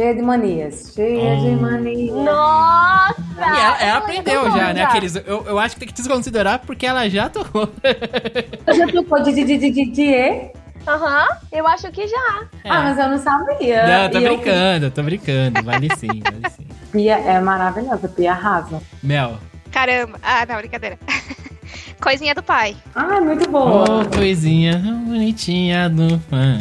Cheia 0.00 0.14
de 0.14 0.22
manias. 0.22 0.92
Cheia 0.94 1.36
de 1.36 1.48
Oh. 1.48 1.60
manias. 1.60 2.14
Nossa! 2.24 3.16
E 3.36 3.42
ela, 3.42 3.54
ela 3.58 3.76
já 3.78 3.96
aprendeu 3.98 4.40
tocou, 4.44 4.58
já, 4.58 4.72
né? 4.72 4.82
Aqueles, 4.84 5.14
eu, 5.14 5.44
eu 5.46 5.58
acho 5.58 5.74
que 5.74 5.80
tem 5.80 5.88
que 5.88 5.94
desconsiderar 5.94 6.60
porque 6.60 6.86
ela 6.86 7.06
já 7.10 7.28
tocou. 7.28 7.68
Você 8.64 8.74
já 8.78 8.86
tocou 8.86 9.22
de 9.22 9.34
de 9.34 9.44
de 9.44 9.58
de 9.58 9.84
de 9.90 10.02
e? 10.02 10.52
Aham, 10.88 11.28
eu 11.52 11.66
acho 11.66 11.90
que 11.92 12.06
já. 12.06 12.44
Ah, 12.64 12.80
mas 12.82 12.98
eu 12.98 13.08
não 13.10 13.18
sabia. 13.18 13.86
Não, 13.86 14.10
tô 14.10 14.18
E 14.20 14.24
eu- 14.24 14.36
brincando, 14.38 14.90
tô 14.90 15.02
brincando. 15.02 15.62
Vale 15.62 15.88
sim, 15.98 16.22
vale 16.24 16.48
sim. 16.56 16.66
Pia 16.90 17.18
é 17.18 17.38
maravilhosa, 17.38 18.08
Pia 18.08 18.32
arrasa. 18.32 18.80
Mel. 19.02 19.34
Caramba. 19.70 20.18
Ah, 20.22 20.46
não, 20.48 20.56
brincadeira. 20.56 20.98
Coisinha 22.02 22.34
do 22.34 22.42
pai. 22.42 22.74
Ah, 22.94 23.16
é 23.16 23.20
muito 23.20 23.46
boa. 23.50 23.84
Oh, 24.00 24.16
coisinha 24.16 24.78
bonitinha 24.78 25.90
do 25.90 26.18
fã. 26.30 26.56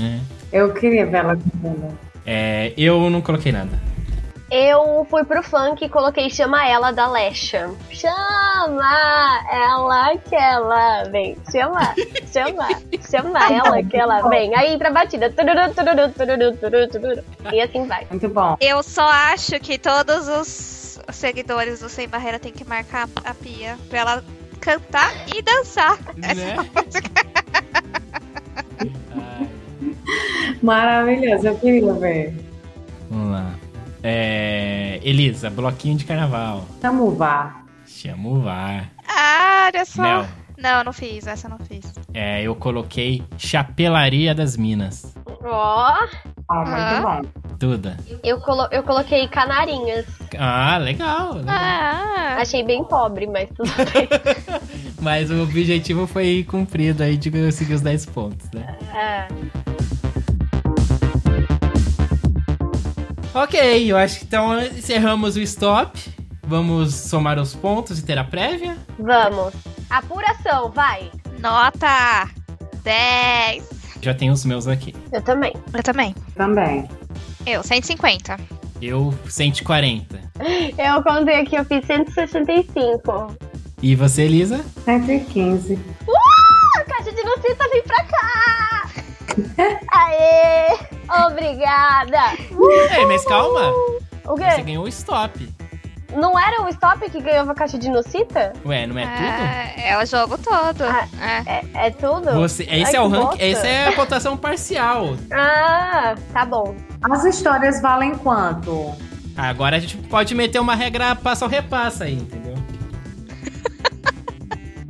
Eu 0.52 0.74
queria 0.74 1.06
ver 1.06 1.18
ela 1.20 1.38
cantando. 1.38 2.09
É, 2.32 2.72
eu 2.78 3.10
não 3.10 3.24
coloquei 3.24 3.52
nada. 3.52 3.82
Eu 4.52 5.06
fui 5.10 5.24
pro 5.24 5.42
funk 5.42 5.84
e 5.84 5.90
coloquei 5.90 6.30
Chama 6.30 6.64
Ela 6.68 6.92
da 6.92 7.10
Lesha. 7.10 7.72
Chama 7.90 9.46
ela 9.52 10.16
que 10.18 10.36
ela 10.36 11.06
vem. 11.06 11.36
Chama, 11.52 11.96
chama, 12.32 12.68
chama 13.10 13.52
ela 13.52 13.82
que 13.82 13.98
ela 13.98 14.30
vem. 14.30 14.56
Aí 14.56 14.78
pra 14.78 14.92
batida. 14.92 15.32
Tururu, 15.32 15.74
tururu, 15.74 16.14
tururu, 16.14 16.58
tururu, 16.58 16.88
tururu. 16.88 17.24
E 17.52 17.62
assim 17.62 17.88
vai. 17.88 18.06
Muito 18.12 18.30
bom. 18.30 18.56
Eu 18.62 18.84
só 18.84 19.10
acho 19.10 19.60
que 19.60 19.80
todos 19.80 20.28
os 20.28 21.00
seguidores 21.12 21.80
do 21.80 21.90
Sem 21.90 22.08
Barreira 22.08 22.38
tem 22.38 22.54
que 22.54 22.64
marcar 22.64 23.10
a 23.26 23.34
Pia 23.34 23.76
pra 23.90 24.00
ela 24.00 24.24
cantar 24.60 25.12
e 25.36 25.42
dançar. 25.42 25.98
Né? 26.16 26.56
Ai, 26.58 26.70
Maravilhoso, 30.62 31.48
eu 31.48 31.56
queria 31.56 31.94
ver. 31.94 32.36
vamos 33.10 33.32
lá. 33.32 33.52
É, 34.02 35.00
Elisa, 35.04 35.50
bloquinho 35.50 35.98
de 35.98 36.06
carnaval. 36.06 36.66
Vamos 36.82 37.18
vá. 37.18 37.62
Chama 37.86 38.30
o 38.30 38.40
VAR. 38.42 38.90
Ah, 39.08 39.70
olha 39.74 39.84
só. 39.86 40.02
Mel, 40.02 40.26
Não, 40.58 40.84
não 40.86 40.94
fiz, 40.94 41.28
essa 41.28 41.48
eu 41.48 41.52
não 41.52 41.60
fiz. 41.60 41.92
é, 42.14 42.42
eu 42.44 42.56
coloquei 42.56 43.24
Chapelaria 43.38 44.34
das 44.34 44.56
Minas. 44.56 45.14
Ó, 45.44 45.94
Ah, 46.48 46.56
muito 46.56 46.72
Ah. 46.78 47.22
bom. 47.22 47.30
Duda. 47.60 47.98
eu, 48.24 48.40
colo 48.40 48.68
eu 48.72 48.84
coloquei 48.84 49.28
Canarinhas. 49.28 50.06
Ah, 50.38 50.78
legal. 50.78 51.34
legal. 51.34 51.46
Ah, 51.56 52.38
Achei 52.40 52.64
bem 52.64 52.84
pobre, 52.86 53.28
mas 53.28 53.50
tudo 53.50 53.70
bem. 53.92 54.08
Mas 55.02 55.30
o 55.32 55.42
objetivo 55.44 56.06
foi 56.08 56.46
cumprido 56.50 57.04
aí 57.04 57.16
de 57.18 57.30
conseguir 57.32 57.74
os 57.74 57.82
10 57.82 58.06
pontos, 58.08 58.50
né? 58.52 58.78
É. 58.94 59.28
Ok, 63.34 63.92
eu 63.92 63.96
acho 63.98 64.20
que 64.20 64.26
então 64.26 64.60
encerramos 64.64 65.36
o 65.36 65.40
stop. 65.42 66.00
Vamos 66.44 66.96
somar 66.96 67.38
os 67.40 67.54
pontos 67.54 68.00
e 68.00 68.04
ter 68.06 68.18
a 68.18 68.24
prévia. 68.24 68.76
Vamos. 68.98 69.54
Apuração, 69.90 70.72
vai. 70.72 71.12
nota 71.40 72.28
10. 72.84 73.70
Já 74.02 74.14
tenho 74.14 74.34
os 74.34 74.44
meus 74.46 74.68
aqui. 74.68 74.96
Eu 75.12 75.22
também. 75.22 75.54
Eu 75.74 75.84
também. 75.84 76.16
Também. 76.36 76.90
Eu, 77.46 77.62
150. 77.64 78.38
Eu, 78.82 79.14
140. 79.28 80.20
Eu 80.78 81.04
contei 81.04 81.42
aqui, 81.42 81.56
eu 81.56 81.66
fiz 81.66 81.86
165. 81.86 83.36
E 83.82 83.96
você, 83.96 84.24
Elisa? 84.24 84.64
115. 84.86 85.78
A 86.78 86.84
caixa 86.86 87.12
de 87.12 87.24
notícia 87.24 87.70
vem 87.72 87.84
pra 87.84 88.04
cá! 88.06 88.09
Aê! 89.94 90.78
Obrigada! 91.28 92.34
Ei, 92.96 93.06
mas 93.06 93.26
calma. 93.26 93.72
O 94.28 94.38
Você 94.38 94.56
quê? 94.56 94.62
ganhou 94.64 94.84
o 94.86 94.88
stop. 94.88 95.60
Não 96.16 96.38
era 96.40 96.64
o 96.64 96.70
Stop 96.70 97.08
que 97.10 97.22
ganhava 97.22 97.52
a 97.52 97.56
caixa 97.56 97.78
de 97.78 97.88
Nocita? 97.88 98.54
Ué, 98.66 98.88
não 98.88 98.98
é 98.98 99.06
tudo? 99.06 99.84
É, 99.84 99.90
é 99.92 99.98
o 100.02 100.06
jogo 100.06 100.38
todo. 100.40 100.84
Ah. 100.84 101.08
É. 101.22 101.60
É, 101.60 101.88
é 101.88 101.92
tudo? 101.92 102.32
Você, 102.34 102.64
esse 102.64 102.96
Ai, 102.96 102.96
é 102.96 103.02
o 103.02 103.08
rank, 103.08 103.40
essa 103.40 103.68
é 103.68 103.88
a 103.90 103.92
pontuação 103.92 104.36
parcial. 104.36 105.16
Ah, 105.32 106.16
tá 106.34 106.46
bom. 106.46 106.76
As 107.12 107.26
histórias 107.26 107.80
valem 107.82 108.16
quanto? 108.16 108.92
Agora 109.38 109.78
a 109.78 109.80
gente 109.80 109.98
pode 109.98 110.34
meter 110.34 110.60
uma 110.60 110.76
regra 110.76 111.16
passa 111.16 111.46
ou 111.46 111.52
repassa 111.52 112.06
aí, 112.06 112.16
entendeu? 112.16 112.56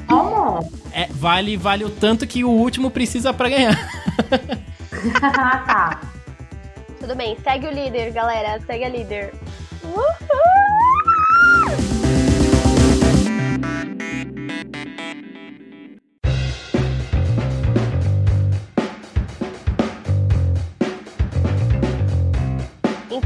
Como? 0.10 0.72
É, 0.92 1.08
vale, 1.12 1.56
vale 1.56 1.86
o 1.86 1.90
tanto 1.90 2.26
que 2.28 2.44
o 2.44 2.50
último 2.50 2.90
precisa 2.90 3.34
pra 3.34 3.50
ganhar. 3.50 3.78
Ah, 5.22 5.64
tá. 5.66 6.02
Tudo 7.00 7.16
bem, 7.16 7.38
segue 7.42 7.68
o 7.68 7.72
líder, 7.72 8.12
galera. 8.12 8.60
Segue 8.66 8.84
a 8.84 8.90
líder. 8.90 9.34
Uhul! 9.82 10.79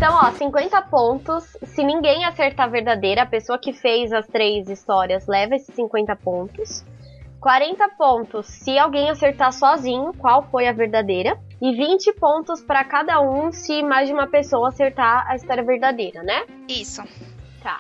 Então, 0.04 0.18
ó, 0.22 0.32
50 0.32 0.82
pontos. 0.82 1.58
Se 1.64 1.82
ninguém 1.82 2.26
acertar 2.26 2.66
a 2.66 2.70
verdadeira, 2.70 3.22
a 3.22 3.26
pessoa 3.26 3.58
que 3.58 3.72
fez 3.72 4.12
as 4.12 4.28
três 4.28 4.68
histórias 4.68 5.26
leva 5.28 5.56
esses 5.56 5.74
50 5.74 6.14
pontos. 6.18 6.84
40 7.40 7.88
pontos 7.98 8.46
se 8.48 8.78
alguém 8.78 9.10
acertar 9.10 9.54
sozinho 9.54 10.12
qual 10.18 10.44
foi 10.52 10.68
a 10.68 10.74
verdadeira. 10.74 11.40
E 11.62 11.72
20 11.72 12.16
pontos 12.16 12.62
para 12.62 12.84
cada 12.84 13.22
um 13.22 13.50
se 13.54 13.82
mais 13.82 14.10
de 14.10 14.14
uma 14.14 14.28
pessoa 14.28 14.68
acertar 14.68 15.26
a 15.26 15.38
história 15.38 15.64
verdadeira, 15.64 16.22
né? 16.22 16.44
Isso. 16.68 17.02
Tá. 17.64 17.80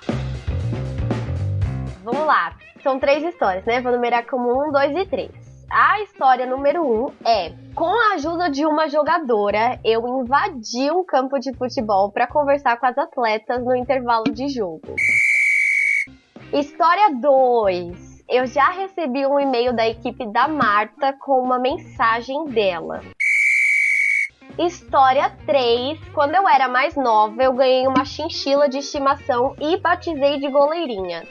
Vamos 2.06 2.26
lá. 2.26 2.56
São 2.82 3.00
três 3.00 3.22
histórias, 3.22 3.66
né? 3.66 3.82
Vou 3.82 3.92
numerar 3.92 4.26
como 4.28 4.50
um, 4.50 4.72
dois 4.72 4.96
e 4.96 5.06
três. 5.06 5.53
A 5.70 6.02
história 6.02 6.46
número 6.46 6.84
um 6.84 7.12
é: 7.26 7.54
com 7.74 7.86
a 7.86 8.14
ajuda 8.16 8.50
de 8.50 8.66
uma 8.66 8.88
jogadora, 8.88 9.80
eu 9.84 10.08
invadi 10.08 10.92
um 10.92 11.04
campo 11.04 11.40
de 11.40 11.54
futebol 11.54 12.12
para 12.12 12.28
conversar 12.28 12.78
com 12.78 12.86
as 12.86 12.98
atletas 12.98 13.64
no 13.64 13.76
intervalo 13.76 14.26
de 14.26 14.48
jogo. 14.50 14.96
História 16.52 17.16
2. 17.16 18.24
Eu 18.30 18.46
já 18.46 18.70
recebi 18.70 19.26
um 19.26 19.40
e-mail 19.40 19.76
da 19.76 19.88
equipe 19.88 20.26
da 20.32 20.48
Marta 20.48 21.14
com 21.14 21.42
uma 21.42 21.60
mensagem 21.60 22.46
dela. 22.46 23.02
História 24.58 25.32
3. 25.48 26.00
Quando 26.14 26.36
eu 26.36 26.48
era 26.48 26.68
mais 26.68 26.96
nova, 26.96 27.42
eu 27.42 27.54
ganhei 27.54 27.88
uma 27.88 28.06
chinchila 28.06 28.70
de 28.70 28.78
estimação 28.78 29.56
e 29.60 29.78
batizei 29.78 30.40
de 30.40 30.48
goleirinha. 30.48 31.24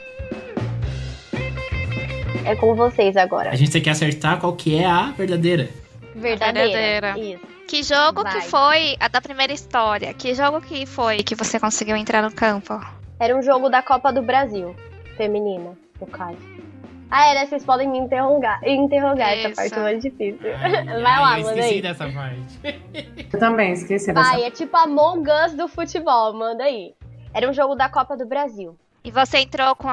É 2.45 2.55
com 2.55 2.75
vocês 2.75 3.15
agora. 3.15 3.49
A 3.51 3.55
gente 3.55 3.71
tem 3.71 3.81
que 3.81 3.89
acertar 3.89 4.39
qual 4.39 4.53
que 4.53 4.75
é 4.75 4.85
a 4.85 5.11
verdadeira. 5.11 5.69
Verdadeira. 6.15 6.69
verdadeira. 6.69 7.19
Isso. 7.19 7.53
Que 7.67 7.81
jogo 7.81 8.23
Vai. 8.23 8.33
que 8.33 8.41
foi 8.49 8.95
a 8.99 9.07
da 9.07 9.21
primeira 9.21 9.53
história? 9.53 10.13
Que 10.13 10.33
jogo 10.33 10.61
que 10.61 10.85
foi 10.85 11.23
que 11.23 11.35
você 11.35 11.59
conseguiu 11.59 11.95
entrar 11.95 12.21
no 12.21 12.31
campo? 12.31 12.79
Era 13.19 13.35
um 13.35 13.41
jogo 13.41 13.69
da 13.69 13.81
Copa 13.81 14.11
do 14.11 14.21
Brasil. 14.21 14.75
Feminina, 15.17 15.77
no 15.99 16.07
caso. 16.07 16.37
Ah, 17.09 17.27
era, 17.27 17.45
vocês 17.45 17.63
podem 17.63 17.87
me 17.87 17.99
interrogar, 17.99 18.59
interrogar 18.67 19.33
essa 19.33 19.51
parte 19.51 19.79
mais 19.79 20.01
difícil. 20.01 20.51
Ai, 20.55 20.71
Vai 20.85 20.97
ai, 21.05 21.21
lá, 21.21 21.39
eu 21.39 21.45
manda 21.45 21.59
esqueci 21.59 21.73
aí. 21.75 21.81
dessa 21.81 22.09
parte. 22.09 22.59
Eu 23.33 23.39
também 23.39 23.73
esqueci 23.73 24.11
dessa. 24.11 24.31
Vai, 24.31 24.43
é 24.43 24.51
tipo 24.51 24.75
a 24.75 24.83
Among 24.83 25.29
Us 25.45 25.53
do 25.53 25.67
futebol, 25.67 26.33
manda 26.33 26.63
aí. 26.63 26.93
Era 27.33 27.49
um 27.49 27.53
jogo 27.53 27.75
da 27.75 27.87
Copa 27.87 28.17
do 28.17 28.25
Brasil. 28.25 28.75
E 29.03 29.11
você 29.11 29.39
entrou 29.39 29.75
com, 29.75 29.87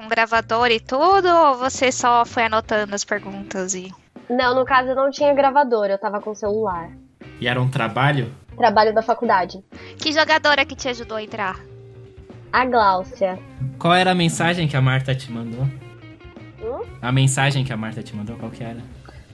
com 0.00 0.08
gravador 0.08 0.70
e 0.70 0.80
tudo? 0.80 1.28
Ou 1.28 1.58
você 1.58 1.92
só 1.92 2.24
foi 2.24 2.44
anotando 2.44 2.94
as 2.94 3.04
perguntas 3.04 3.74
e. 3.74 3.92
Não, 4.30 4.54
no 4.54 4.64
caso 4.64 4.90
eu 4.90 4.96
não 4.96 5.10
tinha 5.10 5.34
gravador, 5.34 5.86
eu 5.86 5.98
tava 5.98 6.20
com 6.20 6.34
celular. 6.34 6.90
E 7.38 7.46
era 7.46 7.60
um 7.60 7.68
trabalho? 7.68 8.32
Trabalho 8.56 8.94
da 8.94 9.02
faculdade. 9.02 9.62
Que 9.98 10.12
jogadora 10.12 10.64
que 10.64 10.74
te 10.74 10.88
ajudou 10.88 11.18
a 11.18 11.22
entrar? 11.22 11.60
A 12.52 12.64
Gláucia. 12.64 13.38
Qual 13.78 13.94
era 13.94 14.12
a 14.12 14.14
mensagem 14.14 14.66
que 14.66 14.76
a 14.76 14.80
Marta 14.80 15.14
te 15.14 15.30
mandou? 15.30 15.64
Hum? 16.62 16.84
A 17.02 17.12
mensagem 17.12 17.64
que 17.64 17.72
a 17.72 17.76
Marta 17.76 18.02
te 18.02 18.14
mandou, 18.16 18.36
qual 18.36 18.50
que 18.50 18.62
era? 18.64 18.80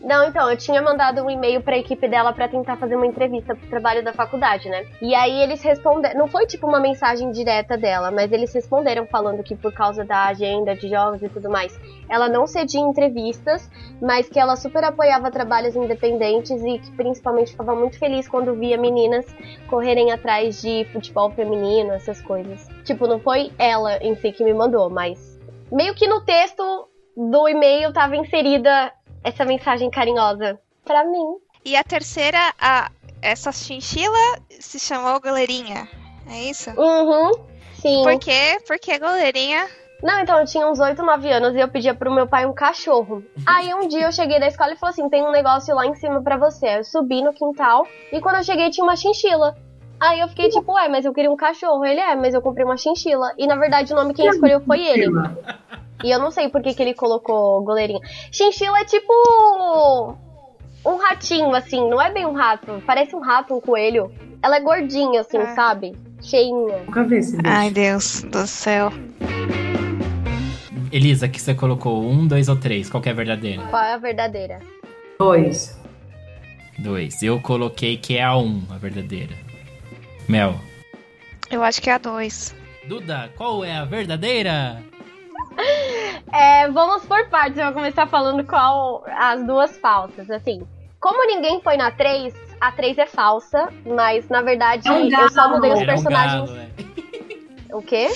Não, 0.06 0.22
então, 0.22 0.48
eu 0.48 0.56
tinha 0.56 0.80
mandado 0.80 1.20
um 1.20 1.28
e-mail 1.28 1.60
pra 1.60 1.76
equipe 1.76 2.06
dela 2.06 2.32
pra 2.32 2.46
tentar 2.46 2.76
fazer 2.76 2.94
uma 2.94 3.08
entrevista 3.08 3.56
pro 3.56 3.68
trabalho 3.68 4.04
da 4.04 4.12
faculdade, 4.12 4.68
né? 4.68 4.86
E 5.02 5.12
aí 5.16 5.42
eles 5.42 5.60
responderam. 5.62 6.16
Não 6.16 6.28
foi 6.28 6.46
tipo 6.46 6.64
uma 6.64 6.78
mensagem 6.78 7.32
direta 7.32 7.76
dela, 7.76 8.12
mas 8.12 8.30
eles 8.30 8.54
responderam 8.54 9.04
falando 9.04 9.42
que 9.42 9.56
por 9.56 9.72
causa 9.72 10.04
da 10.04 10.26
agenda 10.26 10.76
de 10.76 10.88
jogos 10.88 11.20
e 11.24 11.28
tudo 11.28 11.50
mais, 11.50 11.76
ela 12.08 12.28
não 12.28 12.46
cedia 12.46 12.80
entrevistas, 12.80 13.68
mas 14.00 14.28
que 14.28 14.38
ela 14.38 14.54
super 14.54 14.84
apoiava 14.84 15.28
trabalhos 15.28 15.74
independentes 15.74 16.62
e 16.62 16.78
que 16.78 16.92
principalmente 16.92 17.50
ficava 17.50 17.74
muito 17.74 17.98
feliz 17.98 18.28
quando 18.28 18.54
via 18.54 18.78
meninas 18.78 19.26
correrem 19.66 20.12
atrás 20.12 20.62
de 20.62 20.86
futebol 20.92 21.32
feminino, 21.32 21.90
essas 21.90 22.22
coisas. 22.22 22.68
Tipo, 22.84 23.08
não 23.08 23.18
foi 23.18 23.50
ela 23.58 23.96
em 23.96 24.14
si 24.14 24.30
que 24.30 24.44
me 24.44 24.54
mandou, 24.54 24.88
mas 24.88 25.36
meio 25.72 25.96
que 25.96 26.06
no 26.06 26.24
texto 26.24 26.62
do 27.16 27.48
e-mail 27.48 27.92
tava 27.92 28.14
inserida 28.14 28.92
essa 29.26 29.44
mensagem 29.44 29.90
carinhosa 29.90 30.58
pra 30.84 31.04
mim. 31.04 31.36
E 31.64 31.74
a 31.74 31.82
terceira, 31.82 32.38
a, 32.60 32.90
essa 33.20 33.50
chinchila 33.50 34.38
se 34.60 34.78
chamou 34.78 35.20
Goleirinha. 35.20 35.88
É 36.30 36.44
isso? 36.44 36.70
Uhum. 36.70 37.32
Sim. 37.74 38.04
Por 38.04 38.20
quê? 38.20 38.58
Porque 38.68 38.96
Goleirinha. 39.00 39.66
Não, 40.00 40.20
então 40.20 40.38
eu 40.38 40.46
tinha 40.46 40.68
uns 40.68 40.78
8, 40.78 41.02
9 41.02 41.32
anos 41.32 41.54
e 41.54 41.58
eu 41.58 41.66
pedia 41.66 41.92
pro 41.92 42.14
meu 42.14 42.28
pai 42.28 42.46
um 42.46 42.52
cachorro. 42.52 43.24
Aí 43.44 43.74
um 43.74 43.88
dia 43.88 44.02
eu 44.02 44.12
cheguei 44.12 44.38
da 44.38 44.46
escola 44.46 44.74
e 44.74 44.76
falou 44.76 44.92
assim: 44.92 45.08
tem 45.08 45.24
um 45.24 45.32
negócio 45.32 45.74
lá 45.74 45.84
em 45.86 45.94
cima 45.96 46.22
pra 46.22 46.36
você. 46.36 46.78
Eu 46.78 46.84
subi 46.84 47.20
no 47.22 47.32
quintal 47.32 47.84
e 48.12 48.20
quando 48.20 48.36
eu 48.36 48.44
cheguei 48.44 48.70
tinha 48.70 48.84
uma 48.84 48.94
chinchila. 48.94 49.56
Aí 49.98 50.20
eu 50.20 50.28
fiquei 50.28 50.50
tipo, 50.50 50.72
ué, 50.74 50.88
mas 50.88 51.04
eu 51.04 51.12
queria 51.12 51.30
um 51.30 51.36
cachorro. 51.36 51.84
Ele 51.84 51.98
é, 51.98 52.14
mas 52.14 52.34
eu 52.34 52.42
comprei 52.42 52.64
uma 52.64 52.76
chinchila. 52.76 53.32
E 53.38 53.46
na 53.46 53.56
verdade 53.56 53.92
o 53.92 53.96
nome 53.96 54.14
quem 54.14 54.28
escolheu 54.28 54.60
foi 54.60 54.86
ele. 54.86 55.06
E 56.04 56.10
eu 56.10 56.18
não 56.18 56.30
sei 56.30 56.48
por 56.48 56.62
que, 56.62 56.74
que 56.74 56.82
ele 56.82 56.94
colocou 56.94 57.62
goleirinha. 57.62 58.00
Chinchila 58.30 58.80
é 58.80 58.84
tipo. 58.84 59.12
Um 60.84 60.96
ratinho, 60.98 61.52
assim, 61.54 61.88
não 61.90 62.00
é 62.00 62.12
bem 62.12 62.24
um 62.26 62.32
rato. 62.32 62.80
Parece 62.86 63.16
um 63.16 63.20
rato, 63.20 63.54
um 63.56 63.60
coelho. 63.60 64.12
Ela 64.42 64.56
é 64.58 64.60
gordinha, 64.60 65.22
assim, 65.22 65.38
É. 65.38 65.46
sabe? 65.54 65.96
Cheinha. 66.22 66.78
Nunca 66.86 67.02
vi 67.02 67.16
esse 67.16 67.36
bicho. 67.36 67.48
Ai, 67.48 67.70
Deus 67.70 68.22
do 68.22 68.46
céu. 68.46 68.92
Elisa, 70.92 71.28
que 71.28 71.40
você 71.40 71.54
colocou 71.54 72.02
um, 72.08 72.26
dois 72.26 72.48
ou 72.48 72.56
três? 72.56 72.88
Qual 72.88 73.02
que 73.02 73.08
é 73.08 73.12
a 73.12 73.14
verdadeira? 73.14 73.62
Qual 73.68 73.82
é 73.82 73.94
a 73.94 73.98
verdadeira? 73.98 74.60
Dois. 75.18 75.76
Dois. 76.78 77.22
Eu 77.22 77.40
coloquei 77.40 77.96
que 77.96 78.16
é 78.16 78.22
a 78.22 78.36
um, 78.36 78.62
a 78.70 78.76
verdadeira. 78.78 79.34
Mel. 80.28 80.54
Eu 81.50 81.62
acho 81.62 81.80
que 81.82 81.90
é 81.90 81.94
a 81.94 81.98
2. 81.98 82.54
Duda, 82.88 83.30
qual 83.36 83.64
é 83.64 83.76
a 83.76 83.84
verdadeira? 83.84 84.82
É, 86.32 86.68
vamos 86.68 87.04
por 87.06 87.28
partes, 87.28 87.56
eu 87.56 87.64
vou 87.66 87.74
começar 87.74 88.06
falando 88.06 88.44
qual 88.44 89.04
as 89.06 89.42
duas 89.44 89.78
falsas. 89.78 90.30
Assim, 90.30 90.66
como 91.00 91.24
ninguém 91.26 91.60
foi 91.62 91.76
na 91.76 91.90
3, 91.90 92.34
a 92.60 92.72
3 92.72 92.98
é 92.98 93.06
falsa, 93.06 93.68
mas 93.86 94.28
na 94.28 94.42
verdade 94.42 94.88
É 94.88 94.92
um 94.92 95.08
eu 95.08 95.30
só 95.30 95.48
mudei 95.48 95.72
os 95.72 95.80
Era 95.80 95.84
um 95.84 95.94
personagens. 95.94 96.50
galo, 96.50 96.60
é. 96.60 97.74
O 97.74 97.82
quê? 97.82 98.08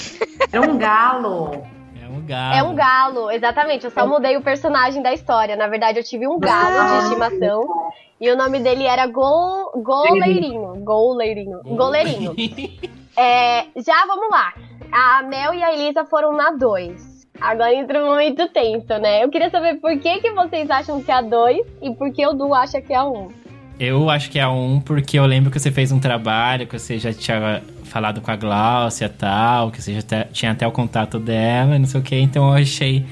Era 0.52 0.60
um 0.62 0.76
galo. 0.78 1.66
É 2.02 2.08
um 2.08 2.20
galo. 2.26 2.54
É 2.54 2.62
um 2.62 2.74
galo, 2.74 3.30
exatamente. 3.30 3.84
Eu 3.84 3.90
só 3.90 4.06
mudei 4.06 4.36
o 4.36 4.42
personagem 4.42 5.02
da 5.02 5.12
história. 5.12 5.54
Na 5.56 5.68
verdade, 5.68 5.98
eu 5.98 6.04
tive 6.04 6.26
um 6.26 6.38
galo 6.38 6.98
de 6.98 7.04
estimação. 7.04 7.90
E 8.20 8.30
o 8.30 8.36
nome 8.36 8.60
dele 8.60 8.84
era 8.84 9.06
Gol... 9.06 9.70
Goleirinho. 9.82 10.74
Goleirinho. 10.84 11.60
Goleirinho. 11.64 12.34
É, 13.16 13.66
já 13.76 14.06
vamos 14.06 14.30
lá. 14.30 14.54
A 14.92 15.22
Mel 15.24 15.52
e 15.52 15.62
a 15.62 15.72
Elisa 15.74 16.04
foram 16.04 16.32
na 16.32 16.52
2. 16.52 17.09
Agora 17.40 17.74
entra 17.74 18.02
um 18.04 18.08
momento 18.08 18.46
tenso, 18.48 18.86
né? 19.00 19.24
Eu 19.24 19.30
queria 19.30 19.48
saber 19.50 19.76
por 19.76 19.98
que, 19.98 20.18
que 20.20 20.30
vocês 20.32 20.68
acham 20.70 21.02
que 21.02 21.10
é 21.10 21.14
a 21.14 21.22
2 21.22 21.58
e 21.82 21.90
por 21.94 22.12
que 22.12 22.26
o 22.26 22.32
Du 22.32 22.52
acha 22.54 22.80
que 22.80 22.92
é 22.92 22.96
a 22.96 23.04
1. 23.04 23.28
Eu 23.78 24.10
acho 24.10 24.30
que 24.30 24.38
é 24.38 24.42
a 24.42 24.50
um, 24.50 24.78
porque 24.78 25.18
eu 25.18 25.24
lembro 25.24 25.50
que 25.50 25.58
você 25.58 25.70
fez 25.70 25.90
um 25.90 25.98
trabalho, 25.98 26.66
que 26.66 26.78
você 26.78 26.98
já 26.98 27.14
tinha 27.14 27.62
falado 27.84 28.20
com 28.20 28.30
a 28.30 28.36
Gláucia 28.36 29.06
e 29.06 29.08
tal, 29.08 29.70
que 29.70 29.80
você 29.80 29.94
já 29.94 30.24
tinha 30.30 30.52
até 30.52 30.66
o 30.66 30.70
contato 30.70 31.18
dela, 31.18 31.76
e 31.76 31.78
não 31.78 31.86
sei 31.86 31.98
o 32.00 32.02
que, 32.04 32.14
então 32.14 32.48
eu 32.48 32.62
achei 32.62 33.06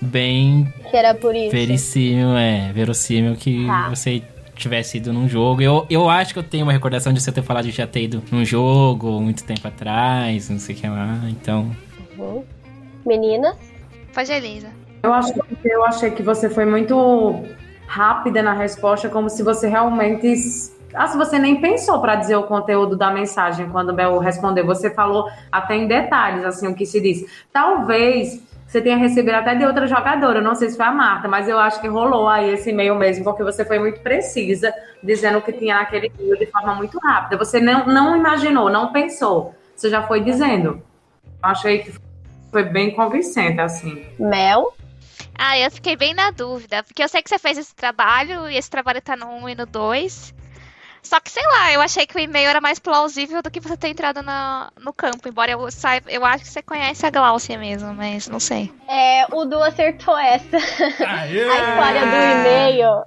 bem 0.00 0.72
Que 0.90 0.96
era 0.96 1.12
por 1.12 1.34
isso. 1.34 1.50
verossímil, 1.50 2.36
é, 2.36 2.70
verossímil 2.72 3.34
que 3.34 3.66
Tá. 3.66 3.88
você 3.88 4.22
tivesse 4.54 4.98
ido 4.98 5.12
num 5.12 5.28
jogo. 5.28 5.60
Eu, 5.60 5.86
eu 5.90 6.08
acho 6.08 6.32
que 6.32 6.38
eu 6.38 6.42
tenho 6.44 6.64
uma 6.64 6.72
recordação 6.72 7.12
de 7.12 7.20
você 7.20 7.32
ter 7.32 7.42
falado 7.42 7.64
de 7.64 7.72
já 7.72 7.86
ter 7.86 8.04
ido 8.04 8.22
num 8.30 8.44
jogo 8.44 9.20
muito 9.20 9.42
tempo 9.42 9.66
atrás, 9.66 10.48
não 10.48 10.58
sei 10.60 10.76
o 10.76 10.78
que 10.78 10.86
lá, 10.86 11.18
então. 11.28 11.68
Uhum. 12.16 12.44
Meninas? 13.04 13.56
Pode, 14.14 14.32
Elisa. 14.32 14.68
Eu, 15.02 15.12
acho, 15.12 15.32
eu 15.64 15.84
achei 15.84 16.10
que 16.10 16.22
você 16.22 16.48
foi 16.48 16.64
muito 16.64 17.44
rápida 17.86 18.42
na 18.42 18.52
resposta, 18.52 19.08
como 19.08 19.28
se 19.28 19.42
você 19.42 19.68
realmente. 19.68 20.34
Ah, 20.94 21.06
se 21.06 21.16
você 21.16 21.38
nem 21.38 21.60
pensou 21.60 22.00
para 22.00 22.16
dizer 22.16 22.36
o 22.36 22.42
conteúdo 22.42 22.96
da 22.96 23.10
mensagem 23.10 23.68
quando 23.70 23.90
o 23.90 23.92
Bel 23.94 24.18
respondeu. 24.18 24.66
Você 24.66 24.90
falou 24.90 25.28
até 25.50 25.74
em 25.74 25.86
detalhes, 25.86 26.44
assim, 26.44 26.68
o 26.68 26.74
que 26.74 26.84
se 26.84 27.00
disse. 27.00 27.26
Talvez 27.50 28.42
você 28.72 28.80
tenha 28.80 28.96
recebido 28.96 29.34
até 29.34 29.54
de 29.54 29.66
outra 29.66 29.86
jogadora, 29.86 30.40
não 30.40 30.54
sei 30.54 30.70
se 30.70 30.78
foi 30.78 30.86
a 30.86 30.92
Marta, 30.92 31.28
mas 31.28 31.46
eu 31.46 31.58
acho 31.58 31.78
que 31.78 31.88
rolou 31.88 32.26
aí 32.26 32.54
esse 32.54 32.70
e-mail 32.70 32.94
mesmo, 32.94 33.22
porque 33.22 33.42
você 33.42 33.66
foi 33.66 33.78
muito 33.78 34.00
precisa, 34.00 34.72
dizendo 35.02 35.38
o 35.38 35.42
que 35.42 35.52
tinha 35.52 35.74
naquele 35.74 36.10
e-mail 36.18 36.38
de 36.38 36.46
forma 36.46 36.74
muito 36.74 36.98
rápida. 36.98 37.36
Você 37.36 37.60
não, 37.60 37.84
não 37.86 38.16
imaginou, 38.16 38.70
não 38.70 38.90
pensou. 38.90 39.54
Você 39.76 39.90
já 39.90 40.02
foi 40.02 40.22
dizendo. 40.22 40.82
Eu 41.24 41.50
achei 41.50 41.80
que 41.80 41.92
foi 41.92 42.11
bem 42.70 42.94
convincente, 42.94 43.60
assim. 43.60 44.04
Mel? 44.18 44.74
Ah, 45.38 45.58
eu 45.58 45.70
fiquei 45.70 45.96
bem 45.96 46.14
na 46.14 46.30
dúvida, 46.30 46.82
porque 46.82 47.02
eu 47.02 47.08
sei 47.08 47.22
que 47.22 47.28
você 47.28 47.38
fez 47.38 47.58
esse 47.58 47.74
trabalho, 47.74 48.48
e 48.48 48.56
esse 48.56 48.70
trabalho 48.70 49.00
tá 49.00 49.16
no 49.16 49.26
1 49.26 49.48
e 49.48 49.54
no 49.54 49.66
2. 49.66 50.34
Só 51.02 51.18
que, 51.18 51.30
sei 51.30 51.42
lá, 51.44 51.72
eu 51.72 51.80
achei 51.80 52.06
que 52.06 52.16
o 52.16 52.20
e-mail 52.20 52.48
era 52.48 52.60
mais 52.60 52.78
plausível 52.78 53.42
do 53.42 53.50
que 53.50 53.58
você 53.58 53.76
ter 53.76 53.88
entrado 53.88 54.22
na, 54.22 54.70
no 54.78 54.92
campo. 54.92 55.28
Embora 55.28 55.50
eu 55.50 55.70
saiba, 55.70 56.08
eu 56.10 56.24
acho 56.24 56.44
que 56.44 56.50
você 56.50 56.62
conhece 56.62 57.04
a 57.04 57.10
Gláucia 57.10 57.58
mesmo, 57.58 57.92
mas 57.92 58.28
não 58.28 58.38
sei. 58.38 58.72
É, 58.88 59.26
o 59.34 59.44
Du 59.44 59.60
acertou 59.62 60.16
essa. 60.16 60.56
A 61.04 61.26
história 61.26 62.00
do 62.00 62.16
e-mail. 62.16 63.02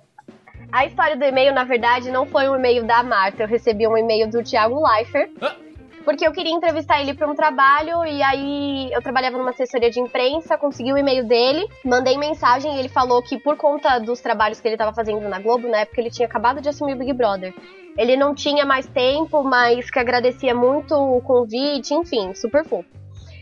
A 0.72 0.86
história 0.86 1.16
do 1.16 1.24
e-mail, 1.24 1.54
na 1.54 1.64
verdade, 1.64 2.12
não 2.12 2.26
foi 2.26 2.50
um 2.50 2.56
e-mail 2.58 2.84
da 2.86 3.02
Marta. 3.02 3.44
Eu 3.44 3.48
recebi 3.48 3.88
um 3.88 3.98
e-mail 3.98 4.30
do 4.30 4.44
Thiago 4.44 4.86
Leifert. 4.86 5.32
Ah. 5.42 5.56
Porque 6.06 6.26
eu 6.26 6.32
queria 6.32 6.54
entrevistar 6.54 7.02
ele 7.02 7.16
para 7.16 7.28
um 7.28 7.34
trabalho 7.36 8.06
e 8.06 8.22
aí 8.22 8.90
eu 8.94 9.02
trabalhava 9.02 9.38
numa 9.38 9.50
assessoria 9.50 9.90
de 9.90 10.00
imprensa, 10.00 10.56
consegui 10.58 10.94
o 10.94 10.98
e-mail 10.98 11.26
dele, 11.28 11.68
mandei 11.84 12.16
mensagem 12.16 12.76
e 12.76 12.80
ele 12.80 12.88
falou 12.90 13.24
que 13.24 13.40
por 13.40 13.58
conta 13.58 14.00
dos 14.00 14.22
trabalhos 14.22 14.62
que 14.62 14.68
ele 14.68 14.76
estava 14.76 14.94
fazendo 14.94 15.28
na 15.28 15.40
Globo, 15.40 15.68
na 15.68 15.80
época 15.80 16.00
ele 16.00 16.12
tinha 16.12 16.28
acabado 16.28 16.62
de 16.62 16.70
assumir 16.70 16.94
o 16.94 16.98
Big 16.98 17.12
Brother. 17.12 17.54
Ele 17.98 18.16
não 18.16 18.36
tinha 18.36 18.66
mais 18.66 18.86
tempo, 18.86 19.44
mas 19.44 19.90
que 19.90 19.98
agradecia 19.98 20.54
muito 20.54 20.94
o 20.94 21.20
convite, 21.22 21.94
enfim, 21.94 22.34
super 22.36 22.64
fofo. 22.64 22.86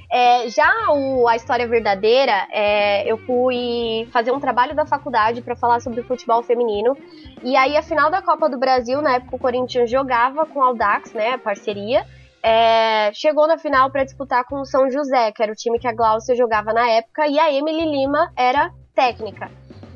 É, 0.09 0.47
já 0.47 0.71
o- 0.91 1.27
a 1.27 1.35
história 1.35 1.67
verdadeira, 1.67 2.47
é, 2.51 3.03
eu 3.11 3.17
fui 3.17 4.07
fazer 4.13 4.31
um 4.31 4.39
trabalho 4.39 4.75
da 4.75 4.85
faculdade 4.85 5.41
para 5.41 5.55
falar 5.55 5.81
sobre 5.81 6.03
futebol 6.03 6.43
feminino. 6.43 6.95
E 7.43 7.57
aí, 7.57 7.75
a 7.75 7.81
final 7.81 8.11
da 8.11 8.21
Copa 8.21 8.47
do 8.47 8.59
Brasil, 8.59 9.01
na 9.01 9.15
época 9.15 9.35
o 9.35 9.39
Corinthians 9.39 9.89
jogava 9.89 10.45
com 10.45 10.59
o 10.59 10.61
Aldax, 10.61 11.13
né, 11.13 11.31
a 11.31 11.37
parceria. 11.39 12.05
É, 12.43 13.11
chegou 13.13 13.47
na 13.47 13.57
final 13.57 13.89
para 13.89 14.03
disputar 14.03 14.43
com 14.43 14.59
o 14.59 14.65
São 14.65 14.91
José, 14.91 15.31
que 15.31 15.41
era 15.41 15.51
o 15.51 15.55
time 15.55 15.79
que 15.79 15.87
a 15.87 15.93
Glaucia 15.93 16.35
jogava 16.35 16.73
na 16.73 16.89
época, 16.89 17.25
e 17.27 17.39
a 17.39 17.51
Emily 17.51 17.85
Lima 17.85 18.31
era 18.35 18.69
técnica. 18.93 19.49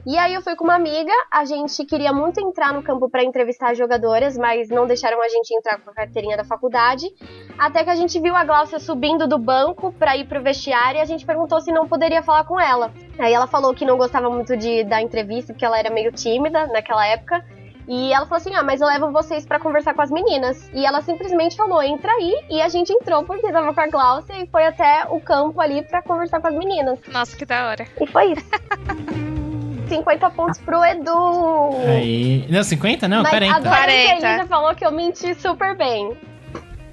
E 0.10 0.18
aí 0.18 0.34
eu 0.34 0.42
fui 0.42 0.56
com 0.56 0.64
uma 0.64 0.76
amiga, 0.76 1.12
a 1.30 1.44
gente 1.44 1.84
queria 1.84 2.14
muito 2.14 2.40
entrar 2.40 2.74
no 2.74 2.82
campo 2.82 3.10
para 3.10 3.26
entrevistar 3.26 3.72
as 3.72 3.78
jogadoras, 3.78 4.38
mas 4.38 4.70
não 4.70 4.88
deixaram 4.88 5.22
a 5.22 5.28
gente 5.28 5.54
entrar 5.54 5.82
com 5.82 5.90
a 5.90 5.94
carteirinha 5.94 6.38
da 6.38 6.46
faculdade. 6.46 7.14
Até 7.58 7.84
que 7.84 7.90
a 7.90 7.96
gente 7.96 8.18
viu 8.18 8.34
a 8.34 8.46
Glaucia 8.46 8.80
subindo 8.80 9.28
do 9.28 9.38
banco 9.38 9.92
para 9.92 10.16
ir 10.16 10.26
pro 10.26 10.42
vestiário 10.42 11.00
e 11.00 11.02
a 11.02 11.06
gente 11.06 11.26
perguntou 11.26 11.60
se 11.60 11.74
não 11.74 11.90
poderia 11.90 12.24
falar 12.24 12.46
com 12.46 12.58
ela. 12.58 12.90
Aí 13.20 13.34
ela 13.34 13.48
falou 13.48 13.74
que 13.74 13.84
não 13.84 13.98
gostava 13.98 14.30
muito 14.30 14.56
de 14.56 14.86
da 14.86 15.02
entrevista, 15.02 15.52
porque 15.52 15.66
ela 15.66 15.78
era 15.78 15.90
meio 15.90 16.14
tímida 16.14 16.68
naquela 16.68 17.06
época. 17.06 17.44
E 17.88 18.12
ela 18.12 18.26
falou 18.26 18.38
assim: 18.38 18.54
"Ah, 18.56 18.64
mas 18.64 18.82
eu 18.82 18.88
levo 18.88 19.12
vocês 19.12 19.46
para 19.46 19.60
conversar 19.60 19.94
com 19.94 20.02
as 20.02 20.12
meninas". 20.12 20.70
E 20.74 20.86
ela 20.86 21.02
simplesmente 21.02 21.56
falou: 21.56 21.82
"Entra 21.82 22.12
aí". 22.12 22.34
E 22.50 22.62
a 22.62 22.68
gente 22.70 22.92
entrou 22.92 23.24
porque 23.24 23.52
tava 23.52 23.74
com 23.74 23.82
a 23.82 23.88
Glaucia 23.88 24.36
e 24.44 24.48
foi 24.48 24.66
até 24.66 25.06
o 25.10 25.20
campo 25.20 25.60
ali 25.62 25.82
para 25.84 26.02
conversar 26.02 26.40
com 26.42 26.48
as 26.48 26.54
meninas. 26.56 27.00
Nossa, 27.12 27.36
que 27.38 27.46
da 27.46 27.68
hora. 27.70 27.86
E 28.02 28.08
foi 28.08 28.34
isso. 28.34 28.46
50 29.88 30.30
pontos 30.32 30.60
pro 30.60 30.84
Edu. 30.84 31.70
Aí. 31.88 32.46
Não, 32.50 32.62
50? 32.64 33.08
Não, 33.08 33.24
Mas 33.24 33.30
40. 33.32 33.56
adorei 33.56 33.72
que 33.72 34.12
a 34.12 34.18
40. 34.18 34.28
Elisa 34.28 34.48
falou 34.48 34.76
que 34.76 34.86
eu 34.86 34.92
menti 34.92 35.34
super 35.36 35.78
bem. 35.78 36.12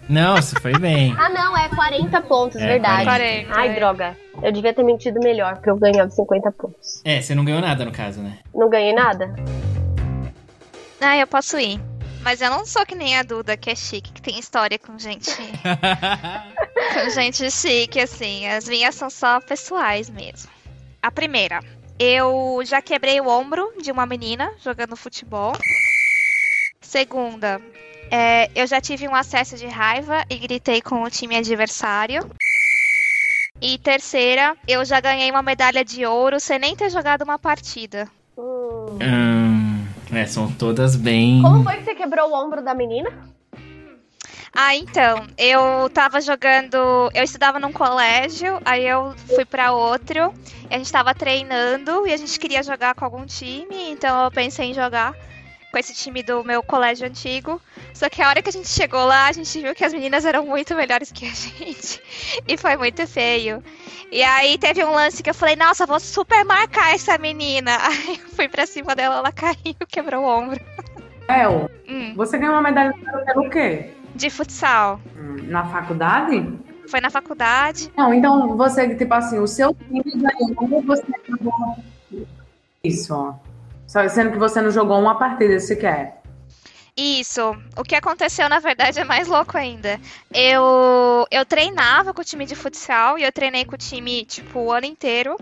Não, 0.08 0.36
você 0.36 0.54
foi 0.60 0.78
bem. 0.78 1.12
Ah, 1.18 1.28
não, 1.28 1.56
é 1.56 1.68
40 1.70 2.20
pontos, 2.20 2.60
É, 2.60 2.66
verdade. 2.66 3.04
40, 3.04 3.48
Ai, 3.52 3.68
é. 3.68 3.74
droga. 3.74 4.16
Eu 4.42 4.52
devia 4.52 4.72
ter 4.72 4.84
mentido 4.84 5.18
melhor, 5.20 5.54
porque 5.54 5.70
eu 5.70 5.76
ganhava 5.76 6.08
50 6.10 6.52
pontos. 6.52 7.02
É, 7.04 7.20
você 7.20 7.34
não 7.34 7.44
ganhou 7.44 7.60
nada 7.60 7.84
no 7.84 7.90
caso, 7.90 8.20
né? 8.20 8.38
Não 8.54 8.68
ganhei 8.68 8.92
nada? 8.92 9.34
Ah, 11.04 11.18
eu 11.18 11.26
posso 11.26 11.58
ir. 11.58 11.78
Mas 12.22 12.40
eu 12.40 12.48
não 12.48 12.64
sou 12.64 12.86
que 12.86 12.94
nem 12.94 13.18
a 13.18 13.22
Duda, 13.22 13.54
que 13.58 13.68
é 13.68 13.76
chique, 13.76 14.10
que 14.10 14.22
tem 14.22 14.38
história 14.38 14.78
com 14.78 14.98
gente. 14.98 15.30
com 16.94 17.10
gente 17.10 17.50
chique, 17.50 18.00
assim. 18.00 18.46
As 18.48 18.66
minhas 18.66 18.94
são 18.94 19.10
só 19.10 19.38
pessoais 19.40 20.08
mesmo. 20.08 20.50
A 21.02 21.10
primeira. 21.10 21.60
Eu 21.98 22.62
já 22.64 22.80
quebrei 22.80 23.20
o 23.20 23.28
ombro 23.28 23.74
de 23.82 23.92
uma 23.92 24.06
menina 24.06 24.50
jogando 24.64 24.96
futebol. 24.96 25.52
Segunda. 26.80 27.60
é, 28.10 28.50
eu 28.54 28.66
já 28.66 28.80
tive 28.80 29.06
um 29.06 29.14
acesso 29.14 29.56
de 29.56 29.66
raiva 29.66 30.24
e 30.30 30.38
gritei 30.38 30.80
com 30.80 31.02
o 31.02 31.10
time 31.10 31.36
adversário. 31.36 32.26
E 33.60 33.76
terceira, 33.76 34.56
eu 34.66 34.82
já 34.86 35.00
ganhei 35.00 35.30
uma 35.30 35.42
medalha 35.42 35.84
de 35.84 36.06
ouro 36.06 36.40
sem 36.40 36.58
nem 36.58 36.74
ter 36.74 36.88
jogado 36.88 37.22
uma 37.22 37.38
partida. 37.38 38.08
Hum. 38.38 39.43
É, 40.14 40.26
são 40.26 40.50
todas 40.52 40.96
bem. 40.96 41.42
Como 41.42 41.64
foi 41.64 41.76
que 41.76 41.84
você 41.84 41.94
quebrou 41.94 42.30
o 42.30 42.34
ombro 42.34 42.62
da 42.62 42.74
menina? 42.74 43.10
Ah, 44.56 44.76
então, 44.76 45.26
eu 45.36 45.90
tava 45.90 46.20
jogando, 46.20 46.76
eu 47.12 47.24
estudava 47.24 47.58
num 47.58 47.72
colégio, 47.72 48.60
aí 48.64 48.86
eu 48.86 49.12
fui 49.34 49.44
pra 49.44 49.72
outro, 49.72 50.32
e 50.70 50.74
a 50.74 50.78
gente 50.78 50.92
tava 50.92 51.12
treinando 51.12 52.06
e 52.06 52.12
a 52.12 52.16
gente 52.16 52.38
queria 52.38 52.62
jogar 52.62 52.94
com 52.94 53.04
algum 53.04 53.26
time, 53.26 53.90
então 53.90 54.24
eu 54.24 54.30
pensei 54.30 54.70
em 54.70 54.74
jogar 54.74 55.12
com 55.74 55.78
esse 55.80 55.92
time 55.92 56.22
do 56.22 56.44
meu 56.44 56.62
colégio 56.62 57.04
antigo. 57.04 57.60
Só 57.92 58.08
que 58.08 58.22
a 58.22 58.28
hora 58.28 58.40
que 58.40 58.48
a 58.48 58.52
gente 58.52 58.68
chegou 58.68 59.04
lá, 59.04 59.26
a 59.26 59.32
gente 59.32 59.60
viu 59.60 59.74
que 59.74 59.84
as 59.84 59.92
meninas 59.92 60.24
eram 60.24 60.46
muito 60.46 60.72
melhores 60.76 61.10
que 61.10 61.26
a 61.26 61.30
gente. 61.34 62.00
E 62.46 62.56
foi 62.56 62.76
muito 62.76 63.04
feio. 63.08 63.60
E 64.12 64.22
aí 64.22 64.56
teve 64.56 64.84
um 64.84 64.92
lance 64.92 65.20
que 65.20 65.28
eu 65.30 65.34
falei, 65.34 65.56
nossa, 65.56 65.84
vou 65.84 65.98
super 65.98 66.44
marcar 66.44 66.94
essa 66.94 67.18
menina. 67.18 67.72
Aí 67.82 68.20
eu 68.22 68.28
fui 68.28 68.48
pra 68.48 68.66
cima 68.66 68.94
dela, 68.94 69.16
ela 69.16 69.32
caiu, 69.32 69.74
quebrou 69.90 70.22
o 70.22 70.28
ombro. 70.28 70.60
El, 71.28 71.68
Hum, 71.88 72.14
você 72.14 72.38
ganhou 72.38 72.54
uma 72.54 72.62
medalha 72.62 72.94
pelo 73.26 73.50
quê? 73.50 73.90
de 74.14 74.30
futsal. 74.30 75.00
Hum, 75.16 75.36
Na 75.48 75.64
faculdade? 75.64 76.56
Foi 76.86 77.00
na 77.00 77.10
faculdade. 77.10 77.90
Não, 77.96 78.14
então 78.14 78.56
você, 78.56 78.94
tipo 78.94 79.12
assim, 79.12 79.40
o 79.40 79.46
seu 79.48 79.74
time 79.74 80.04
ganhou, 80.04 80.82
você 80.82 81.02
jogou. 81.28 81.76
Isso, 82.84 83.12
ó. 83.12 83.34
Só 83.86 84.06
sendo 84.08 84.32
que 84.32 84.38
você 84.38 84.60
não 84.60 84.70
jogou 84.70 84.98
uma 84.98 85.18
partida 85.18 85.58
sequer. 85.60 86.22
Isso. 86.96 87.56
O 87.76 87.82
que 87.82 87.96
aconteceu, 87.96 88.48
na 88.48 88.60
verdade, 88.60 89.00
é 89.00 89.04
mais 89.04 89.26
louco 89.26 89.58
ainda. 89.58 90.00
Eu, 90.32 91.26
eu 91.30 91.44
treinava 91.44 92.14
com 92.14 92.20
o 92.20 92.24
time 92.24 92.46
de 92.46 92.54
futsal 92.54 93.18
e 93.18 93.24
eu 93.24 93.32
treinei 93.32 93.64
com 93.64 93.74
o 93.74 93.78
time, 93.78 94.24
tipo, 94.24 94.60
o 94.60 94.72
ano 94.72 94.86
inteiro. 94.86 95.36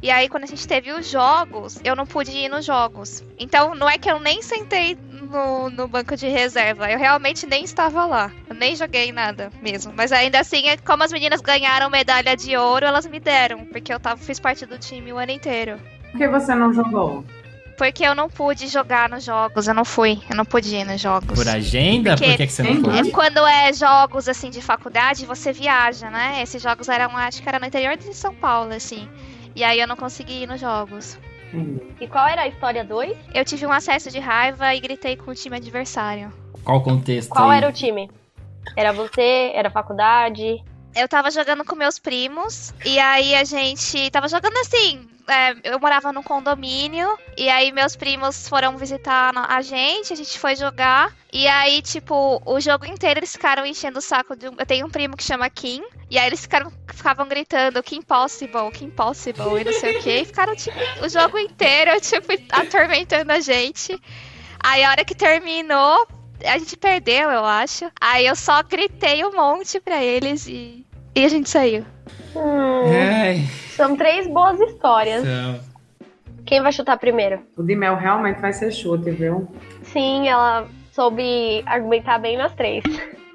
E 0.00 0.10
aí, 0.10 0.28
quando 0.28 0.44
a 0.44 0.46
gente 0.46 0.66
teve 0.66 0.92
os 0.92 1.08
jogos, 1.08 1.80
eu 1.84 1.96
não 1.96 2.06
pude 2.06 2.30
ir 2.30 2.48
nos 2.48 2.64
jogos. 2.64 3.22
Então, 3.38 3.74
não 3.74 3.88
é 3.88 3.98
que 3.98 4.10
eu 4.10 4.20
nem 4.20 4.42
sentei 4.42 4.96
no, 4.96 5.70
no 5.70 5.88
banco 5.88 6.16
de 6.16 6.28
reserva. 6.28 6.90
Eu 6.90 6.98
realmente 6.98 7.46
nem 7.46 7.64
estava 7.64 8.04
lá. 8.04 8.30
Eu 8.48 8.54
nem 8.54 8.76
joguei 8.76 9.10
nada 9.10 9.50
mesmo. 9.60 9.92
Mas 9.96 10.12
ainda 10.12 10.38
assim, 10.38 10.62
como 10.84 11.02
as 11.02 11.12
meninas 11.12 11.40
ganharam 11.40 11.90
medalha 11.90 12.36
de 12.36 12.56
ouro, 12.56 12.86
elas 12.86 13.06
me 13.06 13.18
deram. 13.18 13.64
Porque 13.66 13.92
eu 13.92 13.98
tava, 13.98 14.20
fiz 14.20 14.38
parte 14.38 14.66
do 14.66 14.78
time 14.78 15.12
o 15.12 15.18
ano 15.18 15.32
inteiro. 15.32 15.80
Por 16.12 16.18
que 16.18 16.28
você 16.28 16.54
não 16.54 16.72
jogou? 16.72 17.24
Porque 17.82 18.06
eu 18.06 18.14
não 18.14 18.28
pude 18.28 18.68
jogar 18.68 19.08
nos 19.08 19.24
jogos, 19.24 19.66
eu 19.66 19.74
não 19.74 19.84
fui, 19.84 20.22
eu 20.30 20.36
não 20.36 20.44
pude 20.44 20.72
ir 20.72 20.84
nos 20.84 21.00
jogos. 21.00 21.36
Por 21.36 21.48
agenda? 21.48 22.12
Porque 22.12 22.28
Por 22.28 22.36
que, 22.36 22.46
que 22.46 22.52
você 22.52 22.62
não 22.62 22.80
foi? 22.80 22.96
É 22.96 23.10
quando 23.10 23.44
é 23.44 23.72
jogos 23.72 24.28
assim 24.28 24.50
de 24.50 24.62
faculdade, 24.62 25.26
você 25.26 25.52
viaja, 25.52 26.08
né? 26.08 26.40
Esses 26.40 26.62
jogos 26.62 26.88
eram, 26.88 27.16
acho 27.16 27.42
que 27.42 27.48
era 27.48 27.58
no 27.58 27.66
interior 27.66 27.96
de 27.96 28.14
São 28.14 28.32
Paulo, 28.32 28.72
assim. 28.72 29.08
E 29.56 29.64
aí 29.64 29.80
eu 29.80 29.88
não 29.88 29.96
consegui 29.96 30.44
ir 30.44 30.46
nos 30.46 30.60
jogos. 30.60 31.18
E 32.00 32.06
qual 32.06 32.28
era 32.28 32.42
a 32.42 32.46
história 32.46 32.84
2? 32.84 33.16
Eu 33.34 33.44
tive 33.44 33.66
um 33.66 33.72
acesso 33.72 34.12
de 34.12 34.20
raiva 34.20 34.72
e 34.72 34.78
gritei 34.78 35.16
com 35.16 35.32
o 35.32 35.34
time 35.34 35.56
adversário. 35.56 36.32
Qual 36.62 36.78
o 36.78 36.82
contexto 36.82 37.30
Qual 37.30 37.50
aí? 37.50 37.58
era 37.58 37.68
o 37.68 37.72
time? 37.72 38.08
Era 38.76 38.92
você? 38.92 39.50
Era 39.54 39.72
faculdade? 39.72 40.62
Eu 40.94 41.08
tava 41.08 41.32
jogando 41.32 41.64
com 41.64 41.74
meus 41.74 41.98
primos, 41.98 42.72
e 42.84 43.00
aí 43.00 43.34
a 43.34 43.42
gente 43.42 44.08
tava 44.12 44.28
jogando 44.28 44.56
assim. 44.58 45.08
É, 45.28 45.54
eu 45.64 45.78
morava 45.78 46.12
num 46.12 46.22
condomínio, 46.22 47.18
e 47.36 47.48
aí 47.48 47.72
meus 47.72 47.96
primos 47.96 48.48
foram 48.48 48.76
visitar 48.76 49.32
a 49.34 49.62
gente, 49.62 50.12
a 50.12 50.16
gente 50.16 50.38
foi 50.38 50.56
jogar, 50.56 51.12
e 51.32 51.46
aí, 51.48 51.80
tipo, 51.80 52.42
o 52.44 52.60
jogo 52.60 52.84
inteiro 52.84 53.20
eles 53.20 53.32
ficaram 53.32 53.64
enchendo 53.64 53.98
o 53.98 54.02
saco 54.02 54.36
de 54.36 54.48
um. 54.48 54.54
Eu 54.58 54.66
tenho 54.66 54.86
um 54.86 54.90
primo 54.90 55.16
que 55.16 55.22
chama 55.22 55.48
Kim, 55.48 55.82
e 56.10 56.18
aí 56.18 56.26
eles 56.26 56.42
ficaram, 56.42 56.72
ficavam 56.92 57.26
gritando 57.26 57.82
Kim 57.82 58.02
Possible, 58.02 58.70
Kim 58.72 58.90
Possible, 58.90 59.60
e 59.60 59.64
não 59.64 59.72
sei 59.72 59.98
o 59.98 60.02
que, 60.02 60.10
e 60.10 60.24
ficaram, 60.24 60.54
tipo, 60.54 60.78
o 61.02 61.08
jogo 61.08 61.38
inteiro, 61.38 61.98
tipo, 62.00 62.28
atormentando 62.50 63.32
a 63.32 63.40
gente. 63.40 63.98
Aí 64.62 64.84
a 64.84 64.90
hora 64.90 65.04
que 65.04 65.14
terminou, 65.14 66.06
a 66.44 66.58
gente 66.58 66.76
perdeu, 66.76 67.30
eu 67.30 67.44
acho. 67.44 67.90
Aí 68.00 68.26
eu 68.26 68.36
só 68.36 68.62
gritei 68.62 69.24
um 69.24 69.32
monte 69.32 69.80
pra 69.80 70.02
eles 70.02 70.46
e, 70.46 70.86
e 71.14 71.24
a 71.24 71.28
gente 71.28 71.48
saiu. 71.48 71.84
Ai, 72.34 73.48
São 73.82 73.96
três 73.96 74.28
boas 74.28 74.60
histórias. 74.60 75.24
então. 75.24 75.58
Quem 76.46 76.62
vai 76.62 76.70
chutar 76.72 76.96
primeiro? 76.98 77.40
O 77.56 77.64
de 77.64 77.74
mel 77.74 77.96
realmente 77.96 78.40
vai 78.40 78.52
ser 78.52 78.70
chute, 78.70 79.10
viu? 79.10 79.48
Sim, 79.82 80.28
ela 80.28 80.68
soube 80.92 81.64
argumentar 81.66 82.18
bem 82.20 82.36
nas 82.36 82.52
três. 82.54 82.84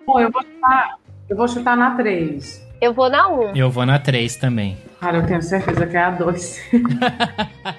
Bom, 0.06 0.22
eu 0.22 0.32
vou 0.32 0.41
chutar, 0.41 0.95
eu 1.30 1.36
vou 1.36 1.48
chutar 1.50 1.76
na 1.76 1.95
3. 1.98 2.66
Eu 2.80 2.93
vou 2.93 3.10
na 3.10 3.28
1. 3.28 3.56
Eu 3.58 3.70
vou 3.70 3.86
na 3.86 4.00
3 4.00 4.38
também. 4.38 4.78
Cara, 5.02 5.18
eu 5.18 5.26
tenho 5.28 5.41
certeza 5.41 5.86
que 5.86 5.98
é 5.98 6.02
a 6.02 6.12
2. 6.12 6.62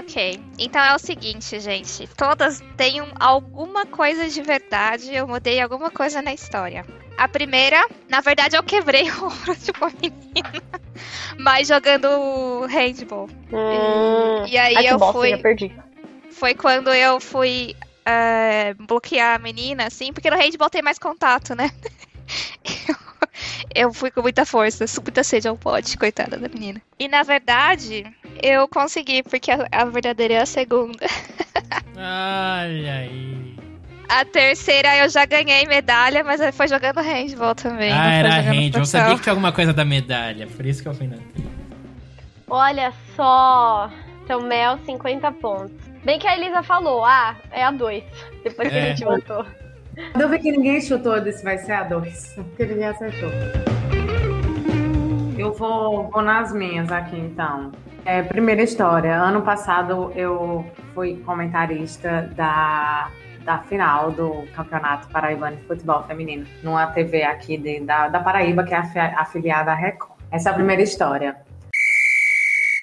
Ok. 0.00 0.40
Então 0.58 0.80
é 0.82 0.94
o 0.94 0.98
seguinte, 0.98 1.58
gente. 1.60 2.06
Todas 2.16 2.60
têm 2.76 3.00
um- 3.00 3.12
alguma 3.18 3.86
coisa 3.86 4.28
de 4.28 4.42
verdade. 4.42 5.14
Eu 5.14 5.26
mudei 5.26 5.60
alguma 5.60 5.90
coisa 5.90 6.20
na 6.20 6.34
história. 6.34 6.84
A 7.16 7.28
primeira, 7.28 7.86
na 8.08 8.20
verdade, 8.20 8.56
eu 8.56 8.62
quebrei 8.62 9.10
o 9.10 9.26
ombro 9.26 9.56
de 9.56 9.70
uma 9.72 9.90
menina. 10.00 10.62
Mas 11.38 11.68
jogando 11.68 12.66
handball. 12.66 13.28
Hum. 13.52 14.46
E 14.46 14.56
aí 14.56 14.76
Ai, 14.76 14.84
que 14.84 14.88
eu 14.92 14.98
bosta, 14.98 15.18
fui. 15.18 15.36
perdi. 15.36 15.72
Foi 16.30 16.54
quando 16.54 16.92
eu 16.92 17.18
fui 17.20 17.74
é, 18.04 18.74
bloquear 18.74 19.36
a 19.36 19.38
menina, 19.38 19.86
assim, 19.86 20.12
porque 20.12 20.30
no 20.30 20.36
handball 20.36 20.70
tem 20.70 20.82
mais 20.82 20.98
contato, 20.98 21.54
né? 21.54 21.70
Eu, 22.88 22.96
eu 23.88 23.92
fui 23.92 24.10
com 24.10 24.22
muita 24.22 24.44
força, 24.44 24.84
muita 25.02 25.24
sede 25.24 25.48
ao 25.48 25.56
pote, 25.56 25.96
coitada 25.96 26.36
da 26.36 26.48
menina. 26.48 26.80
E 26.98 27.08
na 27.08 27.22
verdade, 27.22 28.04
eu 28.42 28.68
consegui, 28.68 29.22
porque 29.22 29.50
a, 29.50 29.66
a 29.72 29.84
verdadeira 29.86 30.34
é 30.34 30.40
a 30.40 30.46
segunda. 30.46 31.06
Olha 31.96 32.94
aí. 32.94 33.55
A 34.08 34.24
terceira 34.24 34.96
eu 34.98 35.08
já 35.08 35.24
ganhei 35.24 35.66
medalha, 35.66 36.22
mas 36.22 36.40
foi 36.54 36.68
jogando 36.68 37.00
handball 37.00 37.54
também. 37.54 37.90
não 37.90 37.98
Ah, 38.00 38.12
era 38.12 38.28
handball. 38.40 38.80
Eu 38.82 38.86
sabia 38.86 39.14
que 39.16 39.22
tinha 39.22 39.32
alguma 39.32 39.52
coisa 39.52 39.72
da 39.72 39.84
medalha. 39.84 40.46
Por 40.46 40.64
isso 40.64 40.82
que 40.82 40.88
eu 40.88 40.94
fui 40.94 41.06
na 41.08 41.16
3. 41.16 41.46
Olha 42.48 42.92
só. 43.16 43.90
Então, 44.24 44.40
Mel, 44.42 44.78
50 44.86 45.32
pontos. 45.32 45.72
Bem 46.04 46.18
que 46.18 46.26
a 46.28 46.36
Elisa 46.36 46.62
falou, 46.62 47.04
ah, 47.04 47.34
é 47.50 47.64
a 47.64 47.70
2. 47.72 48.04
Depois 48.44 48.68
que 48.68 48.74
É. 48.74 48.82
a 48.82 48.86
gente 48.86 49.04
voltou. 49.04 49.44
Eu 50.18 50.28
vi 50.28 50.38
que 50.38 50.52
ninguém 50.52 50.80
chutou, 50.80 51.16
eu 51.16 51.24
disse 51.24 51.42
vai 51.42 51.58
ser 51.58 51.72
a 51.72 51.82
2. 51.84 52.34
Porque 52.54 52.64
ninguém 52.66 52.86
acertou. 52.86 53.30
Eu 55.38 55.52
vou, 55.52 56.08
vou 56.10 56.22
nas 56.22 56.52
minhas 56.52 56.90
aqui, 56.90 57.18
então. 57.18 57.72
É, 58.04 58.22
primeira 58.22 58.62
história. 58.62 59.14
Ano 59.16 59.42
passado 59.42 60.12
eu 60.14 60.64
fui 60.94 61.16
comentarista 61.26 62.30
da, 62.36 63.08
da 63.46 63.58
final 63.60 64.10
do 64.10 64.44
Campeonato 64.54 65.08
Paraibano 65.08 65.56
de 65.56 65.62
Futebol 65.62 66.02
Feminino. 66.02 66.44
Numa 66.62 66.88
TV 66.88 67.22
aqui 67.22 67.56
de- 67.56 67.80
da, 67.80 68.08
da 68.08 68.18
Paraíba, 68.20 68.64
que 68.64 68.74
é 68.74 68.76
afi- 68.78 68.98
afiliada 68.98 69.70
à 69.70 69.74
Record. 69.74 70.10
Essa 70.30 70.50
é 70.50 70.52
a 70.52 70.54
primeira 70.54 70.82
história. 70.82 71.36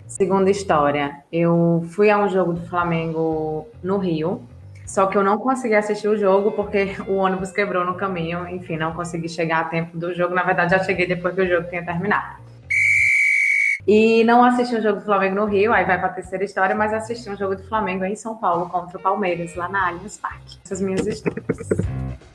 Segunda 0.08 0.50
história. 0.50 1.18
Eu 1.32 1.86
fui 1.92 2.10
a 2.10 2.18
um 2.18 2.30
jogo 2.30 2.54
do 2.54 2.66
Flamengo 2.68 3.68
no 3.84 3.98
Rio. 3.98 4.42
Só 4.86 5.08
que 5.08 5.18
eu 5.18 5.24
não 5.24 5.38
consegui 5.38 5.76
assistir 5.76 6.08
o 6.08 6.16
jogo 6.18 6.52
porque 6.52 6.96
o 7.08 7.16
ônibus 7.16 7.52
quebrou 7.52 7.84
no 7.86 7.96
caminho. 7.96 8.48
Enfim, 8.48 8.78
não 8.78 8.94
consegui 8.94 9.28
chegar 9.28 9.60
a 9.62 9.64
tempo 9.66 9.98
do 9.98 10.14
jogo. 10.14 10.34
Na 10.34 10.44
verdade, 10.44 10.72
já 10.72 10.80
cheguei 10.84 11.06
depois 11.08 11.36
que 11.36 11.42
o 11.42 11.48
jogo 11.48 11.68
tinha 11.70 11.84
terminado. 11.84 12.38
E 13.86 14.24
não 14.24 14.44
assisti 14.44 14.76
um 14.76 14.82
jogo 14.82 15.00
do 15.00 15.06
Flamengo 15.06 15.36
no 15.36 15.46
Rio, 15.46 15.74
aí 15.74 15.84
vai 15.84 15.98
para 15.98 16.08
a 16.08 16.14
terceira 16.14 16.46
história, 16.46 16.74
mas 16.74 16.94
assisti 16.94 17.30
um 17.30 17.36
jogo 17.36 17.56
do 17.56 17.64
Flamengo 17.64 18.06
em 18.06 18.16
São 18.16 18.38
Paulo 18.38 18.70
contra 18.70 18.98
o 18.98 19.02
Palmeiras, 19.02 19.56
lá 19.56 19.68
na 19.68 19.88
Allianz 19.88 20.18
Parque. 20.18 20.58
Essas 20.64 20.80
minhas 20.82 21.06
histórias. 21.06 21.46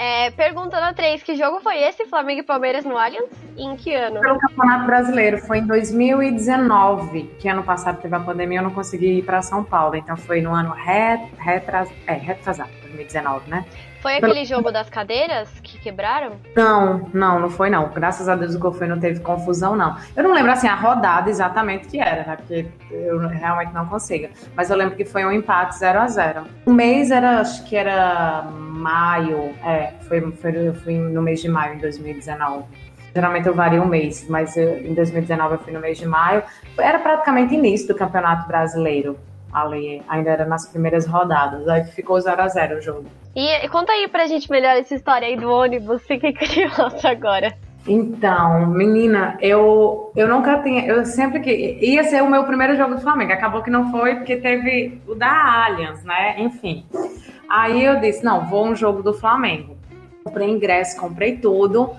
É, 0.00 0.30
pergunta 0.30 0.80
na 0.80 0.94
3, 0.94 1.24
que 1.24 1.34
jogo 1.34 1.58
foi 1.60 1.76
esse, 1.78 2.06
Flamengo 2.06 2.38
e 2.38 2.44
Palmeiras 2.44 2.84
no 2.84 2.96
Allianz? 2.96 3.28
E 3.56 3.64
em 3.64 3.74
que 3.74 3.92
ano? 3.92 4.20
Pelo 4.20 4.38
Campeonato 4.38 4.86
Brasileiro, 4.86 5.38
foi 5.38 5.58
em 5.58 5.66
2019, 5.66 7.34
que 7.40 7.48
ano 7.48 7.64
passado 7.64 8.00
teve 8.00 8.14
a 8.14 8.20
pandemia, 8.20 8.60
eu 8.60 8.62
não 8.62 8.70
consegui 8.70 9.18
ir 9.18 9.24
para 9.24 9.42
São 9.42 9.64
Paulo. 9.64 9.96
Então 9.96 10.16
foi 10.16 10.40
no 10.40 10.54
ano 10.54 10.70
ret, 10.70 11.20
retras, 11.36 11.90
é, 12.06 12.12
retrasado, 12.12 12.70
2019, 12.82 13.50
né? 13.50 13.64
Foi 14.08 14.30
aquele 14.30 14.44
jogo 14.44 14.70
das 14.72 14.88
cadeiras 14.88 15.48
que 15.62 15.78
quebraram? 15.78 16.32
Não, 16.56 17.08
não, 17.12 17.38
não 17.40 17.50
foi 17.50 17.68
não. 17.68 17.88
Graças 17.90 18.28
a 18.28 18.34
Deus 18.34 18.54
o 18.54 18.72
foi, 18.72 18.86
não 18.86 18.98
teve 18.98 19.20
confusão, 19.20 19.76
não. 19.76 19.96
Eu 20.16 20.22
não 20.24 20.32
lembro 20.32 20.50
assim 20.50 20.66
a 20.66 20.74
rodada 20.74 21.28
exatamente 21.28 21.88
que 21.88 22.00
era, 22.00 22.24
né? 22.26 22.36
Porque 22.36 22.66
eu 22.90 23.18
realmente 23.28 23.72
não 23.72 23.86
consigo. 23.86 24.28
Mas 24.56 24.70
eu 24.70 24.76
lembro 24.76 24.96
que 24.96 25.04
foi 25.04 25.24
um 25.24 25.32
empate 25.32 25.76
0 25.78 26.00
a 26.00 26.06
0 26.08 26.44
O 26.66 26.72
mês 26.72 27.10
era, 27.10 27.40
acho 27.40 27.64
que 27.64 27.76
era 27.76 28.42
maio. 28.52 29.54
É, 29.64 29.92
foi, 30.08 30.20
foi, 30.32 30.68
eu 30.68 30.74
fui 30.74 30.96
no 30.96 31.20
mês 31.22 31.40
de 31.40 31.48
maio 31.48 31.74
em 31.74 31.78
2019. 31.78 32.64
Geralmente 33.14 33.46
eu 33.48 33.54
vario 33.54 33.82
um 33.82 33.86
mês, 33.86 34.26
mas 34.28 34.56
eu- 34.56 34.78
em 34.78 34.94
2019 34.94 35.54
eu 35.54 35.58
fui 35.58 35.72
no 35.72 35.80
mês 35.80 35.98
de 35.98 36.06
maio. 36.06 36.42
Era 36.78 36.98
praticamente 36.98 37.54
início 37.54 37.88
do 37.88 37.94
Campeonato 37.94 38.46
Brasileiro. 38.46 39.18
Ali, 39.52 40.02
ainda 40.08 40.30
era 40.30 40.44
nas 40.44 40.68
primeiras 40.68 41.06
rodadas. 41.06 41.66
Aí 41.68 41.84
ficou 41.84 42.20
0 42.20 42.42
a 42.42 42.48
0 42.48 42.78
o 42.78 42.82
jogo. 42.82 43.06
E, 43.34 43.64
e 43.64 43.68
conta 43.68 43.92
aí 43.92 44.06
pra 44.08 44.26
gente 44.26 44.50
melhor 44.50 44.76
essa 44.76 44.94
história 44.94 45.26
aí 45.26 45.36
do 45.36 45.50
ônibus, 45.50 46.02
fiquei 46.06 46.32
curiosa 46.34 47.08
agora. 47.08 47.54
Então, 47.86 48.66
menina, 48.66 49.38
eu, 49.40 50.12
eu 50.14 50.28
nunca 50.28 50.58
tinha. 50.62 50.84
Eu 50.86 51.06
sempre 51.06 51.40
que. 51.40 51.78
Ia 51.80 52.04
ser 52.04 52.22
o 52.22 52.28
meu 52.30 52.44
primeiro 52.44 52.76
jogo 52.76 52.94
do 52.96 53.00
Flamengo. 53.00 53.32
Acabou 53.32 53.62
que 53.62 53.70
não 53.70 53.90
foi, 53.90 54.16
porque 54.16 54.36
teve 54.36 55.00
o 55.06 55.14
da 55.14 55.64
Allianz, 55.66 56.04
né? 56.04 56.38
Enfim. 56.38 56.84
Aí 57.48 57.82
eu 57.82 57.98
disse: 57.98 58.22
não, 58.22 58.44
vou 58.46 58.66
um 58.66 58.76
jogo 58.76 59.02
do 59.02 59.14
Flamengo. 59.14 59.76
Comprei 60.22 60.50
ingresso, 60.50 61.00
comprei 61.00 61.38
tudo. 61.38 61.90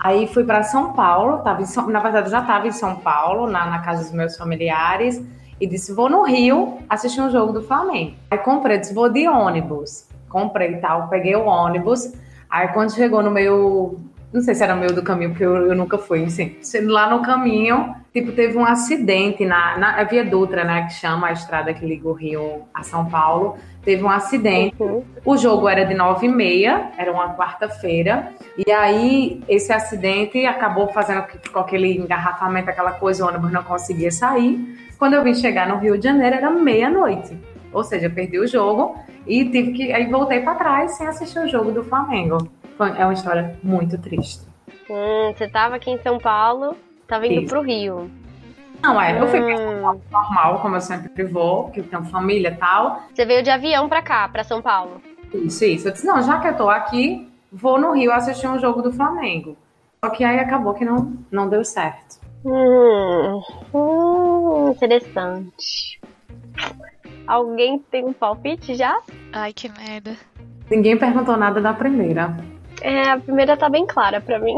Aí 0.00 0.26
fui 0.26 0.44
para 0.44 0.62
São 0.62 0.94
Paulo. 0.94 1.42
Tava 1.42 1.62
São- 1.66 1.90
na 1.90 2.00
verdade, 2.00 2.30
já 2.30 2.40
estava 2.40 2.66
em 2.66 2.72
São 2.72 2.96
Paulo, 2.96 3.46
na, 3.46 3.66
na 3.66 3.80
casa 3.80 4.02
dos 4.04 4.12
meus 4.12 4.36
familiares. 4.38 5.22
E 5.60 5.66
disse: 5.66 5.92
vou 5.92 6.08
no 6.08 6.22
Rio 6.22 6.78
assistir 6.88 7.20
um 7.20 7.30
jogo 7.30 7.52
do 7.52 7.62
Flamengo. 7.62 8.14
Aí 8.30 8.38
comprei, 8.38 8.78
disse: 8.78 8.94
vou 8.94 9.08
de 9.08 9.28
ônibus. 9.28 10.08
Comprei 10.28 10.72
e 10.72 10.76
tal, 10.78 11.08
peguei 11.08 11.36
o 11.36 11.46
ônibus. 11.46 12.12
Aí 12.50 12.68
quando 12.68 12.92
chegou 12.92 13.22
no 13.22 13.30
meio 13.30 13.98
não 14.34 14.42
sei 14.42 14.52
se 14.52 14.64
era 14.64 14.74
no 14.74 14.80
meio 14.80 14.92
do 14.92 15.00
caminho, 15.00 15.30
porque 15.30 15.44
eu, 15.44 15.68
eu 15.68 15.76
nunca 15.76 15.96
fui, 15.96 16.24
assim. 16.24 16.56
Sendo 16.60 16.92
Lá 16.92 17.08
no 17.08 17.22
caminho, 17.22 17.94
tipo, 18.12 18.32
teve 18.32 18.58
um 18.58 18.64
acidente 18.64 19.46
na, 19.46 19.78
na 19.78 20.00
a 20.00 20.02
Via 20.02 20.24
Dutra, 20.24 20.64
né, 20.64 20.86
que 20.86 20.94
chama 20.94 21.28
a 21.28 21.32
estrada 21.32 21.72
que 21.72 21.86
liga 21.86 22.08
o 22.08 22.12
Rio 22.12 22.62
a 22.74 22.82
São 22.82 23.06
Paulo. 23.06 23.56
Teve 23.84 24.02
um 24.02 24.10
acidente. 24.10 24.74
O 25.24 25.36
jogo 25.36 25.68
era 25.68 25.84
de 25.84 25.94
nove 25.94 26.26
e 26.26 26.28
meia, 26.28 26.90
era 26.98 27.12
uma 27.12 27.36
quarta-feira. 27.36 28.32
E 28.66 28.72
aí, 28.72 29.40
esse 29.48 29.72
acidente 29.72 30.44
acabou 30.46 30.88
fazendo 30.88 31.22
que 31.28 31.38
ficou 31.38 31.62
aquele 31.62 31.96
engarrafamento, 31.96 32.68
aquela 32.68 32.92
coisa, 32.92 33.24
o 33.24 33.28
ônibus 33.28 33.52
não 33.52 33.62
conseguia 33.62 34.10
sair. 34.10 34.58
Quando 34.98 35.14
eu 35.14 35.22
vim 35.22 35.34
chegar 35.34 35.68
no 35.68 35.76
Rio 35.76 35.96
de 35.96 36.02
Janeiro, 36.02 36.34
era 36.34 36.50
meia-noite. 36.50 37.38
Ou 37.72 37.84
seja, 37.84 38.10
perdi 38.10 38.40
o 38.40 38.48
jogo 38.48 38.96
e 39.28 39.44
tive 39.44 39.72
que. 39.72 39.92
Aí 39.92 40.10
voltei 40.10 40.40
para 40.40 40.56
trás 40.56 40.96
sem 40.96 41.06
assistir 41.06 41.38
o 41.38 41.46
jogo 41.46 41.70
do 41.70 41.84
Flamengo. 41.84 42.38
Foi, 42.76 42.90
é 42.90 43.04
uma 43.04 43.12
história 43.12 43.56
muito 43.62 43.96
triste. 43.98 44.42
Hum, 44.90 45.32
você 45.36 45.48
tava 45.48 45.76
aqui 45.76 45.90
em 45.90 45.98
São 46.02 46.18
Paulo, 46.18 46.76
tava 47.06 47.26
indo 47.26 47.40
Isso. 47.42 47.48
pro 47.48 47.62
Rio. 47.62 48.10
Não, 48.82 49.00
é, 49.00 49.18
eu 49.18 49.26
fui 49.28 49.40
pra 49.40 49.54
Hum. 49.54 49.56
São 49.56 49.80
Paulo 49.80 50.02
normal, 50.12 50.60
como 50.60 50.76
eu 50.76 50.80
sempre 50.80 51.24
vou, 51.24 51.70
que 51.70 51.80
eu 51.80 51.84
tenho 51.84 52.04
família 52.04 52.48
e 52.50 52.56
tal. 52.56 53.02
Você 53.14 53.24
veio 53.24 53.42
de 53.42 53.50
avião 53.50 53.88
pra 53.88 54.02
cá, 54.02 54.28
pra 54.28 54.44
São 54.44 54.60
Paulo. 54.60 55.00
Isso, 55.32 55.64
isso. 55.64 55.88
Eu 55.88 55.92
disse, 55.92 56.06
não, 56.06 56.22
já 56.22 56.38
que 56.38 56.48
eu 56.48 56.56
tô 56.56 56.68
aqui, 56.68 57.28
vou 57.50 57.80
no 57.80 57.92
Rio 57.92 58.12
assistir 58.12 58.46
um 58.46 58.58
jogo 58.58 58.82
do 58.82 58.92
Flamengo. 58.92 59.56
Só 60.04 60.10
que 60.10 60.22
aí 60.22 60.38
acabou 60.38 60.74
que 60.74 60.84
não, 60.84 61.16
não 61.30 61.48
deu 61.48 61.64
certo. 61.64 62.20
Hum, 62.44 63.40
hum, 63.72 64.70
interessante. 64.72 65.98
Alguém 67.26 67.78
tem 67.90 68.04
um 68.04 68.12
palpite 68.12 68.74
já? 68.74 69.00
Ai, 69.32 69.52
que 69.54 69.68
merda. 69.70 70.14
Ninguém 70.70 70.96
perguntou 70.96 71.36
nada 71.38 71.58
da 71.60 71.72
primeira. 71.72 72.36
É, 72.84 73.10
a 73.12 73.18
primeira 73.18 73.56
tá 73.56 73.68
bem 73.70 73.86
clara 73.86 74.20
pra 74.20 74.38
mim. 74.38 74.56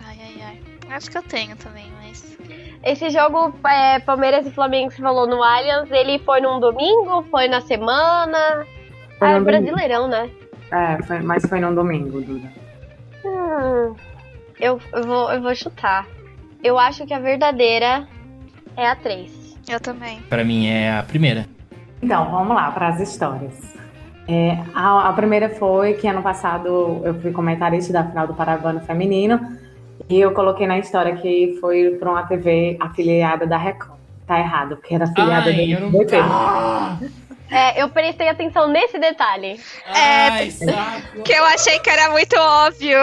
Ai, 0.00 0.16
ai, 0.20 0.42
ai. 0.44 0.60
Acho 0.90 1.10
que 1.10 1.18
eu 1.18 1.22
tenho 1.22 1.56
também, 1.56 1.86
mas. 2.00 2.38
Esse 2.84 3.10
jogo, 3.10 3.52
é, 3.66 3.98
Palmeiras 3.98 4.46
e 4.46 4.50
Flamengo, 4.52 4.90
que 4.90 4.94
você 4.96 5.02
falou 5.02 5.26
no 5.26 5.42
Allianz, 5.42 5.90
ele 5.90 6.20
foi 6.20 6.40
num 6.40 6.60
domingo? 6.60 7.24
Foi 7.30 7.48
na 7.48 7.60
semana? 7.60 8.64
Foi 9.18 9.28
Ah, 9.28 9.32
é 9.32 9.40
brasileirão, 9.40 10.06
né? 10.06 10.30
É, 10.70 11.02
foi- 11.02 11.20
mas 11.20 11.44
foi 11.46 11.58
num 11.58 11.74
domingo, 11.74 12.20
Duda. 12.20 12.48
Hum, 13.24 13.96
eu, 14.60 14.80
eu, 14.92 15.02
vou, 15.04 15.32
eu 15.32 15.42
vou 15.42 15.54
chutar. 15.56 16.06
Eu 16.62 16.78
acho 16.78 17.04
que 17.04 17.12
a 17.12 17.18
verdadeira 17.18 18.06
é 18.76 18.86
a 18.86 18.94
3. 18.94 19.58
Eu 19.68 19.80
também. 19.80 20.20
Pra 20.28 20.44
mim 20.44 20.68
é 20.68 20.96
a 20.98 21.02
primeira. 21.02 21.46
Então, 22.00 22.30
vamos 22.30 22.54
lá 22.54 22.70
para 22.70 22.88
as 22.88 23.00
histórias. 23.00 23.76
É, 24.28 24.58
a, 24.74 25.08
a 25.08 25.12
primeira 25.14 25.48
foi 25.48 25.94
que 25.94 26.06
ano 26.06 26.22
passado 26.22 27.00
eu 27.02 27.18
fui 27.20 27.32
comentarista 27.32 27.94
da 27.94 28.04
final 28.04 28.26
do 28.26 28.34
Paraguano 28.34 28.78
Feminino 28.80 29.40
e 30.06 30.20
eu 30.20 30.32
coloquei 30.32 30.66
na 30.66 30.78
história 30.78 31.16
que 31.16 31.56
foi 31.58 31.96
para 31.98 32.10
uma 32.10 32.22
TV 32.24 32.76
afiliada 32.78 33.46
da 33.46 33.56
Record. 33.56 33.96
Tá 34.26 34.38
errado, 34.38 34.76
porque 34.76 34.94
era 34.94 35.04
afiliada 35.04 35.48
Ai, 35.48 35.56
do 35.56 35.62
eu 35.62 35.80
não... 35.80 36.06
Ah! 36.22 36.98
É, 37.50 37.82
eu 37.82 37.88
prestei 37.88 38.28
atenção 38.28 38.68
nesse 38.68 38.98
detalhe. 38.98 39.58
Ai, 39.86 40.50
saco. 40.50 41.22
Que 41.24 41.32
eu 41.32 41.44
achei 41.46 41.78
que 41.78 41.88
era 41.88 42.10
muito 42.10 42.36
óbvio. 42.36 42.98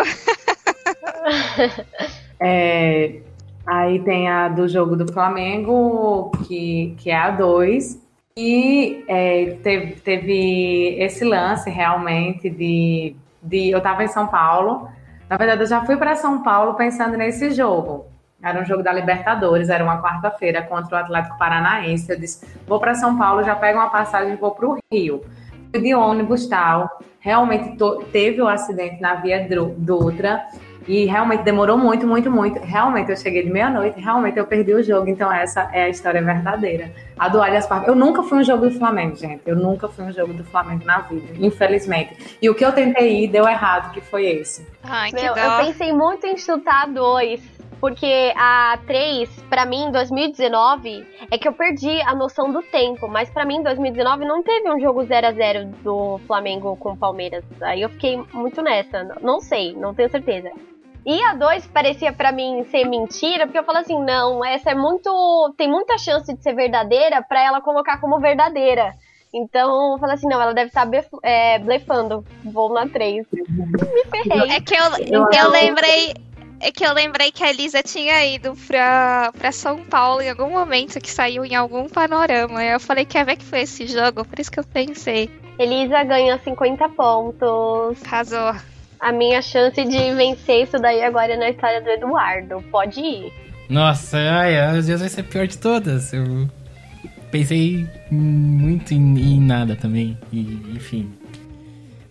É, 2.37 3.21
aí 3.65 3.99
tem 4.01 4.27
a 4.27 4.49
do 4.49 4.67
jogo 4.67 4.95
do 4.97 5.11
Flamengo, 5.11 6.31
que, 6.45 6.93
que 6.99 7.09
é 7.09 7.15
a 7.15 7.31
2. 7.31 8.04
E 8.37 9.05
é, 9.07 9.57
teve, 9.63 9.93
teve 10.01 10.97
esse 10.99 11.23
lance 11.23 11.69
realmente 11.69 12.49
de, 12.49 13.15
de. 13.41 13.69
Eu 13.69 13.77
estava 13.77 14.03
em 14.03 14.09
São 14.09 14.27
Paulo. 14.27 14.89
Na 15.29 15.37
verdade, 15.37 15.61
eu 15.61 15.67
já 15.67 15.85
fui 15.85 15.95
para 15.95 16.17
São 16.17 16.43
Paulo 16.43 16.73
pensando 16.73 17.15
nesse 17.15 17.51
jogo. 17.51 18.07
Era 18.43 18.61
um 18.61 18.65
jogo 18.65 18.83
da 18.83 18.91
Libertadores, 18.91 19.69
era 19.69 19.81
uma 19.81 20.01
quarta-feira 20.01 20.61
contra 20.63 20.97
o 20.97 20.99
Atlético 20.99 21.37
Paranaense. 21.37 22.11
Eu 22.11 22.19
disse: 22.19 22.45
vou 22.67 22.77
para 22.77 22.93
São 22.93 23.17
Paulo, 23.17 23.41
já 23.41 23.55
pego 23.55 23.79
uma 23.79 23.89
passagem 23.89 24.33
e 24.33 24.35
vou 24.35 24.51
para 24.51 24.67
o 24.67 24.77
Rio. 24.91 25.23
Fui 25.71 25.81
de 25.81 25.95
ônibus 25.95 26.45
tal. 26.45 26.89
Realmente 27.21 27.77
teve 28.11 28.41
o 28.41 28.49
acidente 28.49 28.99
na 28.99 29.15
via 29.15 29.47
Dutra. 29.77 30.45
E 30.87 31.05
realmente 31.05 31.43
demorou 31.43 31.77
muito, 31.77 32.05
muito, 32.05 32.29
muito. 32.29 32.59
Realmente 32.59 33.09
eu 33.09 33.17
cheguei 33.17 33.43
de 33.43 33.49
meia-noite, 33.49 33.99
realmente 33.99 34.37
eu 34.37 34.45
perdi 34.45 34.73
o 34.73 34.83
jogo. 34.83 35.09
Então 35.09 35.31
essa 35.31 35.69
é 35.73 35.83
a 35.83 35.89
história 35.89 36.21
verdadeira. 36.21 36.91
A 37.17 37.27
do 37.27 37.41
Allianz 37.41 37.65
Parque. 37.65 37.89
Eu 37.89 37.95
nunca 37.95 38.21
fui 38.23 38.39
um 38.39 38.43
jogo 38.43 38.69
do 38.69 38.77
Flamengo, 38.77 39.15
gente. 39.15 39.41
Eu 39.45 39.55
nunca 39.55 39.87
fui 39.87 40.05
um 40.05 40.11
jogo 40.11 40.33
do 40.33 40.43
Flamengo 40.43 40.85
na 40.85 40.99
vida, 40.99 41.33
infelizmente. 41.39 42.37
E 42.41 42.49
o 42.49 42.55
que 42.55 42.63
eu 42.63 42.71
tentei 42.71 43.23
ir 43.23 43.27
deu 43.27 43.47
errado, 43.47 43.91
que 43.93 44.01
foi 44.01 44.25
esse. 44.25 44.67
Ai, 44.83 45.11
que 45.11 45.21
Meu, 45.21 45.33
dó. 45.33 45.39
eu 45.39 45.65
pensei 45.65 45.91
muito 45.93 46.25
em 46.27 46.37
chutar 46.37 46.83
a 46.83 46.87
2. 46.87 47.55
Porque 47.79 48.33
a 48.35 48.79
3, 48.87 49.29
pra 49.49 49.65
mim, 49.65 49.83
em 49.83 49.91
2019, 49.91 51.05
é 51.29 51.37
que 51.37 51.47
eu 51.47 51.53
perdi 51.53 52.01
a 52.01 52.15
noção 52.15 52.51
do 52.51 52.61
tempo. 52.63 53.07
Mas 53.07 53.29
pra 53.29 53.45
mim, 53.45 53.57
em 53.57 53.63
2019, 53.63 54.25
não 54.25 54.41
teve 54.41 54.69
um 54.71 54.79
jogo 54.79 55.03
0 55.03 55.27
a 55.27 55.31
0 55.31 55.65
do 55.83 56.19
Flamengo 56.25 56.75
com 56.77 56.93
o 56.93 56.97
Palmeiras. 56.97 57.43
Aí 57.61 57.81
eu 57.81 57.89
fiquei 57.89 58.19
muito 58.33 58.61
nessa. 58.61 59.03
Não 59.21 59.39
sei, 59.39 59.73
não 59.73 59.93
tenho 59.93 60.09
certeza. 60.09 60.51
E 61.05 61.21
a 61.21 61.35
2 61.35 61.67
parecia 61.67 62.11
pra 62.11 62.31
mim 62.31 62.65
ser 62.71 62.83
mentira, 62.85 63.45
porque 63.45 63.59
eu 63.59 63.63
falo 63.63 63.77
assim, 63.77 63.99
não, 64.03 64.43
essa 64.43 64.71
é 64.71 64.75
muito. 64.75 65.53
tem 65.57 65.69
muita 65.69 65.97
chance 65.97 66.33
de 66.33 66.41
ser 66.41 66.53
verdadeira 66.55 67.21
pra 67.21 67.43
ela 67.43 67.61
colocar 67.61 67.99
como 68.01 68.19
verdadeira. 68.19 68.91
Então 69.33 69.91
eu 69.93 69.99
falei 69.99 70.15
assim, 70.15 70.27
não, 70.27 70.41
ela 70.41 70.53
deve 70.53 70.69
estar 70.69 70.87
é, 71.21 71.59
blefando. 71.59 72.25
Vou 72.43 72.73
na 72.73 72.87
3. 72.87 73.25
Me 73.31 74.03
ferrei. 74.09 74.49
É 74.55 74.59
que 74.61 74.73
eu, 74.73 74.83
Eu- 75.13 75.27
eu 75.31 75.49
lembrei. 75.51 76.13
É 76.61 76.71
que 76.71 76.85
eu 76.87 76.93
lembrei 76.93 77.31
que 77.33 77.43
a 77.43 77.49
Elisa 77.49 77.83
tinha 77.83 78.25
ido 78.25 78.55
pra, 78.65 79.31
pra 79.37 79.51
São 79.51 79.83
Paulo 79.83 80.21
em 80.21 80.29
algum 80.29 80.49
momento 80.49 81.01
que 81.01 81.11
saiu 81.11 81.43
em 81.45 81.53
algum 81.53 81.87
panorama. 81.89 82.63
Eu 82.63 82.79
falei, 82.79 83.05
quer 83.05 83.25
ver 83.25 83.35
que 83.35 83.43
foi 83.43 83.59
esse 83.61 83.85
jogo? 83.85 84.23
Por 84.25 84.39
isso 84.39 84.49
que 84.49 84.59
eu 84.59 84.63
pensei. 84.63 85.29
Elisa 85.59 86.01
ganha 86.05 86.39
50 86.39 86.87
pontos. 86.89 88.01
Arrasou. 88.05 88.55
A 88.99 89.11
minha 89.11 89.41
chance 89.41 89.83
de 89.83 90.13
vencer 90.13 90.63
isso 90.63 90.79
daí 90.79 91.03
agora 91.03 91.33
é 91.33 91.37
na 91.37 91.49
história 91.49 91.81
do 91.81 91.89
Eduardo. 91.89 92.63
Pode 92.71 92.99
ir. 92.99 93.33
Nossa, 93.69 94.17
ai, 94.17 94.57
às 94.59 94.87
vezes 94.87 94.99
vai 95.01 95.09
ser 95.09 95.21
a 95.21 95.23
pior 95.23 95.47
de 95.47 95.57
todas. 95.57 96.13
Eu 96.13 96.49
pensei 97.31 97.87
muito 98.09 98.93
em, 98.93 99.17
em 99.19 99.41
nada 99.41 99.75
também. 99.75 100.17
E, 100.31 100.39
enfim. 100.75 101.11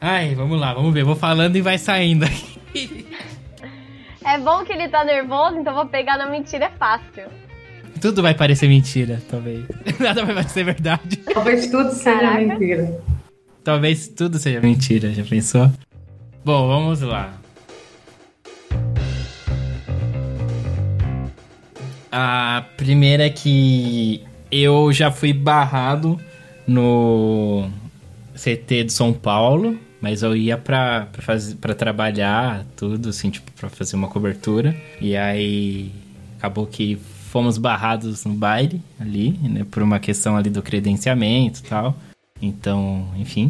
Ai, 0.01 0.35
vamos 0.35 0.61
lá, 0.61 0.75
vamos 0.75 0.93
ver. 0.93 1.05
Vou 1.05 1.17
falando 1.17 1.57
e 1.57 1.61
vai 1.63 1.79
saindo 1.79 2.25
aqui. 2.25 3.07
É 4.27 4.39
bom 4.39 4.65
que 4.65 4.73
ele 4.73 4.89
tá 4.89 5.05
nervoso, 5.05 5.59
então 5.59 5.75
vou 5.75 5.85
pegar 5.85 6.17
na 6.17 6.27
mentira, 6.27 6.65
é 6.65 6.71
fácil. 6.71 7.25
Tudo 8.01 8.23
vai 8.23 8.33
parecer 8.33 8.67
mentira, 8.69 9.21
talvez. 9.31 9.67
Nada 10.01 10.25
vai 10.25 10.35
parecer 10.35 10.65
verdade. 10.65 11.19
Talvez 11.19 11.67
tudo 11.67 11.91
seja 11.93 12.21
Caraca. 12.21 12.39
mentira. 12.41 13.03
Talvez 13.63 14.09
tudo 14.09 14.39
seja 14.39 14.63
mentira, 14.63 15.13
já 15.13 15.23
pensou? 15.25 15.71
Bom, 16.45 16.69
vamos 16.69 17.01
lá. 17.01 17.33
A 22.13 22.67
primeira 22.77 23.25
é 23.25 23.31
que 23.31 24.23
eu 24.53 24.93
já 24.93 25.11
fui 25.11 25.33
barrado 25.33 26.21
no 26.67 27.71
CT 28.35 28.85
de 28.85 28.93
São 28.93 29.11
Paulo, 29.11 29.79
mas 30.03 30.23
eu 30.23 30.37
ia 30.37 30.59
pra, 30.59 31.07
pra, 31.11 31.23
fazer, 31.23 31.55
pra 31.55 31.75
trabalhar, 31.75 32.67
tudo, 32.77 33.09
assim, 33.09 33.31
tipo, 33.31 33.51
pra 33.53 33.71
fazer 33.71 33.97
uma 33.97 34.09
cobertura. 34.09 34.77
E 35.01 35.17
aí 35.17 35.91
acabou 36.37 36.67
que 36.67 36.97
fomos 37.31 37.57
barrados 37.57 38.23
no 38.27 38.35
baile 38.35 38.83
ali, 39.01 39.31
né, 39.43 39.65
por 39.71 39.83
uma 39.83 39.99
questão 39.99 40.37
ali 40.37 40.51
do 40.51 40.61
credenciamento 40.61 41.61
e 41.61 41.63
tal. 41.63 41.97
Então, 42.43 43.09
enfim. 43.17 43.49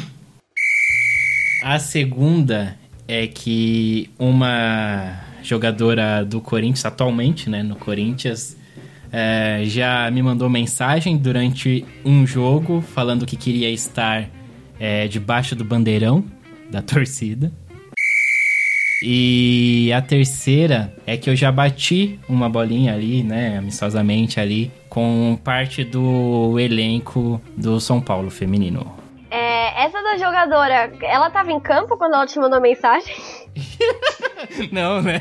A 1.61 1.79
segunda 1.79 2.79
é 3.07 3.27
que 3.27 4.11
uma 4.19 5.21
jogadora 5.43 6.25
do 6.25 6.41
Corinthians, 6.41 6.85
atualmente, 6.85 7.51
né, 7.51 7.63
no 7.63 7.77
Corinthians, 7.77 8.57
é, 9.13 9.63
já 9.65 10.11
me 10.11 10.23
mandou 10.23 10.49
mensagem 10.49 11.17
durante 11.17 11.85
um 12.05 12.27
jogo 12.27 12.81
falando 12.81 13.27
que 13.27 13.37
queria 13.37 13.71
estar 13.71 14.29
é, 14.81 15.07
debaixo 15.07 15.55
do 15.55 15.65
bandeirão 15.65 16.25
da 16.71 16.81
torcida. 16.83 17.53
E 19.07 19.93
a 19.93 20.01
terceira 20.01 20.95
é 21.07 21.17
que 21.17 21.29
eu 21.29 21.37
já 21.37 21.53
bati 21.53 22.19
uma 22.27 22.49
bolinha 22.49 22.95
ali, 22.95 23.23
né, 23.23 23.59
amistosamente 23.59 24.41
ali, 24.41 24.73
com 24.89 25.39
parte 25.45 25.85
do 25.85 26.59
elenco 26.59 27.41
do 27.55 27.79
São 27.81 28.01
Paulo 28.01 28.31
feminino. 28.31 29.04
Essa 29.85 30.03
da 30.03 30.17
jogadora, 30.17 30.91
ela 31.03 31.29
tava 31.29 31.53
em 31.53 31.61
campo 31.61 31.99
quando 31.99 32.15
ela 32.15 32.27
te 32.27 32.39
mandou 32.39 32.59
mensagem? 32.59 33.15
Não, 34.73 35.03
né? 35.03 35.21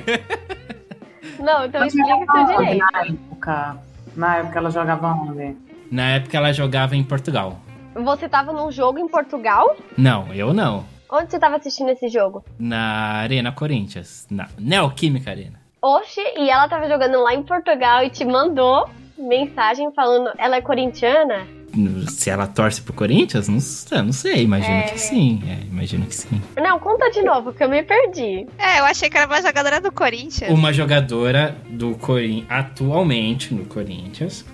Não, 1.37 1.65
então 1.65 1.81
Mas 1.81 1.93
explica 1.93 2.31
ela 2.31 2.43
direito. 2.45 2.85
Na 2.93 3.01
época, 3.01 3.77
na 4.15 4.37
época 4.37 4.59
ela 4.59 4.71
jogava 4.71 5.07
onde? 5.09 5.57
Na 5.91 6.11
época 6.11 6.37
ela 6.37 6.53
jogava 6.53 6.95
em 6.95 7.03
Portugal. 7.03 7.59
Você 7.93 8.29
tava 8.29 8.53
num 8.53 8.71
jogo 8.71 8.99
em 8.99 9.07
Portugal? 9.09 9.75
Não, 9.97 10.33
eu 10.33 10.53
não. 10.53 10.85
Onde 11.11 11.29
você 11.29 11.39
tava 11.39 11.57
assistindo 11.57 11.89
esse 11.89 12.07
jogo? 12.07 12.45
Na 12.57 13.15
Arena 13.17 13.51
Corinthians. 13.51 14.25
Na 14.31 14.47
Neoquímica 14.57 15.29
Arena. 15.29 15.59
Oxe, 15.81 16.21
e 16.37 16.49
ela 16.49 16.69
tava 16.69 16.87
jogando 16.87 17.21
lá 17.21 17.33
em 17.33 17.43
Portugal 17.43 18.01
e 18.01 18.09
te 18.09 18.23
mandou 18.23 18.89
mensagem 19.17 19.91
falando, 19.91 20.31
ela 20.37 20.55
é 20.55 20.61
corintiana? 20.61 21.45
Se 22.09 22.29
ela 22.29 22.45
torce 22.47 22.81
pro 22.81 22.93
Corinthians, 22.93 23.47
não, 23.47 23.59
sei- 23.59 24.01
não 24.01 24.13
sei, 24.13 24.43
imagino 24.43 24.75
É. 24.75 24.81
que 24.83 24.99
sim. 24.99 25.41
É, 25.47 25.65
imagino 25.65 26.05
que 26.05 26.15
sim. 26.15 26.41
Não, 26.55 26.77
conta 26.79 27.09
de 27.09 27.21
novo, 27.23 27.51
que 27.53 27.63
eu 27.63 27.69
me 27.69 27.81
perdi. 27.83 28.45
É, 28.57 28.79
eu 28.79 28.85
achei 28.85 29.09
que 29.09 29.17
era 29.17 29.25
uma 29.25 29.41
jogadora 29.41 29.81
do 29.81 29.91
Corinthians. 29.91 30.51
Uma 30.51 30.71
jogadora 30.71 31.55
do 31.69 31.95
Corinthians, 31.95 32.45
atualmente 32.49 33.53
no 33.53 33.65
Corinthians, 33.65 34.45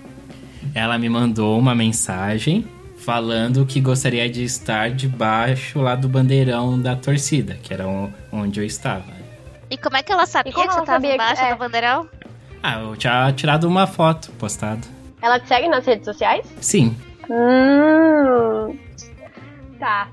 ela 0.74 0.98
me 0.98 1.08
mandou 1.08 1.58
uma 1.58 1.74
mensagem 1.74 2.66
falando 2.96 3.64
que 3.66 3.80
gostaria 3.80 4.28
de 4.28 4.44
estar 4.44 4.90
debaixo 4.90 5.80
lá 5.80 5.94
do 5.94 6.08
bandeirão 6.08 6.78
da 6.80 6.94
torcida, 6.96 7.54
que 7.62 7.72
era 7.72 7.86
onde 8.32 8.60
eu 8.60 8.64
estava. 8.64 9.04
E 9.70 9.76
como 9.78 9.96
é 9.96 10.02
que 10.02 10.12
ela 10.12 10.26
sabia 10.26 10.52
que 10.52 10.58
você 10.58 10.66
ela 10.66 10.74
tava 10.76 10.86
sabia 10.86 11.08
que- 11.10 11.14
embaixo 11.14 11.42
é. 11.42 11.52
do 11.52 11.58
bandeirão? 11.58 12.08
Ah, 12.62 12.80
eu 12.80 12.96
tinha 12.96 13.32
tirado 13.32 13.64
uma 13.64 13.86
foto 13.86 14.30
postado. 14.32 14.86
Ela 15.22 15.38
te 15.38 15.48
segue 15.48 15.68
nas 15.68 15.84
redes 15.86 16.04
sociais? 16.04 16.46
Sim. 16.60 16.94
Hum. 17.30 18.78
Tá. 19.78 20.08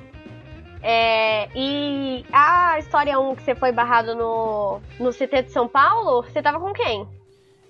É, 0.82 1.50
e 1.56 2.24
a 2.32 2.78
história 2.80 3.20
1 3.20 3.36
que 3.36 3.44
você 3.44 3.56
foi 3.56 3.72
barrado 3.72 4.16
no, 4.16 4.80
no 5.00 5.12
CT 5.12 5.44
de 5.44 5.52
São 5.52 5.68
Paulo, 5.68 6.22
você 6.24 6.42
tava 6.42 6.60
com 6.60 6.72
quem? 6.74 7.06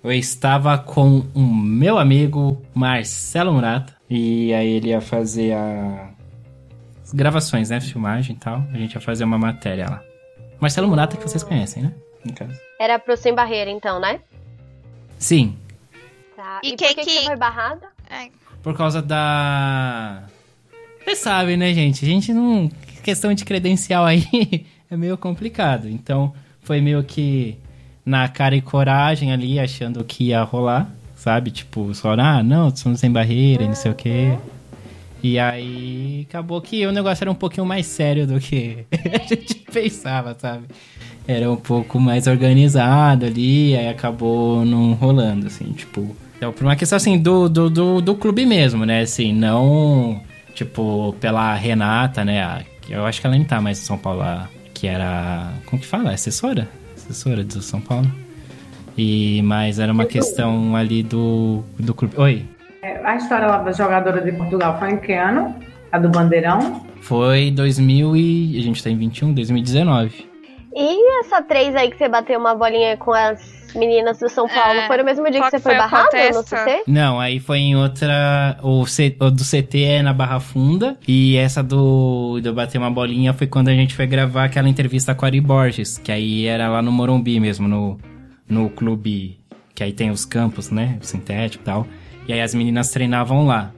Eu 0.03 0.11
estava 0.11 0.77
com 0.77 1.25
o 1.33 1.39
meu 1.41 1.97
amigo 1.97 2.61
Marcelo 2.73 3.51
Murata. 3.53 3.95
E 4.09 4.53
aí 4.53 4.67
ele 4.73 4.89
ia 4.89 5.01
fazer 5.01 5.53
a... 5.53 6.11
as 7.03 7.11
gravações, 7.13 7.69
né? 7.69 7.81
Filmagem 7.81 8.35
e 8.35 8.39
tal. 8.39 8.63
A 8.73 8.77
gente 8.77 8.93
ia 8.93 9.01
fazer 9.01 9.23
uma 9.23 9.37
matéria 9.37 9.89
lá. 9.89 10.01
Marcelo 10.59 10.87
Murata 10.87 11.17
que 11.17 11.23
vocês 11.23 11.43
conhecem, 11.43 11.83
né? 11.83 11.93
No 12.23 12.33
caso. 12.33 12.57
Era 12.79 12.99
pro 12.99 13.17
Sem 13.17 13.33
Barreira, 13.33 13.71
então, 13.71 13.99
né? 13.99 14.19
Sim. 15.17 15.57
Tá. 16.35 16.59
E 16.63 16.73
E, 16.73 16.75
quem 16.75 16.89
que, 16.89 16.95
que 16.95 17.05
que- 17.05 17.11
você 17.19 17.25
foi 17.25 17.35
barrada? 17.35 17.87
É, 18.09 18.29
Por 18.67 18.75
causa 18.75 19.01
da. 19.01 20.23
Vocês 21.01 21.19
sabem, 21.19 21.55
né, 21.55 21.73
gente? 21.73 22.03
A 22.03 22.07
gente 22.07 22.33
não. 22.33 22.69
Questão 23.01 23.33
de 23.33 23.45
credencial 23.45 24.03
aí 24.03 24.25
é 24.91 24.97
meio 24.97 25.17
complicado. 25.17 25.87
Então, 25.87 26.33
foi 26.63 26.81
meio 26.81 27.01
que 27.01 27.57
na 28.05 28.27
cara 28.27 28.57
e 28.57 28.61
coragem 28.61 29.31
ali, 29.31 29.57
achando 29.57 30.03
que 30.03 30.25
ia 30.25 30.43
rolar, 30.43 30.93
sabe? 31.15 31.49
Tipo, 31.49 31.95
só, 31.95 32.11
ah, 32.11 32.43
não, 32.43 32.75
somos 32.75 32.99
sem 32.99 33.09
barreira 33.09 33.63
e 33.63 33.67
não 33.69 33.73
sei 33.73 33.89
o 33.89 33.95
quê. 33.95 34.37
E 35.23 35.39
aí, 35.39 36.27
acabou 36.29 36.59
que 36.59 36.85
o 36.85 36.91
negócio 36.91 37.23
era 37.23 37.31
um 37.31 37.35
pouquinho 37.35 37.65
mais 37.65 37.85
sério 37.85 38.27
do 38.27 38.37
que 38.37 38.85
a 38.91 39.33
gente 39.33 39.63
pensava, 39.71 40.35
sabe? 40.37 40.65
Era 41.25 41.49
um 41.49 41.55
pouco 41.55 42.01
mais 42.01 42.27
organizado 42.27 43.27
ali, 43.27 43.77
aí 43.77 43.87
acabou 43.87 44.65
não 44.65 44.91
rolando, 44.91 45.47
assim, 45.47 45.71
tipo. 45.71 46.13
Então, 46.37 46.53
por 46.53 46.63
uma 46.63 46.75
questão 46.75 46.95
assim, 46.97 47.17
do, 47.17 47.49
do, 47.49 47.69
do, 47.69 48.01
do 48.01 48.15
clube 48.15 48.45
mesmo, 48.45 48.85
né? 48.85 49.01
Assim, 49.01 49.33
não, 49.33 50.21
tipo, 50.53 51.15
pela 51.19 51.53
Renata, 51.55 52.23
né? 52.23 52.43
a- 52.43 52.61
eu 52.89 53.05
acho 53.05 53.19
que 53.19 53.27
ela 53.27 53.35
nem 53.35 53.43
tá 53.45 53.59
mais 53.59 53.79
em 53.79 53.83
São 53.83 53.97
Paulo, 53.97 54.21
a- 54.21 54.47
que 54.73 54.87
era. 54.87 55.51
Como 55.65 55.81
que 55.81 55.87
fala? 55.87 56.11
Assessora? 56.11 56.67
Assessora 56.95 57.43
do 57.43 57.61
São 57.61 57.81
Paulo. 57.81 58.07
E, 58.97 59.41
mas 59.43 59.77
era 59.79 59.91
uma 59.91 60.05
questão 60.05 60.75
ali 60.75 61.03
do, 61.03 61.63
do 61.79 61.93
clube. 61.93 62.15
Oi. 62.17 62.45
É, 62.81 62.99
A 63.05 63.15
história 63.15 63.47
lá 63.47 63.57
da 63.59 63.71
jogadora 63.71 64.21
de 64.21 64.31
Portugal 64.31 64.77
foi 64.79 64.91
em 64.91 64.97
que 64.97 65.13
ano? 65.13 65.55
A 65.91 65.97
do 65.99 66.09
Bandeirão? 66.09 66.85
Foi 67.01 67.51
2000 67.51 68.15
e... 68.15 68.57
A 68.59 68.61
gente 68.61 68.83
tá 68.83 68.89
em 68.89 68.97
21, 68.97 69.33
2019. 69.33 70.25
E 70.75 71.19
essa 71.21 71.41
três 71.41 71.75
aí 71.75 71.89
que 71.89 71.97
você 71.97 72.07
bateu 72.09 72.39
uma 72.39 72.53
bolinha 72.55 72.97
com 72.97 73.11
as 73.13 73.39
meninas 73.75 74.19
do 74.19 74.29
São 74.29 74.47
Paulo, 74.47 74.79
É. 74.79 74.87
foi 74.87 74.97
no 74.97 75.03
mesmo 75.03 75.29
dia 75.29 75.41
que 75.41 75.49
você 75.49 75.59
foi 75.59 75.73
foi 75.73 75.77
barrado 75.77 76.09
no? 76.33 76.43
CT? 76.43 76.83
Não, 76.87 77.19
aí 77.19 77.39
foi 77.39 77.59
em 77.59 77.75
outra. 77.75 78.57
O, 78.61 78.85
C, 78.85 79.15
o 79.19 79.29
do 79.29 79.43
CT 79.43 79.83
é 79.83 80.01
na 80.01 80.13
Barra 80.13 80.39
Funda. 80.39 80.97
E 81.07 81.35
essa 81.37 81.61
do, 81.63 82.39
do 82.41 82.53
Bater 82.53 82.77
uma 82.77 82.89
Bolinha 82.91 83.33
foi 83.33 83.47
quando 83.47 83.67
a 83.69 83.73
gente 83.73 83.93
foi 83.95 84.05
gravar 84.07 84.45
aquela 84.45 84.69
entrevista 84.69 85.13
com 85.15 85.25
a 85.25 85.27
Ari 85.27 85.41
Borges. 85.41 85.97
Que 85.97 86.11
aí 86.11 86.45
era 86.45 86.69
lá 86.69 86.81
no 86.81 86.91
Morumbi 86.91 87.39
mesmo, 87.39 87.67
no, 87.67 87.97
no 88.47 88.69
clube. 88.69 89.39
Que 89.75 89.83
aí 89.83 89.93
tem 89.93 90.09
os 90.09 90.25
campos, 90.25 90.69
né? 90.71 90.97
O 91.01 91.05
sintético 91.05 91.63
e 91.63 91.65
tal. 91.65 91.87
E 92.27 92.33
aí 92.33 92.41
as 92.41 92.53
meninas 92.55 92.89
treinavam 92.91 93.45
lá. 93.45 93.71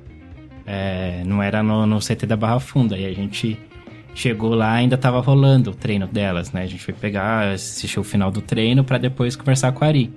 É, 0.66 1.24
não 1.26 1.42
era 1.42 1.64
no, 1.64 1.86
no 1.86 2.00
CT 2.00 2.26
da 2.28 2.38
Barra 2.38 2.60
Funda. 2.60 2.98
E 2.98 3.06
a 3.06 3.12
gente 3.14 3.58
chegou 4.20 4.53
lá 4.53 4.74
ainda 4.74 4.97
tava 4.97 5.22
rolando 5.22 5.72
o 5.72 5.74
treino 5.74 6.05
delas, 6.05 6.51
né? 6.51 6.63
A 6.63 6.67
gente 6.67 6.84
foi 6.84 6.93
pegar, 6.93 7.53
assistir 7.53 7.99
o 7.99 8.03
final 8.03 8.30
do 8.30 8.41
treino 8.41 8.84
pra 8.84 8.97
depois 8.97 9.34
conversar 9.34 9.72
com 9.72 9.86
a 9.86 9.88
Ari. 9.88 10.11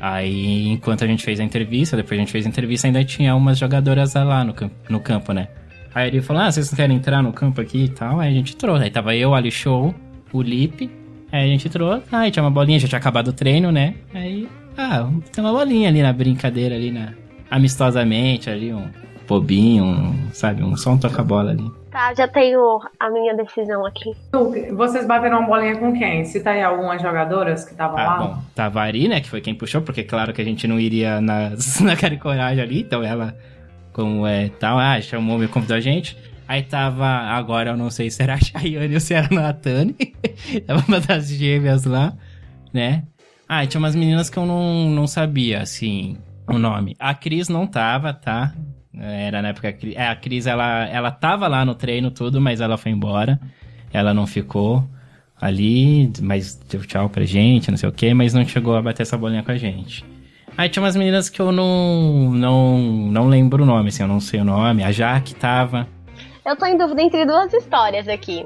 Aí, 0.00 0.68
enquanto 0.68 1.02
a 1.02 1.06
gente 1.08 1.24
fez 1.24 1.40
a 1.40 1.44
entrevista, 1.44 1.96
depois 1.96 2.18
a 2.18 2.22
gente 2.22 2.30
fez 2.30 2.46
a 2.46 2.48
entrevista, 2.48 2.86
ainda 2.86 3.04
tinha 3.04 3.34
umas 3.34 3.58
jogadoras 3.58 4.14
lá 4.14 4.44
no, 4.44 4.54
no 4.88 5.00
campo, 5.00 5.32
né? 5.32 5.48
Aí 5.92 6.08
ele 6.08 6.22
falou, 6.22 6.42
ah, 6.42 6.52
vocês 6.52 6.70
não 6.70 6.76
querem 6.76 6.96
entrar 6.96 7.20
no 7.20 7.32
campo 7.32 7.60
aqui 7.60 7.84
e 7.84 7.88
tal? 7.88 8.20
Aí 8.20 8.30
a 8.30 8.32
gente 8.32 8.54
entrou. 8.54 8.76
Aí 8.76 8.90
tava 8.90 9.14
eu, 9.14 9.34
Ali 9.34 9.50
Show, 9.50 9.92
o 10.32 10.40
Lipe. 10.40 10.88
Aí 11.32 11.44
a 11.44 11.46
gente 11.46 11.66
entrou, 11.66 12.00
aí 12.12 12.30
tinha 12.30 12.44
uma 12.44 12.50
bolinha, 12.50 12.78
já 12.78 12.86
tinha 12.86 12.98
acabado 12.98 13.28
o 13.28 13.32
treino, 13.32 13.72
né? 13.72 13.94
Aí, 14.14 14.48
ah, 14.78 15.08
tem 15.32 15.42
uma 15.42 15.52
bolinha 15.52 15.88
ali 15.88 16.00
na 16.00 16.12
brincadeira, 16.12 16.76
ali 16.76 16.92
na... 16.92 17.12
Amistosamente, 17.50 18.48
ali, 18.48 18.72
um 18.72 18.88
bobinho, 19.26 19.84
um, 19.84 20.28
sabe? 20.32 20.62
Um 20.62 20.76
só 20.76 20.92
um 20.92 20.98
toca-bola 20.98 21.50
ali. 21.50 21.81
Tá, 21.92 22.14
já 22.14 22.26
tenho 22.26 22.80
a 22.98 23.10
minha 23.10 23.36
decisão 23.36 23.84
aqui. 23.84 24.12
Vocês 24.74 25.06
bateram 25.06 25.40
uma 25.40 25.46
bolinha 25.46 25.76
com 25.76 25.92
quem? 25.92 26.24
Cita 26.24 26.48
aí 26.50 26.62
algumas 26.62 27.02
jogadoras 27.02 27.64
que 27.66 27.72
estavam 27.72 27.98
Ah, 27.98 28.04
lá. 28.04 28.16
bom, 28.18 28.42
tava 28.54 28.80
a 28.80 28.84
Ari, 28.84 29.08
né, 29.08 29.20
que 29.20 29.28
foi 29.28 29.42
quem 29.42 29.54
puxou, 29.54 29.82
porque 29.82 30.02
claro 30.02 30.32
que 30.32 30.40
a 30.40 30.44
gente 30.44 30.66
não 30.66 30.80
iria 30.80 31.20
nas, 31.20 31.80
na 31.84 31.94
cara 31.94 32.14
e 32.14 32.18
coragem 32.18 32.62
ali, 32.64 32.80
então 32.80 33.02
ela, 33.02 33.36
como 33.92 34.26
é 34.26 34.48
tal, 34.58 34.78
ah, 34.78 34.98
chamou, 35.02 35.38
me 35.38 35.46
convidou 35.48 35.76
a 35.76 35.80
gente. 35.80 36.16
Aí 36.48 36.62
tava, 36.62 37.06
agora 37.06 37.70
eu 37.70 37.76
não 37.76 37.90
sei 37.90 38.10
se 38.10 38.22
era 38.22 38.34
a 38.34 38.38
Chayane 38.38 38.94
ou 38.94 39.00
se 39.00 39.12
era 39.12 39.28
a 39.30 39.34
Natane, 39.34 39.94
tava 40.66 40.82
uma 40.88 40.98
das 40.98 41.28
gêmeas 41.28 41.84
lá, 41.84 42.14
né. 42.72 43.04
Ah, 43.46 43.64
e 43.64 43.66
tinha 43.66 43.78
umas 43.78 43.94
meninas 43.94 44.30
que 44.30 44.38
eu 44.38 44.46
não, 44.46 44.88
não 44.88 45.06
sabia, 45.06 45.60
assim, 45.60 46.16
o 46.48 46.56
nome. 46.58 46.96
A 46.98 47.12
Cris 47.12 47.50
não 47.50 47.66
tava, 47.66 48.14
tá? 48.14 48.54
Era 48.98 49.40
na 49.40 49.48
época, 49.48 49.68
a 49.68 49.72
Cris- 49.72 49.96
é, 49.96 50.06
a 50.08 50.14
Cris, 50.16 50.46
ela, 50.46 50.86
ela 50.88 51.10
tava 51.10 51.48
lá 51.48 51.64
no 51.64 51.74
treino 51.74 52.10
tudo, 52.10 52.40
mas 52.40 52.60
ela 52.60 52.76
foi 52.76 52.92
embora, 52.92 53.40
ela 53.92 54.12
não 54.12 54.26
ficou 54.26 54.84
ali, 55.40 56.12
mas 56.20 56.54
deu 56.54 56.80
tchau 56.86 57.08
pra 57.08 57.24
gente, 57.24 57.70
não 57.70 57.78
sei 57.78 57.88
o 57.88 57.92
que, 57.92 58.12
mas 58.14 58.32
não 58.34 58.44
chegou 58.46 58.76
a 58.76 58.82
bater 58.82 59.02
essa 59.02 59.16
bolinha 59.16 59.42
com 59.42 59.50
a 59.50 59.56
gente. 59.56 60.04
Aí 60.56 60.68
tinha 60.68 60.82
umas 60.82 60.94
meninas 60.94 61.30
que 61.30 61.40
eu 61.40 61.50
não, 61.50 62.30
não, 62.32 62.78
não 62.78 63.28
lembro 63.28 63.62
o 63.62 63.66
nome, 63.66 63.88
assim, 63.88 64.02
eu 64.02 64.08
não 64.08 64.20
sei 64.20 64.40
o 64.40 64.44
nome. 64.44 64.84
A 64.84 64.92
Jaque 64.92 65.34
tava. 65.34 65.88
Eu 66.44 66.54
tô 66.56 66.66
em 66.66 66.76
dúvida 66.76 67.00
entre 67.00 67.24
duas 67.24 67.52
histórias 67.54 68.06
aqui. 68.06 68.44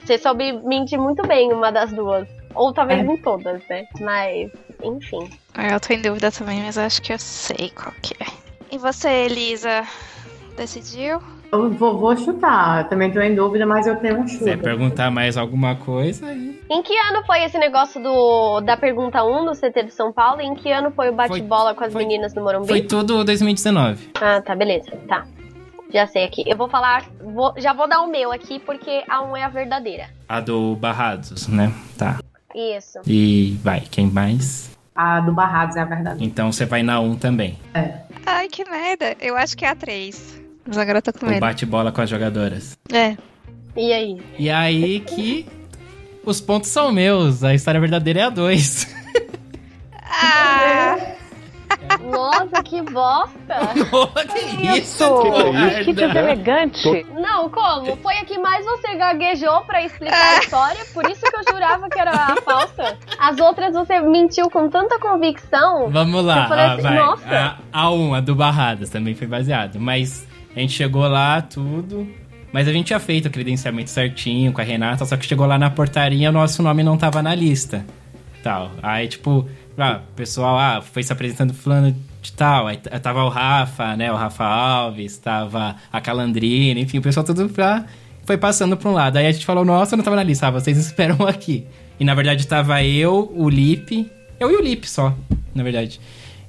Você 0.00 0.16
soube 0.16 0.52
mentir 0.64 0.98
muito 0.98 1.26
bem 1.26 1.52
uma 1.52 1.70
das 1.70 1.92
duas. 1.92 2.26
Ou 2.54 2.72
talvez 2.72 3.00
É. 3.00 3.02
em 3.12 3.16
todas, 3.18 3.60
né? 3.68 3.84
Mas, 4.00 4.50
enfim. 4.82 5.28
Eu 5.70 5.78
tô 5.78 5.92
em 5.92 6.00
dúvida 6.00 6.32
também, 6.32 6.62
mas 6.62 6.78
acho 6.78 7.02
que 7.02 7.12
eu 7.12 7.18
sei 7.18 7.68
qual 7.70 7.94
que 8.02 8.14
é. 8.22 8.45
E 8.70 8.78
você, 8.78 9.08
Elisa? 9.26 9.84
Decidiu? 10.56 11.20
Eu 11.52 11.70
vou, 11.70 11.98
vou 11.98 12.16
chutar. 12.16 12.82
Eu 12.84 12.88
também 12.88 13.12
tô 13.12 13.20
em 13.20 13.34
dúvida, 13.34 13.64
mas 13.64 13.86
eu 13.86 13.96
tenho 13.96 14.18
um 14.20 14.26
Se 14.26 14.38
você 14.38 14.52
chute. 14.52 14.62
perguntar 14.62 15.10
mais 15.10 15.36
alguma 15.36 15.76
coisa, 15.76 16.26
aí. 16.26 16.60
Em 16.68 16.82
que 16.82 16.96
ano 16.98 17.24
foi 17.24 17.44
esse 17.44 17.56
negócio 17.56 18.02
do 18.02 18.60
da 18.62 18.76
pergunta 18.76 19.22
1 19.24 19.44
do 19.44 19.52
CT 19.52 19.84
de 19.84 19.92
São 19.92 20.12
Paulo? 20.12 20.40
E 20.40 20.44
em 20.44 20.54
que 20.54 20.70
ano 20.72 20.90
foi 20.90 21.08
o 21.10 21.12
bate-bola 21.12 21.74
com 21.74 21.84
as 21.84 21.92
foi- 21.92 22.02
meninas 22.04 22.34
no 22.34 22.42
Morumbi? 22.42 22.66
Foi 22.66 22.82
tudo 22.82 23.22
2019. 23.24 24.10
Ah, 24.20 24.40
tá, 24.42 24.56
beleza. 24.56 24.90
Tá. 25.08 25.24
Já 25.92 26.06
sei 26.08 26.24
aqui. 26.24 26.42
Eu 26.46 26.56
vou 26.56 26.68
falar. 26.68 27.04
vou- 27.22 27.54
já 27.58 27.72
vou 27.72 27.88
dar 27.88 28.00
o 28.00 28.10
meu 28.10 28.32
aqui, 28.32 28.58
porque 28.58 29.04
a 29.08 29.22
1 29.22 29.36
é 29.36 29.44
a 29.44 29.48
verdadeira. 29.48 30.08
A 30.28 30.40
do 30.40 30.74
Barrados, 30.74 31.46
né? 31.46 31.72
Tá. 31.96 32.18
Isso. 32.54 32.98
E 33.06 33.56
vai, 33.62 33.80
quem 33.88 34.06
mais? 34.08 34.74
A 34.94 35.20
do 35.20 35.32
Barrados 35.32 35.76
é 35.76 35.80
a 35.80 35.84
verdade. 35.84 36.24
Então 36.24 36.50
você 36.50 36.64
vai 36.64 36.82
na 36.82 36.98
1 36.98 37.14
também. 37.16 37.56
Ai, 38.26 38.48
que 38.48 38.68
merda. 38.68 39.16
Eu 39.20 39.36
acho 39.36 39.56
que 39.56 39.64
é 39.64 39.68
a 39.68 39.74
3. 39.74 40.42
Mas 40.66 40.76
agora 40.76 40.98
eu 40.98 41.02
tô 41.02 41.12
com 41.12 41.26
medo. 41.26 41.40
bate-bola 41.40 41.92
com 41.92 42.00
as 42.00 42.10
jogadoras. 42.10 42.76
É. 42.92 43.16
E 43.76 43.92
aí? 43.92 44.20
E 44.38 44.50
aí 44.50 45.00
que 45.00 45.46
os 46.24 46.40
pontos 46.40 46.70
são 46.70 46.90
meus. 46.90 47.44
A 47.44 47.54
história 47.54 47.80
verdadeira 47.80 48.20
é 48.20 48.22
a 48.24 48.30
2. 48.30 48.94
Ah! 50.18 50.96
Nossa, 52.02 52.62
que 52.62 52.82
bosta! 52.82 53.56
que 54.32 54.78
isso? 54.78 55.04
Que 55.84 55.92
deselegante. 55.92 57.06
Não, 57.14 57.48
como? 57.48 57.96
Foi 57.96 58.14
a 58.18 58.24
que 58.24 58.38
mais 58.38 58.64
você 58.64 58.94
gaguejou 58.94 59.62
pra 59.62 59.82
explicar 59.82 60.36
a 60.36 60.38
história, 60.38 60.84
por 60.92 61.08
isso 61.10 61.20
que 61.20 61.36
eu 61.36 61.52
jurava 61.52 61.88
que 61.88 61.98
era 61.98 62.10
a 62.10 62.36
falsa. 62.42 62.96
As 63.18 63.38
outras 63.38 63.74
você 63.74 64.00
mentiu 64.00 64.48
com 64.50 64.68
tanta 64.68 64.98
convicção. 64.98 65.90
Vamos 65.90 66.24
lá, 66.24 66.42
Eu 66.42 66.48
falei 66.48 66.64
ah, 66.64 66.72
assim, 66.72 66.82
vai. 66.82 66.96
nossa. 66.96 67.58
A, 67.72 67.80
a 67.80 67.90
1, 67.90 68.14
a 68.14 68.20
do 68.20 68.34
Barradas, 68.34 68.90
também 68.90 69.14
foi 69.14 69.26
baseado. 69.26 69.78
Mas 69.80 70.26
a 70.54 70.60
gente 70.60 70.72
chegou 70.72 71.06
lá, 71.08 71.42
tudo. 71.42 72.08
Mas 72.52 72.68
a 72.68 72.72
gente 72.72 72.86
tinha 72.86 73.00
feito 73.00 73.26
o 73.26 73.30
credenciamento 73.30 73.90
certinho 73.90 74.52
com 74.52 74.60
a 74.60 74.64
Renata, 74.64 75.04
só 75.04 75.16
que 75.16 75.26
chegou 75.26 75.46
lá 75.46 75.58
na 75.58 75.68
portaria, 75.68 76.30
o 76.30 76.32
nosso 76.32 76.62
nome 76.62 76.82
não 76.82 76.96
tava 76.96 77.22
na 77.22 77.34
lista. 77.34 77.84
Tal. 78.42 78.70
Aí, 78.82 79.08
tipo, 79.08 79.46
ah, 79.78 80.00
pessoal 80.14 80.58
ah, 80.58 80.82
foi 80.82 81.02
se 81.02 81.12
apresentando 81.12 81.52
fulano 81.52 81.94
de 82.22 82.32
tal. 82.32 82.66
Aí 82.66 82.76
tava 82.76 83.24
o 83.24 83.28
Rafa, 83.28 83.96
né? 83.96 84.10
O 84.12 84.16
Rafa 84.16 84.44
Alves, 84.44 85.16
tava 85.18 85.76
a 85.92 86.00
Calandrina, 86.00 86.80
enfim, 86.80 86.98
o 86.98 87.02
pessoal 87.02 87.24
tudo 87.24 87.48
pra, 87.48 87.84
foi 88.24 88.36
passando 88.36 88.76
pra 88.76 88.90
um 88.90 88.92
lado. 88.92 89.16
Aí 89.16 89.26
a 89.26 89.32
gente 89.32 89.46
falou, 89.46 89.64
nossa, 89.64 89.94
eu 89.94 89.96
não 89.96 90.04
tava 90.04 90.16
na 90.16 90.22
lista, 90.22 90.48
ah, 90.48 90.50
vocês 90.50 90.76
esperam 90.78 91.26
aqui. 91.26 91.66
E 91.98 92.04
na 92.04 92.14
verdade 92.14 92.46
tava 92.46 92.82
eu, 92.82 93.32
o 93.34 93.48
Lipe, 93.48 94.10
eu 94.38 94.50
e 94.50 94.56
o 94.56 94.62
Lipe 94.62 94.88
só, 94.88 95.14
na 95.54 95.62
verdade. 95.62 96.00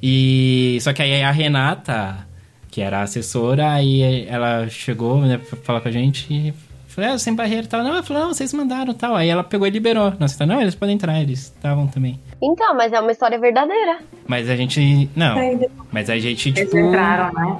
E 0.01 0.77
só 0.81 0.93
que 0.93 1.01
aí 1.01 1.23
a 1.23 1.31
Renata, 1.31 2.27
que 2.69 2.81
era 2.81 2.99
a 2.99 3.03
assessora, 3.03 3.71
aí 3.71 4.25
ela 4.27 4.67
chegou, 4.69 5.21
né, 5.21 5.37
pra 5.37 5.57
falar 5.63 5.81
com 5.81 5.87
a 5.87 5.91
gente 5.91 6.31
e 6.31 6.53
falou, 6.97 7.11
é, 7.11 7.17
sem 7.17 7.35
barreira 7.35 7.63
e 7.63 7.67
tal. 7.67 7.83
Não, 7.83 7.91
ela 7.91 8.03
falou, 8.03 8.23
não, 8.23 8.33
vocês 8.33 8.51
mandaram 8.53 8.91
e 8.91 8.95
tal. 8.95 9.15
Aí 9.15 9.29
ela 9.29 9.43
pegou 9.43 9.67
e 9.67 9.69
liberou. 9.69 10.13
Nossa, 10.19 10.45
não, 10.45 10.59
eles 10.59 10.75
podem 10.75 10.95
entrar, 10.95 11.21
eles 11.21 11.43
estavam 11.43 11.87
também. 11.87 12.19
Então, 12.41 12.75
mas 12.75 12.91
é 12.91 12.99
uma 12.99 13.11
história 13.11 13.39
verdadeira. 13.39 13.99
Mas 14.27 14.49
a 14.49 14.55
gente. 14.55 15.09
Não. 15.15 15.41
Eles 15.41 15.69
Mas 15.91 16.09
a 16.09 16.17
gente, 16.17 16.51
tipo. 16.51 16.77
entraram, 16.77 17.33
né? 17.33 17.57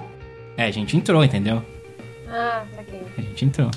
É, 0.58 0.66
a 0.66 0.72
gente 0.72 0.98
entrou, 0.98 1.24
entendeu? 1.24 1.64
Ah, 2.30 2.64
saquei. 2.76 3.02
A 3.18 3.22
gente 3.22 3.46
entrou. 3.46 3.72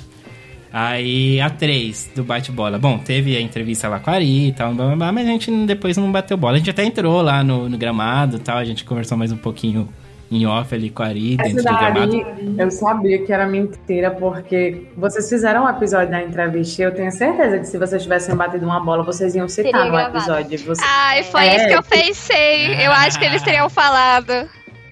Aí 0.73 1.39
a 1.41 1.49
3 1.49 2.11
do 2.15 2.23
bate-bola. 2.23 2.79
Bom, 2.79 2.97
teve 2.97 3.35
a 3.35 3.41
entrevista 3.41 3.89
lá 3.89 3.99
com 3.99 4.09
a 4.09 4.13
Ari 4.13 4.47
e 4.47 4.53
tal, 4.53 4.73
blá, 4.73 4.87
blá, 4.87 4.95
blá, 4.95 5.11
mas 5.11 5.27
a 5.27 5.31
gente 5.31 5.51
depois 5.65 5.97
não 5.97 6.11
bateu 6.11 6.37
bola. 6.37 6.55
A 6.55 6.57
gente 6.57 6.69
até 6.69 6.83
entrou 6.85 7.21
lá 7.21 7.43
no, 7.43 7.67
no 7.67 7.77
gramado 7.77 8.37
e 8.37 8.39
tal, 8.39 8.57
a 8.57 8.63
gente 8.63 8.85
conversou 8.85 9.17
mais 9.17 9.31
um 9.33 9.37
pouquinho 9.37 9.89
em 10.31 10.45
off 10.45 10.73
ali 10.73 10.89
com 10.89 11.03
a 11.03 11.07
Ari 11.07 11.35
dentro 11.37 11.45
Essa 11.45 11.55
do 11.57 11.63
da 11.63 11.91
gramado. 11.91 12.15
Ari, 12.15 12.55
eu 12.57 12.71
sabia 12.71 13.25
que 13.25 13.33
era 13.33 13.45
mentira, 13.45 14.11
porque 14.11 14.87
vocês 14.95 15.27
fizeram 15.27 15.65
um 15.65 15.69
episódio 15.69 16.09
da 16.09 16.23
entrevista 16.23 16.81
e 16.81 16.85
eu 16.85 16.93
tenho 16.93 17.11
certeza 17.11 17.59
que 17.59 17.65
se 17.65 17.77
vocês 17.77 18.01
tivessem 18.01 18.35
batido 18.35 18.65
uma 18.65 18.79
bola, 18.79 19.03
vocês 19.03 19.35
iam 19.35 19.49
citar 19.49 19.89
no 19.91 19.99
episódio. 19.99 20.57
Você- 20.59 20.81
Ai, 20.85 21.23
foi 21.23 21.41
É. 21.45 21.55
isso 21.57 21.67
que 21.67 21.73
eu 21.75 21.83
pensei. 21.83 22.85
Eu 22.85 22.91
acho 22.93 23.19
que 23.19 23.25
eles 23.25 23.41
teriam 23.43 23.69
falado. 23.69 24.31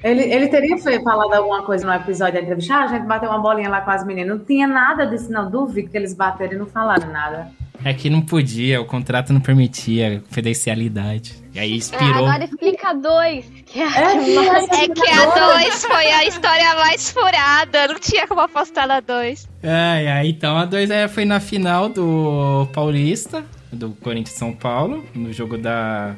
Ele, 0.04 0.24
ele 0.24 0.48
teria 0.48 0.78
falado 1.04 1.34
alguma 1.34 1.62
coisa 1.64 1.86
no 1.86 1.94
episódio 1.94 2.36
da 2.36 2.42
entrevista. 2.42 2.74
Ah, 2.74 2.84
a 2.84 2.88
gente 2.88 3.06
bateu 3.06 3.30
uma 3.30 3.40
bolinha 3.40 3.70
lá 3.70 3.82
com 3.82 3.92
as 3.92 4.06
meninas. 4.06 4.38
Não 4.38 4.46
tinha 4.46 4.66
nada 4.68 5.06
disso, 5.06 5.32
não. 5.32 5.50
Duvido 5.50 5.90
que 5.90 5.98
eles 5.98 6.14
bateram 6.14 6.54
e 6.54 6.58
não 6.58 6.66
falaram 6.66 7.12
nada. 7.12 7.48
É 7.84 7.94
que 7.94 8.10
não 8.10 8.22
podia, 8.22 8.82
o 8.82 8.86
contrato 8.86 9.32
não 9.32 9.40
permitia 9.40 10.22
confidencialidade. 10.28 11.34
E 11.54 11.60
aí 11.60 11.72
Ah, 11.72 11.76
inspirou. 11.76 12.26
agora 12.28 12.44
explica 12.44 12.94
dois. 12.94 13.46
Que 13.66 13.80
é, 13.80 13.86
a 13.88 14.12
É, 14.12 14.84
É 14.84 14.88
que 14.88 15.10
a 15.10 15.54
2 15.56 15.86
foi 15.86 16.12
a 16.12 16.26
história 16.28 16.76
mais 16.76 17.10
furada. 17.10 17.88
Não 17.88 18.00
tinha 18.00 18.28
como 18.28 18.42
apostar 18.42 18.88
na 18.88 19.00
2. 19.00 19.48
Ai, 19.64 20.08
ai, 20.08 20.28
então 20.28 20.58
a 20.58 20.66
2 20.66 20.90
é, 20.92 21.08
foi 21.08 21.24
na 21.26 21.40
final 21.40 21.88
do 21.90 22.68
Paulista, 22.74 23.44
do 23.72 23.92
Corinthians 24.02 24.38
São 24.38 24.54
Paulo, 24.54 25.06
no 25.16 25.32
jogo 25.32 25.58
da, 25.58 26.16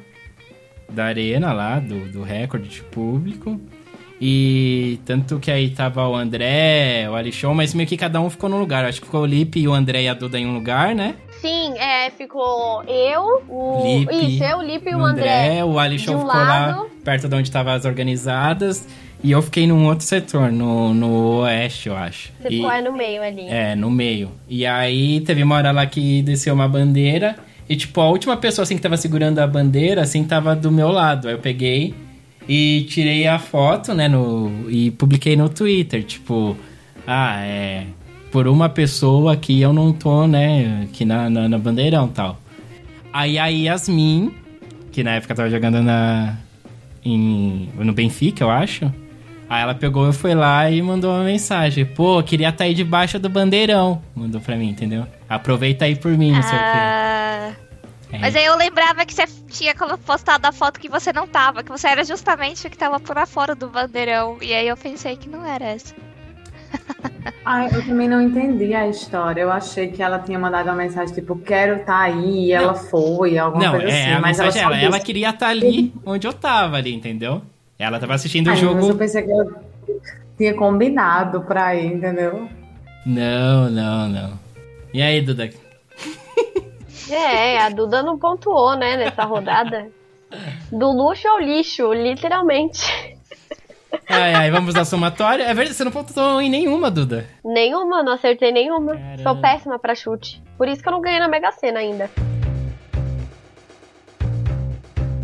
da 0.90 1.06
Arena 1.06 1.54
lá, 1.54 1.80
do, 1.80 2.12
do 2.12 2.24
recorde 2.24 2.68
de 2.68 2.82
público. 2.84 3.60
E 4.20 5.00
tanto 5.06 5.40
que 5.40 5.50
aí 5.50 5.70
tava 5.72 6.08
o 6.08 6.16
André, 6.16 7.08
o 7.10 7.16
Alixon, 7.16 7.54
mas 7.56 7.74
meio 7.74 7.88
que 7.90 7.98
cada 7.98 8.22
um 8.22 8.30
ficou 8.30 8.50
num 8.50 8.60
lugar. 8.60 8.86
Acho 8.86 9.00
que 9.00 9.06
ficou 9.08 9.22
o 9.22 9.26
Lipe 9.26 9.60
e 9.60 9.68
o 9.68 9.74
André 9.74 10.04
e 10.04 10.08
a 10.08 10.14
Duda 10.14 10.40
em 10.40 10.46
um 10.46 10.54
lugar, 10.54 10.94
né? 10.94 11.16
Sim, 11.42 11.74
é, 11.78 12.10
ficou 12.12 12.84
eu, 12.84 13.42
o. 13.50 13.82
Lipe, 14.00 14.16
Isso, 14.36 14.44
eu, 14.44 14.58
o 14.60 14.62
Lipe 14.62 14.90
e 14.90 14.96
o 14.96 15.00
o 15.00 15.04
André. 15.06 15.64
o 15.64 15.80
Alixon 15.80 16.12
de 16.12 16.18
um 16.18 16.20
ficou 16.20 16.34
lá 16.36 16.44
lado. 16.68 16.86
perto 17.04 17.28
de 17.28 17.36
onde 17.36 17.48
estavam 17.50 17.74
as 17.74 17.84
organizadas. 17.86 18.88
E 19.24 19.32
eu 19.32 19.42
fiquei 19.42 19.68
num 19.68 19.86
outro 19.86 20.06
setor, 20.06 20.52
no, 20.52 20.94
no 20.94 21.38
oeste, 21.42 21.90
eu 21.90 21.96
acho. 21.96 22.32
Você 22.42 22.48
E- 22.48 22.52
ficou 22.58 22.70
aí 22.70 22.82
no 22.84 22.92
meio 22.92 23.22
ali. 23.24 23.48
É, 23.48 23.76
no 23.76 23.90
meio. 23.92 24.32
E 24.50 24.66
aí 24.66 25.20
teve 25.22 25.44
uma 25.44 25.56
hora 25.56 25.72
lá 25.72 25.86
que 25.86 26.22
desceu 26.24 26.54
uma 26.54 26.68
bandeira. 26.68 27.36
E, 27.70 27.76
tipo, 27.76 28.02
a 28.02 28.10
última 28.10 28.36
pessoa 28.38 28.64
assim 28.64 28.76
que 28.76 28.82
tava 28.82 28.98
segurando 28.98 29.40
a 29.40 29.46
bandeira, 29.48 30.02
assim, 30.02 30.24
tava 30.24 30.56
do 30.56 30.72
meu 30.72 30.90
lado. 30.90 31.28
Aí 31.28 31.34
eu 31.36 31.40
peguei 31.40 31.94
e 32.50 32.86
tirei 32.90 33.28
a 33.28 33.38
foto, 33.40 33.94
né? 33.94 34.08
No, 34.08 34.66
e 34.70 34.90
publiquei 34.92 35.36
no 35.36 35.48
Twitter, 35.50 36.04
tipo, 36.04 36.58
ah, 37.08 37.40
é. 37.44 37.86
Por 38.32 38.48
uma 38.48 38.70
pessoa 38.70 39.36
que 39.36 39.60
eu 39.60 39.74
não 39.74 39.92
tô, 39.92 40.26
né? 40.26 40.84
Aqui 40.84 41.04
na, 41.04 41.30
na, 41.30 41.50
na 41.50 41.58
bandeirão 41.58 42.06
e 42.08 42.10
tal. 42.12 42.38
Aí 43.12 43.38
a 43.38 43.48
Yasmin, 43.48 44.34
que 44.92 45.04
na 45.04 45.12
época 45.12 45.36
tava 45.36 45.50
jogando 45.50 45.82
na. 45.82 46.38
Em, 47.04 47.70
no 47.76 47.92
Benfica, 47.94 48.44
eu 48.44 48.50
acho. 48.50 48.92
Aí 49.50 49.62
ela 49.64 49.76
pegou 49.76 50.08
e 50.10 50.14
foi 50.14 50.34
lá 50.34 50.70
e 50.72 50.82
mandou 50.82 51.12
uma 51.14 51.26
mensagem. 51.26 51.84
Pô, 51.86 52.24
queria 52.24 52.50
estar 52.50 52.64
aí 52.64 52.74
debaixo 52.74 53.20
do 53.20 53.28
bandeirão. 53.28 54.02
Mandou 54.16 54.40
pra 54.40 54.56
mim, 54.56 54.70
entendeu? 54.70 55.06
Aproveita 55.28 55.84
aí 55.84 55.96
por 55.96 56.12
mim, 56.18 56.32
não 56.32 56.42
sei 56.42 56.58
o 56.58 56.62
Ah, 56.62 57.52
quê. 58.10 58.16
É. 58.16 58.20
mas 58.20 58.36
aí 58.36 58.46
eu 58.46 58.56
lembrava 58.56 59.06
que 59.06 59.14
você 59.14 59.26
tinha 59.50 59.74
postado 60.06 60.48
a 60.48 60.52
foto 60.54 60.80
que 60.80 60.88
você 60.88 61.12
não 61.12 61.28
tava, 61.28 61.64
que 61.64 61.70
você 61.72 61.88
era 61.88 62.04
justamente 62.06 62.66
o 62.66 62.70
que 62.70 62.78
tava 62.78 62.98
por 63.00 63.18
fora 63.28 63.54
do 63.54 63.68
bandeirão. 63.68 64.38
E 64.42 64.54
aí 64.54 64.68
eu 64.70 64.78
pensei 64.78 65.18
que 65.18 65.28
não 65.28 65.46
era 65.46 65.66
essa. 65.66 65.94
Ai, 67.44 67.70
eu 67.74 67.86
também 67.86 68.08
não 68.08 68.22
entendi 68.22 68.74
a 68.74 68.88
história. 68.88 69.42
Eu 69.42 69.52
achei 69.52 69.88
que 69.88 70.02
ela 70.02 70.20
tinha 70.20 70.38
mandado 70.38 70.68
uma 70.68 70.76
mensagem 70.76 71.14
tipo, 71.14 71.36
quero 71.38 71.78
estar 71.82 72.00
aí, 72.00 72.46
e 72.46 72.52
ela 72.52 72.74
foi, 72.74 73.38
alguma 73.38 73.64
Não, 73.64 73.72
coisa 73.72 73.88
é, 73.88 74.02
assim. 74.04 74.12
a 74.14 74.20
mas 74.20 74.38
mensagem 74.38 74.62
ela 74.62 74.74
ela, 74.76 74.84
ela 74.84 74.92
disse- 74.94 75.06
queria 75.06 75.30
estar 75.32 75.48
ali 75.48 75.94
onde 76.06 76.28
eu 76.28 76.34
tava 76.34 76.78
ali, 76.78 76.94
entendeu? 76.94 77.42
Ela 77.80 78.00
tava 78.00 78.14
assistindo 78.14 78.48
o 78.48 78.50
Ai, 78.52 78.56
Mas 78.56 78.64
eu 78.64 78.82
jogo. 78.84 78.96
pensei 78.96 79.24
que 79.24 79.32
eu 79.32 79.56
tinha 80.38 80.54
combinado 80.54 81.42
pra 81.42 81.76
ir, 81.76 81.88
entendeu? 81.94 82.48
Não, 83.06 83.70
não, 83.72 84.08
não. 84.08 84.40
E 84.94 85.02
aí, 85.02 85.22
Duda? 85.22 85.50
É, 87.10 87.58
a 87.58 87.70
Duda 87.70 88.02
não 88.04 88.18
pontuou, 88.18 88.76
né, 88.78 88.96
nessa 88.96 89.24
rodada. 89.26 89.90
Do 90.72 90.92
luxo 90.94 91.28
ao 91.28 91.40
lixo, 91.40 91.92
literalmente. 91.92 93.11
Ai, 94.10 94.34
ai, 94.34 94.52
vamos 94.52 94.76
à 94.76 94.84
somatória. 94.86 95.44
É 95.44 95.54
verdade, 95.54 95.74
você 95.76 95.84
não 95.84 95.92
pontuou 95.92 96.42
em 96.42 96.50
nenhuma, 96.50 96.90
Duda. 96.92 97.26
Nenhuma, 97.44 98.04
não 98.04 98.14
acertei 98.14 98.52
nenhuma. 98.52 98.94
Caramba. 98.98 99.24
Sou 99.24 99.36
péssima 99.42 99.80
pra 99.80 99.96
chute. 99.96 100.42
Por 100.58 100.68
isso 100.68 100.82
que 100.82 100.88
eu 100.88 100.94
não 100.94 101.02
ganhei 101.02 101.20
na 101.20 101.28
Mega 101.28 101.52
Sena 101.52 101.80
ainda. 101.80 102.10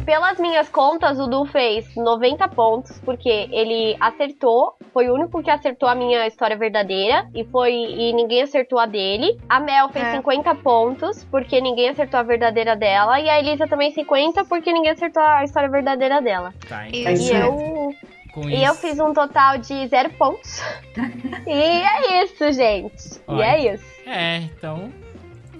Pelas 0.05 0.39
minhas 0.39 0.69
contas, 0.69 1.19
o 1.19 1.27
Du 1.27 1.43
fez 1.45 1.93
90 1.93 2.47
pontos, 2.47 2.97
porque 3.03 3.49
ele 3.51 3.93
acertou, 3.99 4.75
foi 4.93 5.09
o 5.09 5.13
único 5.13 5.43
que 5.43 5.49
acertou 5.51 5.89
a 5.89 5.93
minha 5.95 6.25
história 6.25 6.55
verdadeira, 6.55 7.27
e 7.35 7.43
foi 7.43 7.73
e 7.73 8.13
ninguém 8.13 8.41
acertou 8.43 8.79
a 8.79 8.85
dele. 8.85 9.37
A 9.49 9.59
Mel 9.59 9.89
fez 9.89 10.05
É. 10.05 10.11
50 10.15 10.55
pontos, 10.55 11.25
porque 11.25 11.59
ninguém 11.59 11.89
acertou 11.89 12.21
a 12.21 12.23
verdadeira 12.23 12.73
dela, 12.73 13.19
e 13.19 13.29
a 13.29 13.37
Elisa 13.37 13.67
também 13.67 13.91
50, 13.91 14.45
porque 14.45 14.71
ninguém 14.71 14.91
acertou 14.91 15.21
a 15.21 15.43
história 15.43 15.67
verdadeira 15.69 16.21
dela. 16.21 16.53
Tá, 16.69 16.87
E- 16.87 17.01
então, 17.01 17.11
E 17.13 17.29
eu 17.31 17.95
com 18.27 18.49
e 18.49 18.55
isso. 18.55 18.65
eu 18.65 18.75
fiz 18.75 18.99
um 18.99 19.13
total 19.13 19.57
de 19.57 19.87
zero 19.87 20.09
pontos. 20.11 20.61
e 21.45 21.51
é 21.51 22.23
isso, 22.23 22.51
gente. 22.51 23.21
Olha. 23.27 23.39
E 23.39 23.41
é 23.43 23.73
isso. 23.73 23.85
É, 24.05 24.37
então. 24.37 24.91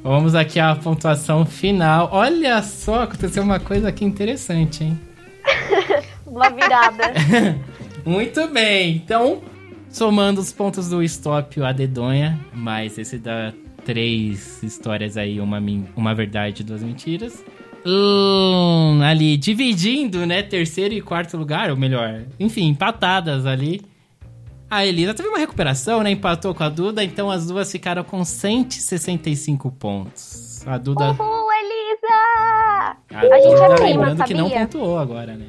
Vamos 0.03 0.36
aqui 0.36 0.59
à 0.59 0.76
pontuação 0.76 1.45
final. 1.45 2.09
Olha 2.11 2.61
só, 2.61 3.03
aconteceu 3.03 3.43
uma 3.43 3.59
coisa 3.59 3.89
aqui 3.89 4.05
interessante, 4.05 4.84
hein? 4.84 4.99
Uma 6.26 6.49
virada. 6.49 7.13
Muito 8.05 8.47
bem, 8.47 8.95
então, 8.95 9.41
somando 9.89 10.39
os 10.39 10.53
pontos 10.53 10.89
do 10.89 11.01
stop, 11.03 11.61
a 11.61 11.72
dedonha, 11.72 12.39
mais 12.53 12.97
esse 12.97 13.18
dá 13.18 13.53
três 13.84 14.61
histórias 14.63 15.18
aí, 15.18 15.39
uma, 15.39 15.61
uma 15.95 16.13
verdade 16.13 16.61
e 16.61 16.65
duas 16.65 16.84
mentiras. 16.84 17.43
Hum, 17.89 18.99
ali, 19.01 19.38
dividindo, 19.38 20.25
né, 20.25 20.43
terceiro 20.43 20.93
e 20.93 21.01
quarto 21.01 21.38
lugar, 21.38 21.69
ou 21.69 21.77
melhor, 21.77 22.23
enfim, 22.38 22.65
empatadas 22.67 23.45
ali. 23.45 23.81
A 24.69 24.85
Elisa 24.85 25.13
teve 25.13 25.29
uma 25.29 25.38
recuperação, 25.38 26.03
né, 26.03 26.11
empatou 26.11 26.53
com 26.53 26.63
a 26.63 26.67
Duda, 26.67 27.01
então 27.01 27.31
as 27.31 27.47
duas 27.47 27.71
ficaram 27.71 28.03
com 28.03 28.25
165 28.25 29.71
pontos. 29.71 30.67
A 30.67 30.77
Duda... 30.77 31.11
Uhul, 31.11 31.47
Elisa! 31.53 32.97
A, 33.13 33.19
A 33.19 33.39
gente 33.39 33.61
é 33.61 33.75
prima, 33.75 33.85
lembrando 34.07 34.23
que 34.25 34.33
não 34.33 34.49
sabia? 34.49 34.65
pontuou 34.65 34.97
agora, 34.97 35.35
né? 35.38 35.47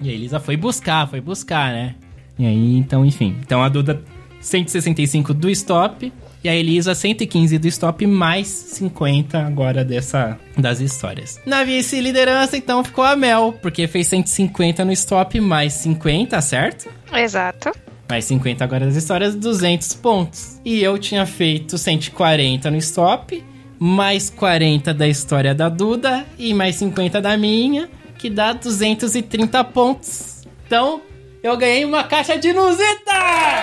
E 0.00 0.08
a 0.08 0.12
Elisa 0.12 0.40
foi 0.40 0.56
buscar, 0.56 1.06
foi 1.08 1.20
buscar, 1.20 1.72
né? 1.72 1.96
E 2.38 2.46
aí, 2.46 2.76
então, 2.78 3.04
enfim. 3.04 3.36
Então 3.42 3.62
a 3.62 3.68
Duda 3.68 4.02
165 4.40 5.34
do 5.34 5.50
stop 5.50 6.10
e 6.48 6.50
a 6.50 6.54
Elisa 6.54 6.94
115 6.94 7.58
do 7.58 7.68
stop 7.68 8.06
mais 8.06 8.48
50 8.48 9.38
agora 9.38 9.84
dessa 9.84 10.38
das 10.56 10.80
histórias. 10.80 11.38
Na 11.44 11.62
vice-liderança, 11.62 12.56
então, 12.56 12.82
ficou 12.82 13.04
a 13.04 13.14
Mel, 13.14 13.54
porque 13.60 13.86
fez 13.86 14.06
150 14.08 14.82
no 14.82 14.92
stop 14.92 15.38
mais 15.40 15.74
50, 15.74 16.40
certo? 16.40 16.88
Exato. 17.12 17.70
Mais 18.08 18.24
50 18.24 18.64
agora 18.64 18.86
das 18.86 18.96
histórias, 18.96 19.34
200 19.34 19.92
pontos. 19.94 20.58
E 20.64 20.82
eu 20.82 20.96
tinha 20.98 21.26
feito 21.26 21.76
140 21.76 22.70
no 22.70 22.78
stop, 22.78 23.44
mais 23.78 24.30
40 24.30 24.94
da 24.94 25.06
história 25.06 25.54
da 25.54 25.68
Duda 25.68 26.24
e 26.38 26.54
mais 26.54 26.76
50 26.76 27.20
da 27.20 27.36
minha, 27.36 27.90
que 28.16 28.30
dá 28.30 28.54
230 28.54 29.62
pontos. 29.64 30.44
Então, 30.66 31.02
eu 31.42 31.54
ganhei 31.58 31.84
uma 31.84 32.04
caixa 32.04 32.38
de 32.38 32.54
Nusita! 32.54 33.12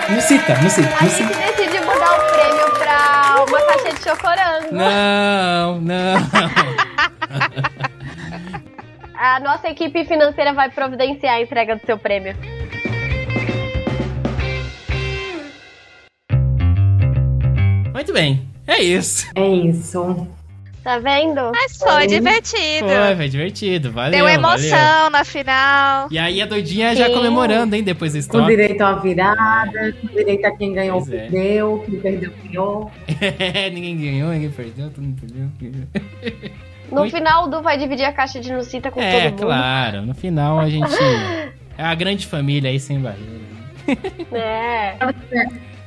Nusita, 0.08 0.56
Nusita, 0.62 0.96
A 1.00 1.02
Nusita. 1.04 1.34
gente 1.34 1.56
decidiu 1.56 1.80
mudar 1.84 2.18
o 2.18 2.35
pra 2.96 3.44
uma 3.46 3.60
caixa 3.66 3.92
de 3.92 4.02
chocorango. 4.02 4.74
Não, 4.74 5.80
não. 5.80 6.16
A 9.14 9.40
nossa 9.40 9.68
equipe 9.68 10.04
financeira 10.04 10.52
vai 10.52 10.70
providenciar 10.70 11.34
a 11.34 11.42
entrega 11.42 11.76
do 11.76 11.84
seu 11.84 11.98
prêmio. 11.98 12.34
Muito 17.92 18.12
bem. 18.12 18.48
É 18.66 18.82
isso. 18.82 19.26
É 19.34 19.46
isso. 19.46 20.28
Tá 20.86 21.00
vendo? 21.00 21.50
Mas 21.52 21.76
foi 21.76 22.06
divertido. 22.06 22.86
Foi, 22.88 23.16
foi 23.16 23.28
divertido. 23.28 23.90
Valeu. 23.90 24.12
Deu 24.12 24.24
valeu. 24.24 24.38
emoção 24.38 25.10
na 25.10 25.24
final. 25.24 26.06
E 26.12 26.16
aí 26.16 26.40
a 26.40 26.46
doidinha 26.46 26.94
já 26.94 27.06
Sim. 27.06 27.12
comemorando, 27.14 27.74
hein, 27.74 27.82
depois 27.82 28.12
da 28.12 28.18
Com 28.18 28.20
história. 28.20 28.46
direito 28.46 28.80
a 28.82 28.90
uma 28.92 29.00
virada, 29.02 29.92
com 30.00 30.06
direito 30.06 30.44
a 30.44 30.50
quem 30.56 30.72
ganhou, 30.74 30.98
Pois 31.00 31.12
é. 31.12 31.16
perdeu, 31.22 31.82
quem 31.84 31.98
perdeu, 32.00 32.32
ganhou. 32.44 32.92
ninguém 33.74 33.96
ganhou, 33.98 34.30
ninguém 34.30 34.50
perdeu, 34.50 34.88
todo 34.90 35.02
mundo 35.02 35.20
perdeu. 35.20 35.88
No 36.92 37.00
Oi? 37.00 37.10
final, 37.10 37.46
o 37.46 37.48
Du 37.48 37.62
vai 37.62 37.76
dividir 37.76 38.04
a 38.04 38.12
caixa 38.12 38.38
de 38.38 38.52
Nucita 38.52 38.92
com 38.92 39.00
É, 39.02 39.22
todo 39.22 39.30
mundo. 39.32 39.40
claro. 39.42 40.02
No 40.02 40.14
final 40.14 40.60
a 40.60 40.68
gente. 40.70 40.86
É 41.78 41.82
a 41.84 41.94
grande 41.94 42.26
família 42.26 42.70
aí 42.70 42.78
sem 42.80 42.98
barreira. 43.00 43.28
É. 44.32 44.94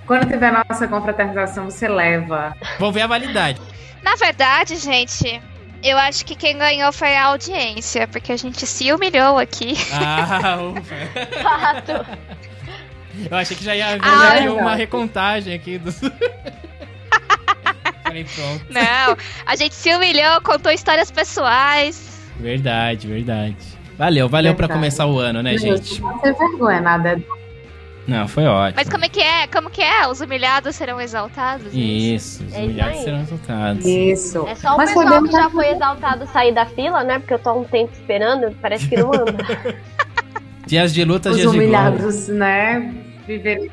Quando 0.06 0.28
tiver 0.28 0.48
a 0.54 0.64
nossa 0.70 0.88
confraternização, 0.88 1.66
você 1.66 1.88
leva. 1.88 2.56
Vou 2.78 2.92
ver 2.92 3.02
a 3.02 3.08
validade. 3.08 3.60
Na 4.04 4.16
verdade, 4.16 4.76
gente, 4.78 5.42
eu 5.84 5.98
acho 5.98 6.26
que 6.26 6.36
quem 6.36 6.58
ganhou 6.58 6.92
foi 6.92 7.16
a 7.16 7.26
audiência, 7.26 8.08
porque 8.08 8.32
a 8.32 8.38
gente 8.38 8.66
se 8.66 8.92
humilhou 8.92 9.38
aqui. 9.38 9.74
Ah, 9.94 10.58
ufa. 10.62 10.96
Fato. 11.44 12.06
Eu 13.30 13.38
achei 13.38 13.56
que 13.58 13.64
já 13.64 13.76
ia 13.76 13.88
haver 13.88 14.02
Ah, 14.04 14.38
já 14.38 14.46
é 14.46 14.50
uma 14.50 14.76
recontagem 14.76 15.54
aqui 15.54 15.78
dos. 15.78 16.00
Falei, 18.04 18.24
pronto. 18.24 18.66
Não, 18.70 19.18
a 19.46 19.56
gente 19.56 19.76
se 19.76 19.94
humilhou, 19.94 20.42
contou 20.42 20.72
histórias 20.72 21.12
pessoais. 21.12 22.20
Verdade, 22.40 23.08
verdade. 23.08 23.56
Valeu, 23.98 24.30
valeu 24.30 24.56
pra 24.56 24.66
Verdade. 24.68 24.80
começar 24.80 25.06
o 25.06 25.20
ano, 25.20 25.44
né, 25.44 25.58
gente? 25.58 26.02
Não 26.02 26.18
tem 26.20 26.34
vergonha, 26.34 26.80
nada. 26.82 27.22
Não, 28.10 28.28
foi 28.28 28.46
ótimo. 28.46 28.74
Mas 28.76 28.90
como 28.90 29.06
é 29.06 29.10
que 29.10 29.20
é? 29.22 29.46
Como 29.48 29.70
que 29.70 29.82
é? 29.82 30.08
Os 30.08 30.20
humilhados 30.20 30.76
serão 30.76 31.00
exaltados? 31.00 31.68
Isso, 31.74 32.44
os 32.44 32.54
É 32.54 32.58
isso 32.58 32.66
humilhados 32.66 32.98
aí. 32.98 33.04
serão 33.04 33.20
resultados. 33.20 33.86
Isso. 33.86 34.48
É 34.48 34.56
só 34.56 34.74
o 34.74 34.78
Mas 34.78 34.94
pessoal 34.94 35.24
que 35.24 35.32
já 35.32 35.50
foi 35.50 35.68
exaltado 35.70 36.28
sair 36.28 36.54
da 36.54 36.66
fila, 36.66 37.04
né? 37.04 37.20
Porque 37.20 37.34
eu 37.36 37.40
tô 37.40 37.50
há 37.52 37.54
um 37.54 37.64
tempo 37.66 37.92
esperando, 37.94 38.52
parece 38.62 38.88
que 38.88 38.98
não 38.98 39.14
anda. 39.14 39.38
Dias 40.66 40.94
de 40.94 41.04
luta, 41.04 41.30
Os 41.30 41.38
dias 41.38 41.52
de 41.52 41.58
glória. 41.58 41.90
humilhados, 41.90 42.28
né? 42.30 42.94
Viver 43.28 43.72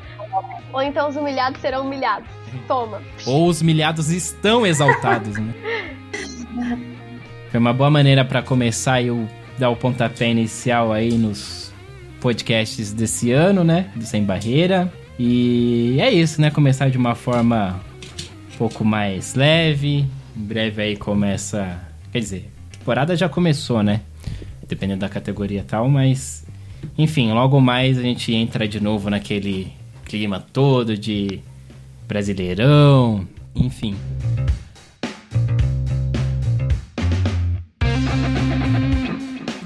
Ou 0.73 0.81
então 0.81 1.09
os 1.09 1.15
humilhados 1.15 1.59
serão 1.61 1.85
humilhados. 1.85 2.27
Toma. 2.67 3.01
Ou 3.25 3.47
os 3.47 3.61
humilhados 3.61 4.09
estão 4.09 4.65
exaltados, 4.65 5.35
né? 5.37 5.53
Foi 7.51 7.59
uma 7.59 7.73
boa 7.73 7.89
maneira 7.89 8.23
pra 8.25 8.41
começar 8.41 9.01
e 9.01 9.07
eu 9.07 9.27
dar 9.57 9.69
o 9.69 9.75
pontapé 9.75 10.29
inicial 10.29 10.91
aí 10.93 11.11
nos 11.17 11.56
podcasts 12.19 12.93
desse 12.93 13.31
ano, 13.31 13.63
né? 13.63 13.91
Do 13.95 14.05
Sem 14.05 14.23
Barreira. 14.23 14.91
E 15.19 15.97
é 15.99 16.11
isso, 16.11 16.39
né? 16.39 16.51
Começar 16.51 16.89
de 16.89 16.97
uma 16.97 17.15
forma 17.15 17.79
um 18.53 18.57
pouco 18.57 18.85
mais 18.85 19.35
leve. 19.35 20.05
Em 20.35 20.41
breve 20.41 20.81
aí 20.81 20.95
começa. 20.95 21.79
Quer 22.11 22.19
dizer, 22.19 22.51
a 22.71 22.77
temporada 22.77 23.15
já 23.15 23.27
começou, 23.27 23.81
né? 23.81 24.01
Dependendo 24.67 25.01
da 25.01 25.09
categoria 25.09 25.61
e 25.61 25.63
tal, 25.63 25.89
mas. 25.89 26.45
Enfim, 26.97 27.31
logo 27.31 27.59
mais 27.59 27.97
a 27.97 28.01
gente 28.01 28.33
entra 28.33 28.67
de 28.67 28.79
novo 28.79 29.09
naquele 29.09 29.73
clima 30.05 30.39
todo 30.39 30.97
de 30.97 31.41
Brasileirão, 32.07 33.27
enfim. 33.55 33.95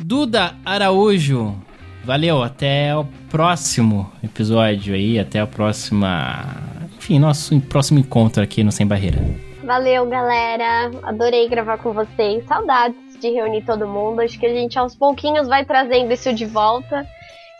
Duda 0.04 0.56
Araújo, 0.66 1.56
valeu, 2.04 2.42
até 2.42 2.96
o 2.96 3.06
próximo 3.30 4.12
episódio 4.24 4.94
aí, 4.94 5.20
até 5.20 5.40
a 5.40 5.48
próxima. 5.48 6.46
Enfim, 6.98 7.20
nosso 7.20 7.60
próximo 7.62 8.00
encontro 8.00 8.44
aqui 8.44 8.64
no 8.64 8.72
Sem 8.72 8.86
Barreira. 8.86 9.20
Valeu, 9.64 10.06
galera. 10.08 10.92
Adorei 11.04 11.48
gravar 11.48 11.78
com 11.78 11.94
vocês. 11.94 12.46
Saudades 12.46 12.96
de 13.20 13.30
reunir 13.30 13.64
todo 13.64 13.88
mundo. 13.88 14.22
Acho 14.22 14.40
que 14.40 14.46
a 14.46 14.54
gente 14.54 14.78
aos 14.78 14.96
pouquinhos 14.96 15.48
vai 15.48 15.64
trazendo 15.64 16.12
isso 16.12 16.34
de 16.34 16.46
volta. 16.46 17.08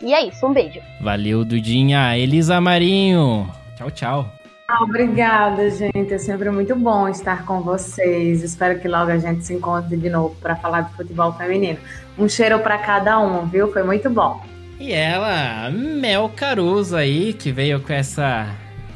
E 0.02 0.12
é 0.12 0.26
isso, 0.26 0.44
um 0.46 0.52
beijo. 0.52 0.80
Valeu, 1.00 1.44
Dudinha. 1.44 2.18
Elisa 2.18 2.60
Marinho. 2.60 3.48
Tchau, 3.76 3.90
tchau. 3.90 4.32
Ah, 4.68 4.82
obrigada, 4.84 5.70
gente. 5.70 6.14
É 6.14 6.18
sempre 6.18 6.50
muito 6.50 6.74
bom 6.74 7.08
estar 7.08 7.44
com 7.44 7.60
vocês. 7.60 8.42
Espero 8.42 8.80
que 8.80 8.88
logo 8.88 9.10
a 9.10 9.18
gente 9.18 9.44
se 9.44 9.54
encontre 9.54 9.96
de 9.96 10.08
novo 10.08 10.34
para 10.40 10.56
falar 10.56 10.82
de 10.82 10.94
futebol 10.94 11.32
feminino. 11.34 11.78
Um 12.18 12.28
cheiro 12.28 12.58
para 12.60 12.78
cada 12.78 13.18
um, 13.18 13.46
viu? 13.46 13.72
Foi 13.72 13.82
muito 13.82 14.10
bom. 14.10 14.44
E 14.78 14.92
ela, 14.92 15.70
Mel 15.70 16.30
Caruso 16.34 16.96
aí, 16.96 17.32
que 17.32 17.52
veio 17.52 17.80
com 17.80 17.92
essa, 17.92 18.48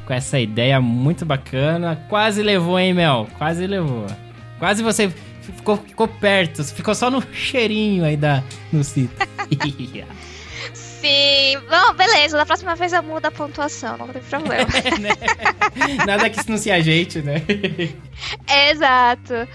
com 0.05 0.13
essa 0.13 0.39
ideia 0.39 0.81
muito 0.81 1.25
bacana. 1.25 1.97
Quase 2.09 2.43
levou, 2.43 2.79
hein, 2.79 2.93
Mel? 2.93 3.29
Quase 3.39 3.67
levou. 3.67 4.07
Quase 4.59 4.83
você 4.83 5.09
ficou, 5.41 5.77
ficou 5.77 6.09
perto, 6.09 6.65
ficou 6.65 6.95
só 6.95 7.11
no 7.11 7.23
cheirinho 7.33 8.05
aí 8.05 8.17
da, 8.17 8.43
no 8.73 8.83
sítio. 8.83 9.17
Sim. 10.75 11.59
Bom, 11.71 11.95
beleza. 11.95 12.37
Da 12.37 12.47
próxima 12.47 12.75
vez 12.75 12.93
eu 12.93 13.03
mudo 13.03 13.27
a 13.27 13.31
pontuação, 13.31 13.97
não 13.97 14.09
tem 14.09 14.23
problema. 14.23 14.67
Nada 16.05 16.29
que 16.29 16.41
isso 16.41 16.51
não 16.51 16.59
se 16.59 16.71
ajeite, 16.71 17.21
né? 17.23 17.43
Exato. 18.71 19.47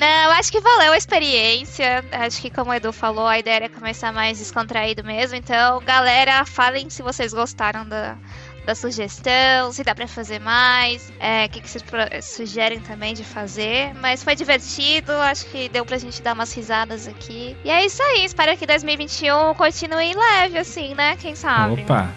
Não, 0.00 0.30
acho 0.32 0.50
que 0.50 0.60
valeu 0.62 0.92
a 0.92 0.96
experiência. 0.96 2.02
Acho 2.10 2.40
que, 2.40 2.48
como 2.48 2.70
o 2.70 2.74
Edu 2.74 2.90
falou, 2.90 3.26
a 3.26 3.38
ideia 3.38 3.56
era 3.56 3.68
começar 3.68 4.10
mais 4.10 4.38
descontraído 4.38 5.04
mesmo. 5.04 5.36
Então, 5.36 5.78
galera, 5.84 6.42
falem 6.46 6.88
se 6.88 7.02
vocês 7.02 7.34
gostaram 7.34 7.86
da, 7.86 8.16
da 8.64 8.74
sugestão, 8.74 9.70
se 9.70 9.84
dá 9.84 9.94
pra 9.94 10.08
fazer 10.08 10.38
mais, 10.38 11.12
é, 11.20 11.44
o 11.44 11.48
que, 11.50 11.60
que 11.60 11.68
vocês 11.68 11.84
sugerem 12.24 12.80
também 12.80 13.12
de 13.12 13.22
fazer. 13.22 13.92
Mas 14.00 14.24
foi 14.24 14.34
divertido, 14.34 15.12
acho 15.12 15.44
que 15.50 15.68
deu 15.68 15.84
pra 15.84 15.98
gente 15.98 16.22
dar 16.22 16.32
umas 16.32 16.50
risadas 16.54 17.06
aqui. 17.06 17.54
E 17.62 17.70
é 17.70 17.84
isso 17.84 18.02
aí, 18.02 18.24
espero 18.24 18.56
que 18.56 18.66
2021 18.66 19.52
continue 19.52 20.14
leve, 20.14 20.56
assim, 20.56 20.94
né? 20.94 21.14
Quem 21.16 21.34
sabe? 21.34 21.82
Opa, 21.82 22.10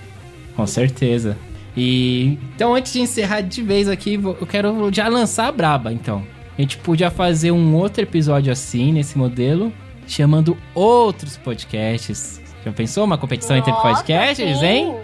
com 0.55 0.65
certeza. 0.65 1.37
E 1.75 2.39
então, 2.55 2.75
antes 2.75 2.93
de 2.93 3.01
encerrar 3.01 3.41
de 3.41 3.61
vez 3.61 3.89
aqui, 3.89 4.13
eu 4.13 4.47
quero 4.47 4.89
já 4.93 5.09
lançar 5.09 5.47
a 5.47 5.51
braba, 5.51 5.91
então. 5.91 6.25
A 6.57 6.61
gente 6.61 6.77
podia 6.77 7.09
fazer 7.09 7.51
um 7.51 7.75
outro 7.75 8.03
episódio 8.03 8.51
assim, 8.51 8.91
nesse 8.93 9.17
modelo, 9.17 9.71
chamando 10.07 10.57
outros 10.75 11.35
podcasts. 11.37 12.41
Já 12.63 12.71
pensou 12.71 13.03
uma 13.05 13.17
competição 13.17 13.57
entre 13.57 13.71
Nossa, 13.71 13.87
podcasts, 13.89 14.59
sim. 14.59 14.65
hein? 14.65 14.95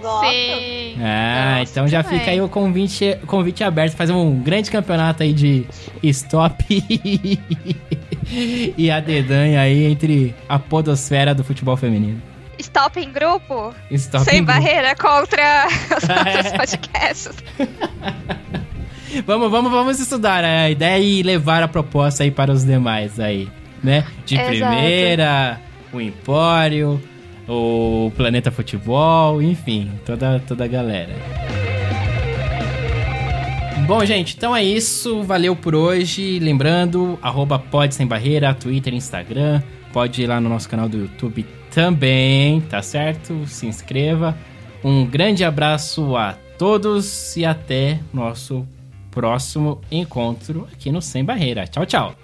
Gosto. 0.00 0.26
Sim. 0.30 0.96
Ah, 1.00 1.56
Nossa, 1.58 1.70
então 1.72 1.88
já 1.88 2.02
também. 2.02 2.18
fica 2.20 2.30
aí 2.32 2.40
o 2.40 2.48
convite, 2.48 3.18
convite 3.26 3.62
aberto, 3.62 3.94
fazer 3.96 4.12
um 4.12 4.40
grande 4.40 4.70
campeonato 4.70 5.22
aí 5.22 5.32
de 5.32 5.66
stop 6.02 6.64
e 8.76 8.90
a 8.90 8.98
dedanha 9.00 9.60
aí 9.60 9.84
entre 9.84 10.34
a 10.48 10.58
podosfera 10.58 11.34
do 11.34 11.44
futebol 11.44 11.76
feminino. 11.76 12.20
Stop 12.58 12.98
em 13.00 13.10
grupo, 13.12 13.74
Stop 13.90 14.24
sem 14.24 14.38
em- 14.40 14.44
barreira 14.44 14.94
contra 14.96 15.66
os 15.96 16.08
outros 16.08 16.52
podcasts. 16.52 17.32
Vamos, 19.20 19.50
vamos, 19.50 19.70
vamos 19.70 20.00
estudar 20.00 20.42
a 20.42 20.70
ideia 20.70 20.98
e 20.98 21.22
levar 21.22 21.62
a 21.62 21.68
proposta 21.68 22.24
aí 22.24 22.30
para 22.30 22.50
os 22.50 22.64
demais 22.64 23.20
aí, 23.20 23.48
né? 23.82 24.06
De 24.24 24.34
Exato. 24.34 24.48
primeira, 24.48 25.60
o 25.92 26.00
Empório, 26.00 27.00
o 27.46 28.10
Planeta 28.16 28.50
Futebol, 28.50 29.42
enfim, 29.42 29.90
toda, 30.06 30.40
toda 30.40 30.64
a 30.64 30.68
galera. 30.68 31.12
Bom, 33.86 34.04
gente, 34.04 34.34
então 34.36 34.56
é 34.56 34.64
isso. 34.64 35.22
Valeu 35.22 35.54
por 35.54 35.74
hoje. 35.74 36.38
Lembrando, 36.38 37.18
arroba 37.20 37.58
pode 37.58 37.94
sem 37.94 38.06
barreira, 38.06 38.54
Twitter, 38.54 38.94
Instagram. 38.94 39.60
Pode 39.92 40.22
ir 40.22 40.26
lá 40.26 40.40
no 40.40 40.48
nosso 40.48 40.68
canal 40.68 40.88
do 40.88 40.96
YouTube 40.96 41.44
também, 41.70 42.60
tá 42.62 42.80
certo? 42.80 43.46
Se 43.46 43.66
inscreva. 43.66 44.36
Um 44.82 45.04
grande 45.04 45.44
abraço 45.44 46.16
a 46.16 46.36
todos 46.56 47.36
e 47.36 47.44
até 47.44 47.98
nosso 48.14 48.66
próximo 49.12 49.80
encontro 49.90 50.66
aqui 50.72 50.90
no 50.90 51.00
Sem 51.02 51.24
Barreira. 51.24 51.66
Tchau, 51.66 51.86
tchau. 51.86 52.14